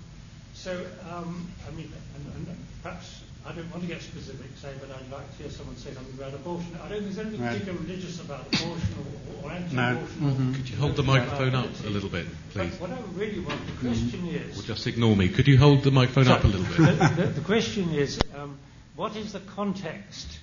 [0.54, 4.90] so, um, I mean, and, and perhaps I don't want to get specific, say, but
[4.90, 6.76] I'd like to hear someone say something about abortion.
[6.76, 7.52] I don't think there's anything right.
[7.52, 8.94] particularly religious about abortion
[9.42, 10.20] or, or anti-abortion.
[10.20, 10.30] No.
[10.30, 10.52] Mm-hmm.
[10.54, 12.76] Could you hold the microphone up a little bit, please?
[12.76, 14.50] But what I really want, the question mm-hmm.
[14.50, 14.60] is...
[14.60, 15.30] Or just ignore me.
[15.30, 16.98] Could you hold the microphone up a little bit?
[16.98, 18.58] the, the, the, question is, um,
[18.94, 20.38] what is the context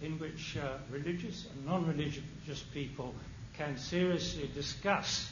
[0.00, 3.14] in which uh, religious and non-religious people
[3.58, 5.30] can seriously discuss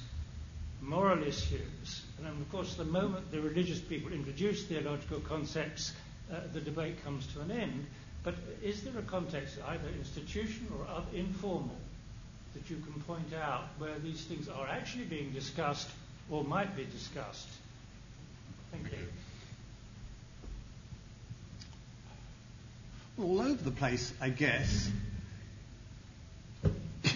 [0.83, 2.03] moral issues?
[2.19, 5.93] And of course, the moment the religious people introduce theological concepts,
[6.33, 7.87] uh, the debate comes to an end.
[8.25, 11.77] But is there a context, either institutional or informal,
[12.55, 15.89] that you can point out where these things are actually being discussed
[16.31, 17.49] or might be discussed?
[18.73, 18.99] Thank you.
[23.23, 24.91] All over the place, I guess.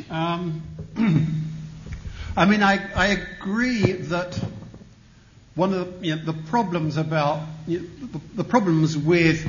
[0.08, 0.62] Um,
[2.36, 4.38] I mean, I, I agree that
[5.56, 9.46] one of the, you know, the problems about you know, the, problems with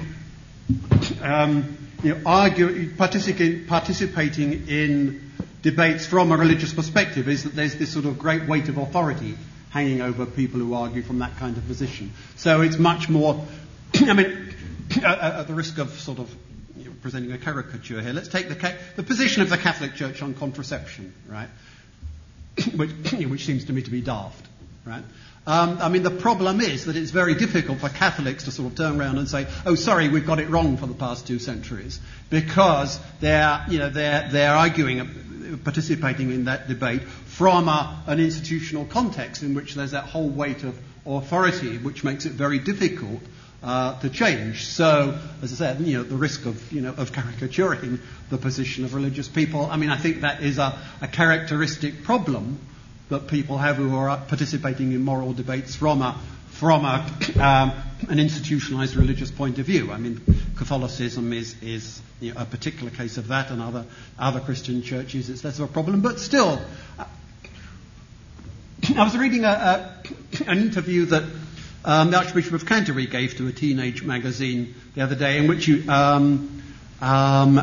[1.21, 5.31] um, you know, argue, participating, participating in
[5.61, 9.37] debates from a religious perspective is that there's this sort of great weight of authority
[9.69, 12.11] hanging over people who argue from that kind of position.
[12.35, 13.45] So it's much more.
[13.95, 14.55] I mean,
[15.03, 16.33] at, the risk of sort of
[17.01, 21.13] presenting a caricature here, let's take the, the position of the Catholic Church on contraception,
[21.27, 21.49] right?
[22.75, 24.45] which, which seems to me to be daft,
[24.85, 25.03] right?
[25.47, 28.77] Um, I mean, the problem is that it's very difficult for Catholics to sort of
[28.77, 31.99] turn around and say, "Oh, sorry, we've got it wrong for the past two centuries,"
[32.29, 38.85] because they're, you know, they're they're arguing, participating in that debate from a, an institutional
[38.85, 40.77] context in which there's that whole weight of
[41.07, 43.21] authority, which makes it very difficult
[43.63, 44.67] uh, to change.
[44.67, 47.99] So, as I said, you know, the risk of, you know, of caricaturing
[48.29, 52.59] the position of religious people, I mean, I think that is a, a characteristic problem
[53.11, 56.19] that people have who are participating in moral debates from a
[56.61, 57.03] from a,
[57.39, 57.71] um,
[58.09, 59.91] an institutionalized religious point of view.
[59.91, 60.21] I mean,
[60.57, 63.85] Catholicism is, is you know, a particular case of that, and other,
[64.19, 66.01] other Christian churches it's less of a problem.
[66.01, 66.61] But still,
[66.99, 67.05] uh,
[68.95, 70.03] I was reading a, a,
[70.47, 71.23] an interview that
[71.83, 75.67] um, the Archbishop of Canterbury gave to a teenage magazine the other day, in which
[75.67, 76.61] you, um,
[77.01, 77.59] um,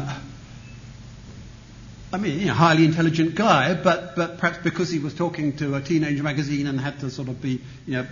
[2.10, 5.74] I mean, you know, highly intelligent guy, but, but perhaps because he was talking to
[5.74, 8.06] a teenage magazine and had to sort of be, you know,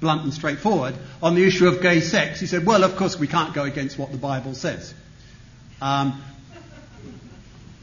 [0.00, 3.28] blunt and straightforward on the issue of gay sex, he said, well, of course we
[3.28, 4.92] can't go against what the Bible says.
[5.80, 6.22] Um,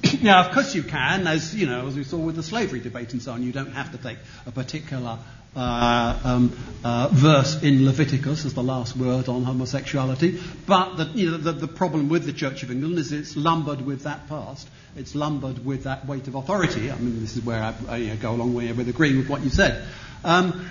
[0.21, 3.13] now, of course you can, as, you know, as we saw with the slavery debate
[3.13, 5.17] and so on, you don't have to take a particular
[5.55, 10.41] uh, um, uh, verse in Leviticus as the last word on homosexuality.
[10.65, 13.81] But the, you know, the, the, problem with the Church of England is it's lumbered
[13.81, 14.67] with that past.
[14.95, 16.91] It's lumbered with that weight of authority.
[16.91, 19.17] I mean, this is where I, I you know, go a long way with agreeing
[19.17, 19.83] with what you said.
[20.23, 20.69] Um,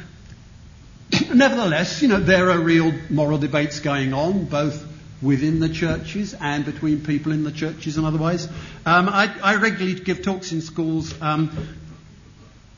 [1.34, 4.86] nevertheless, you know, there are real moral debates going on, both
[5.20, 8.46] within the churches and between people in the churches and otherwise.
[8.86, 11.76] Um, I, I, regularly give talks in schools um,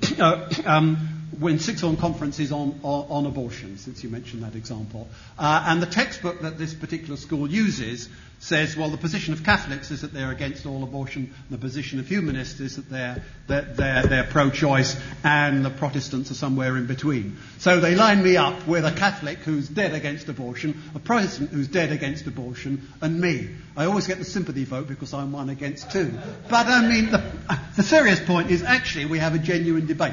[0.18, 5.08] uh, um, when sixth form conferences on, on, on, abortion, since you mentioned that example.
[5.38, 8.08] Uh, and the textbook that this particular school uses
[8.44, 12.06] says, well, the position of Catholics is that they're against all abortion, the position of
[12.06, 16.86] humanists is that they're, they're, they're, they're pro choice, and the Protestants are somewhere in
[16.86, 17.38] between.
[17.58, 21.68] So they line me up with a Catholic who's dead against abortion, a Protestant who's
[21.68, 23.48] dead against abortion, and me.
[23.76, 26.12] I always get the sympathy vote because I'm one against two.
[26.50, 27.32] But I mean, the,
[27.76, 30.12] the serious point is actually we have a genuine debate.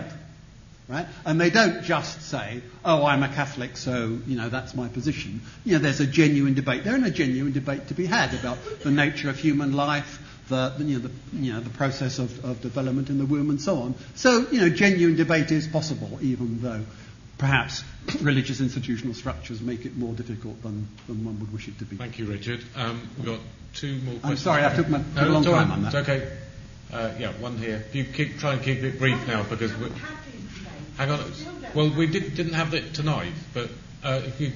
[0.91, 1.07] Right?
[1.23, 5.39] And they don't just say, oh, I'm a Catholic, so, you know, that's my position.
[5.63, 6.83] You know, there's a genuine debate.
[6.83, 10.19] There's a genuine debate to be had about the nature of human life,
[10.49, 13.61] the, you know, the, you know, the process of, of development in the womb and
[13.61, 13.95] so on.
[14.15, 16.83] So, you know, genuine debate is possible, even though
[17.37, 17.85] perhaps
[18.19, 21.95] religious institutional structures make it more difficult than, than one would wish it to be.
[21.95, 22.65] Thank you, Richard.
[22.75, 23.39] Um, we've got
[23.75, 24.25] two more questions.
[24.25, 25.95] I'm sorry, I took, my, took no, a long time on that.
[25.95, 26.37] It's okay.
[26.91, 27.85] Uh, yeah, one here.
[27.93, 29.91] You keep, try and keep it brief now because we're...
[30.97, 31.31] Hang on.
[31.73, 33.69] Well, we did, didn't have it tonight, but
[34.03, 34.51] uh, if you,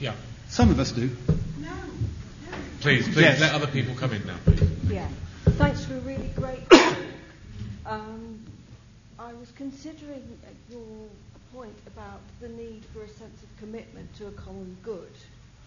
[0.00, 0.14] yeah.
[0.48, 1.08] Some of us do.
[1.58, 1.72] No.
[2.80, 3.40] Please, please yes.
[3.40, 4.36] let other people come in now.
[4.44, 4.68] Please.
[4.90, 5.08] Yeah.
[5.44, 6.96] Thanks for a really great talk.
[7.84, 8.46] Um,
[9.18, 10.38] I was considering
[10.70, 11.08] your
[11.52, 15.10] point about the need for a sense of commitment to a common good,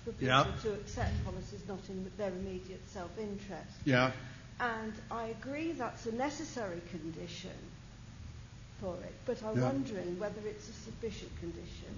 [0.06, 0.45] for people yeah.
[0.64, 3.69] to accept policies not in their immediate self-interest.
[3.84, 4.11] Yeah.
[4.61, 7.52] And I agree that's a necessary condition
[8.80, 9.65] for it, but I'm yeah.
[9.65, 11.93] wondering whether it's a sufficient condition.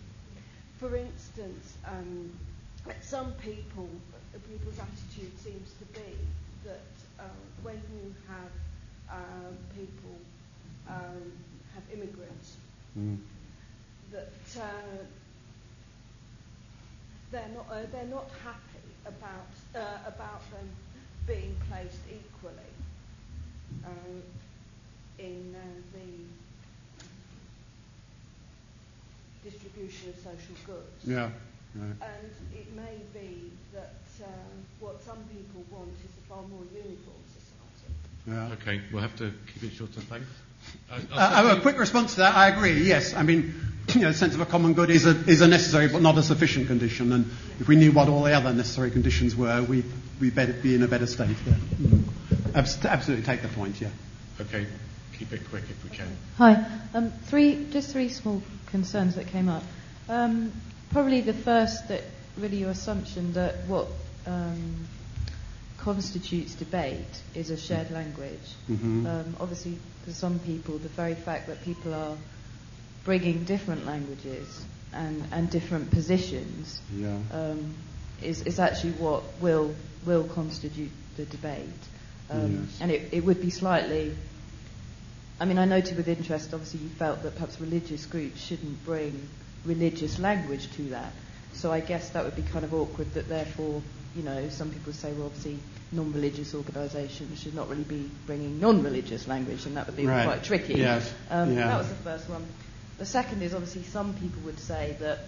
[0.79, 2.31] For instance, um,
[3.01, 3.89] some people,
[4.35, 6.13] uh, people's attitude seems to be
[6.63, 7.23] that uh,
[7.63, 8.51] when you have
[9.09, 10.15] um, people
[10.87, 11.31] um,
[11.73, 12.57] have immigrants,
[12.97, 13.17] mm.
[14.11, 15.03] that uh,
[17.31, 20.69] they're not uh, they're not happy about uh, about them
[21.25, 22.73] being placed equally
[23.83, 24.21] uh,
[25.19, 25.55] in
[25.93, 25.99] the
[29.49, 30.97] distribution of social goods.
[31.05, 31.29] Yeah.
[31.75, 31.95] Right.
[32.01, 34.25] And it may be that uh,
[34.79, 37.93] what some people want is a far more uniform society.
[38.27, 38.53] Yeah.
[38.61, 40.27] Okay, we'll have to keep it short and thanks.
[40.91, 43.13] Uh, uh, a quick response to that, I agree, yes.
[43.13, 43.53] I mean,
[43.93, 46.23] you know, sense of a common good is a, is a necessary but not a
[46.23, 47.13] sufficient condition.
[47.13, 47.25] And
[47.59, 49.83] if we knew what all the other necessary conditions were, we,
[50.19, 51.37] we'd better be in a better state.
[51.45, 51.53] Yeah.
[51.81, 52.03] Mm.
[52.55, 53.89] Abs- absolutely take the point, yeah.
[54.41, 54.67] Okay,
[55.17, 56.07] keep it quick if we can.
[56.37, 56.65] Hi.
[56.93, 59.63] Um, three, just three small concerns that came up.
[60.09, 60.51] Um,
[60.91, 62.03] probably the first that
[62.37, 63.87] really your assumption that what
[64.25, 64.87] um,
[65.79, 68.55] constitutes debate is a shared language.
[68.69, 69.07] Mm-hmm.
[69.07, 72.17] Um, obviously, for some people, the very fact that people are
[73.03, 77.17] bringing different languages and, and different positions yeah.
[77.31, 77.75] Um,
[78.21, 79.73] is, is actually what will
[80.05, 81.67] will constitute the debate.
[82.29, 82.77] Um, yes.
[82.81, 84.15] And it, it would be slightly
[85.39, 89.29] I mean, I noted with interest, obviously, you felt that perhaps religious groups shouldn't bring
[89.65, 91.11] religious language to that.
[91.53, 93.81] So I guess that would be kind of awkward that therefore,
[94.15, 95.59] you know, some people say, well, obviously,
[95.91, 100.25] non-religious organisations should not really be bringing non-religious language, and that would be right.
[100.25, 100.75] quite tricky.
[100.75, 101.13] Yes.
[101.29, 101.67] Um, yeah.
[101.67, 102.45] That was the first one.
[102.97, 105.19] The second is obviously some people would say that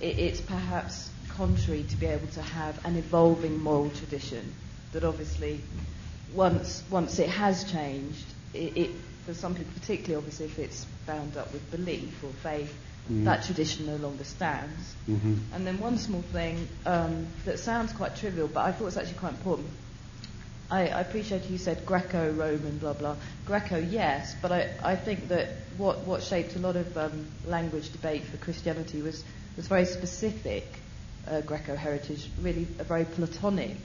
[0.00, 4.54] it, it's perhaps contrary to be able to have an evolving moral tradition.
[4.92, 5.60] That obviously,
[6.32, 8.90] once once it has changed, it, it
[9.26, 12.74] for some people, particularly obviously if it's bound up with belief or faith,
[13.10, 13.24] mm.
[13.24, 14.94] that tradition no longer stands.
[15.08, 15.34] Mm-hmm.
[15.54, 19.18] And then one small thing um, that sounds quite trivial, but I thought was actually
[19.18, 19.68] quite important.
[20.70, 23.16] I, I appreciate you said Greco-Roman, blah blah.
[23.46, 27.92] Greco, yes, but I, I think that what, what shaped a lot of um, language
[27.92, 29.22] debate for Christianity was
[29.56, 30.64] was very specific
[31.28, 33.76] uh, Greco heritage, really a very Platonic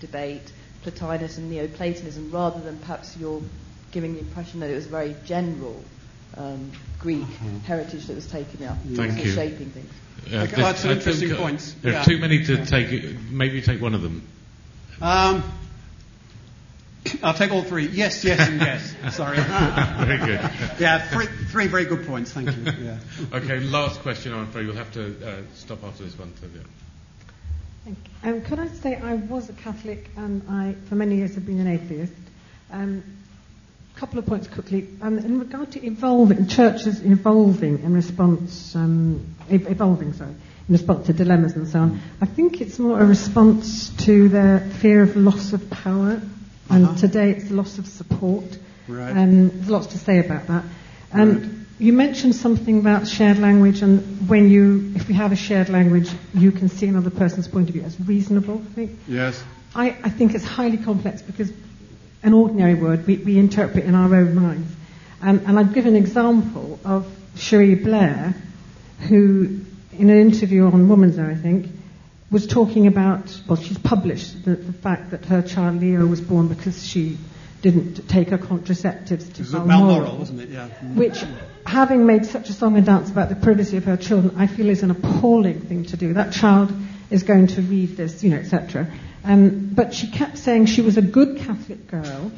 [0.00, 0.52] debate,
[0.84, 3.42] Plotinus and Neoplatonism, rather than perhaps your
[3.92, 5.82] giving the impression that it was very general
[6.36, 7.58] um, Greek mm-hmm.
[7.58, 8.78] heritage that was taken up.
[8.94, 9.32] Thank you.
[9.32, 9.92] Shaping things.
[10.32, 11.74] Uh, okay, that's interesting points.
[11.82, 12.04] There are yeah.
[12.04, 12.64] too many to yeah.
[12.64, 13.20] take.
[13.30, 14.26] Maybe take one of them.
[15.00, 15.42] Um,
[17.22, 17.86] I'll take all three.
[17.86, 19.16] Yes, yes, and yes.
[19.16, 19.36] Sorry.
[20.06, 20.50] very good.
[20.78, 22.32] Yeah, three, three, very good points.
[22.32, 22.62] Thank you.
[22.82, 22.98] Yeah.
[23.32, 24.32] Okay, last question.
[24.32, 26.32] I'm afraid we'll have to uh, stop after this one.
[26.40, 26.62] So, yeah.
[27.84, 28.30] Thank you.
[28.30, 31.60] Um, could I say I was a Catholic and I, for many years, have been
[31.60, 32.12] an atheist.
[32.70, 33.02] Um,
[33.96, 34.88] couple of points quickly.
[35.00, 41.12] Um, in regard to evolving, churches evolving in response, um, evolving, sorry, in response to
[41.12, 45.52] dilemmas and so on, I think it's more a response to their fear of loss
[45.52, 46.20] of power,
[46.70, 46.96] and uh-huh.
[46.98, 48.44] today it's loss of support.
[48.88, 49.14] Right.
[49.14, 50.64] And there's lots to say about that.
[51.12, 51.50] Um, right.
[51.78, 56.10] you mentioned something about shared language, and when you, if we have a shared language,
[56.34, 58.62] you can see another person's point of view as reasonable.
[58.70, 58.98] I think.
[59.06, 59.42] Yes.
[59.74, 61.50] I, I think it's highly complex because
[62.22, 64.72] an ordinary word we, we interpret in our own minds.
[65.20, 68.34] And, and I'd give an example of Cherie Blair,
[69.08, 69.60] who,
[69.92, 71.66] in an interview on Woman's Hour, I think,
[72.30, 76.48] was talking about, well, she's published the, the fact that her child Leo was born
[76.48, 77.18] because she
[77.60, 80.48] didn't take her contraceptives to Balmoral, wasn't it?
[80.48, 80.66] Yeah.
[80.94, 81.22] which,
[81.64, 84.68] having made such a song and dance about the privacy of her children, I feel
[84.68, 86.14] is an appalling thing to do.
[86.14, 86.72] That child
[87.10, 88.88] is going to read this, you know, etc.
[89.24, 92.32] Um, but she kept saying she was a good Catholic girl,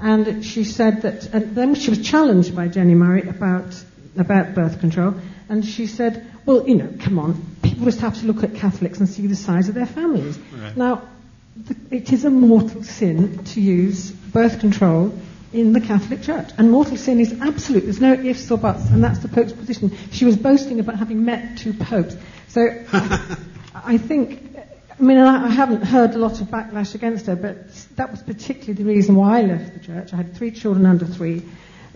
[0.00, 1.26] and she said that.
[1.34, 3.74] And then she was challenged by Jenni Murray about
[4.16, 5.14] about birth control,
[5.48, 8.98] and she said, "Well, you know, come on, people just have to look at Catholics
[8.98, 10.76] and see the size of their families." Right.
[10.76, 11.02] Now,
[11.56, 15.12] the, it is a mortal sin to use birth control
[15.52, 16.50] in the Catholic Church.
[16.56, 17.84] And mortal sin is absolute.
[17.84, 18.88] There's no ifs or buts.
[18.90, 19.96] And that's the Pope's position.
[20.10, 22.16] She was boasting about having met two popes.
[22.48, 22.62] So
[23.74, 24.51] I think,
[25.02, 28.74] I mean, I, haven't heard a lot of backlash against her, but that was particularly
[28.74, 30.12] the reason why I left the church.
[30.12, 31.42] I had three children under three,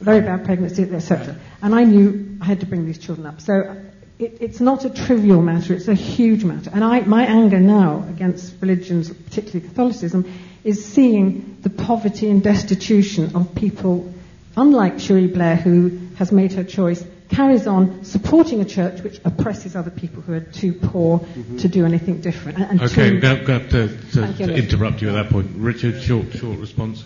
[0.01, 1.37] very bad pregnancy, etc.
[1.63, 3.41] And I knew I had to bring these children up.
[3.41, 3.81] So
[4.19, 6.69] it, it's not a trivial matter, it's a huge matter.
[6.75, 10.29] And I, my anger now against religions, particularly Catholicism,
[10.65, 14.13] is seeing the poverty and destitution of people,
[14.57, 19.77] unlike Cherie Blair, who has made her choice, carries on supporting a church which oppresses
[19.77, 21.59] other people who are too poor mm-hmm.
[21.59, 22.59] to do anything different.
[22.59, 25.51] And, and Okay, I'm too- going to to, to, to interrupt you at that point.
[25.57, 27.05] Richard, short, short response.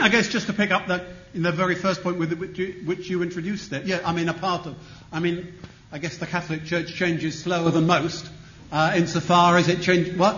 [0.00, 2.82] I guess just to pick up that in the very first point with which you,
[2.84, 3.82] which you introduced there.
[3.82, 4.76] Yeah, I mean, a part of.
[5.12, 5.54] I mean,
[5.92, 8.28] I guess the Catholic Church changes slower than most,
[8.72, 10.16] uh, insofar as it changes.
[10.16, 10.36] What?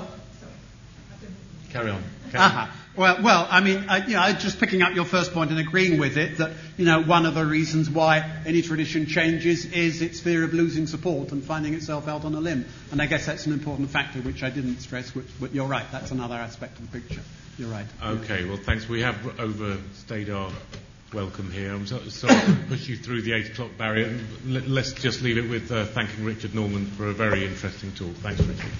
[1.71, 2.03] Carry on.
[2.31, 2.51] Carry on.
[2.51, 2.77] Aha.
[2.97, 6.17] Well, well, I mean, you know, just picking up your first point and agreeing with
[6.17, 10.45] it that you know one of the reasons why any tradition changes is its fear
[10.45, 12.65] of losing support and finding itself out on a limb.
[12.93, 15.15] And I guess that's an important factor which I didn't stress.
[15.15, 17.21] Which, but you're right, that's another aspect of the picture.
[17.59, 17.87] You're right.
[18.03, 18.89] Okay, well, thanks.
[18.89, 20.51] We have overstayed our
[21.13, 21.73] welcome here.
[21.73, 24.19] I'm so, sorry to push you through the 8 o'clock barrier.
[24.47, 28.15] Let- Let's just leave it with uh, thanking Richard Norman for a very interesting talk.
[28.17, 28.73] Thanks, Richard.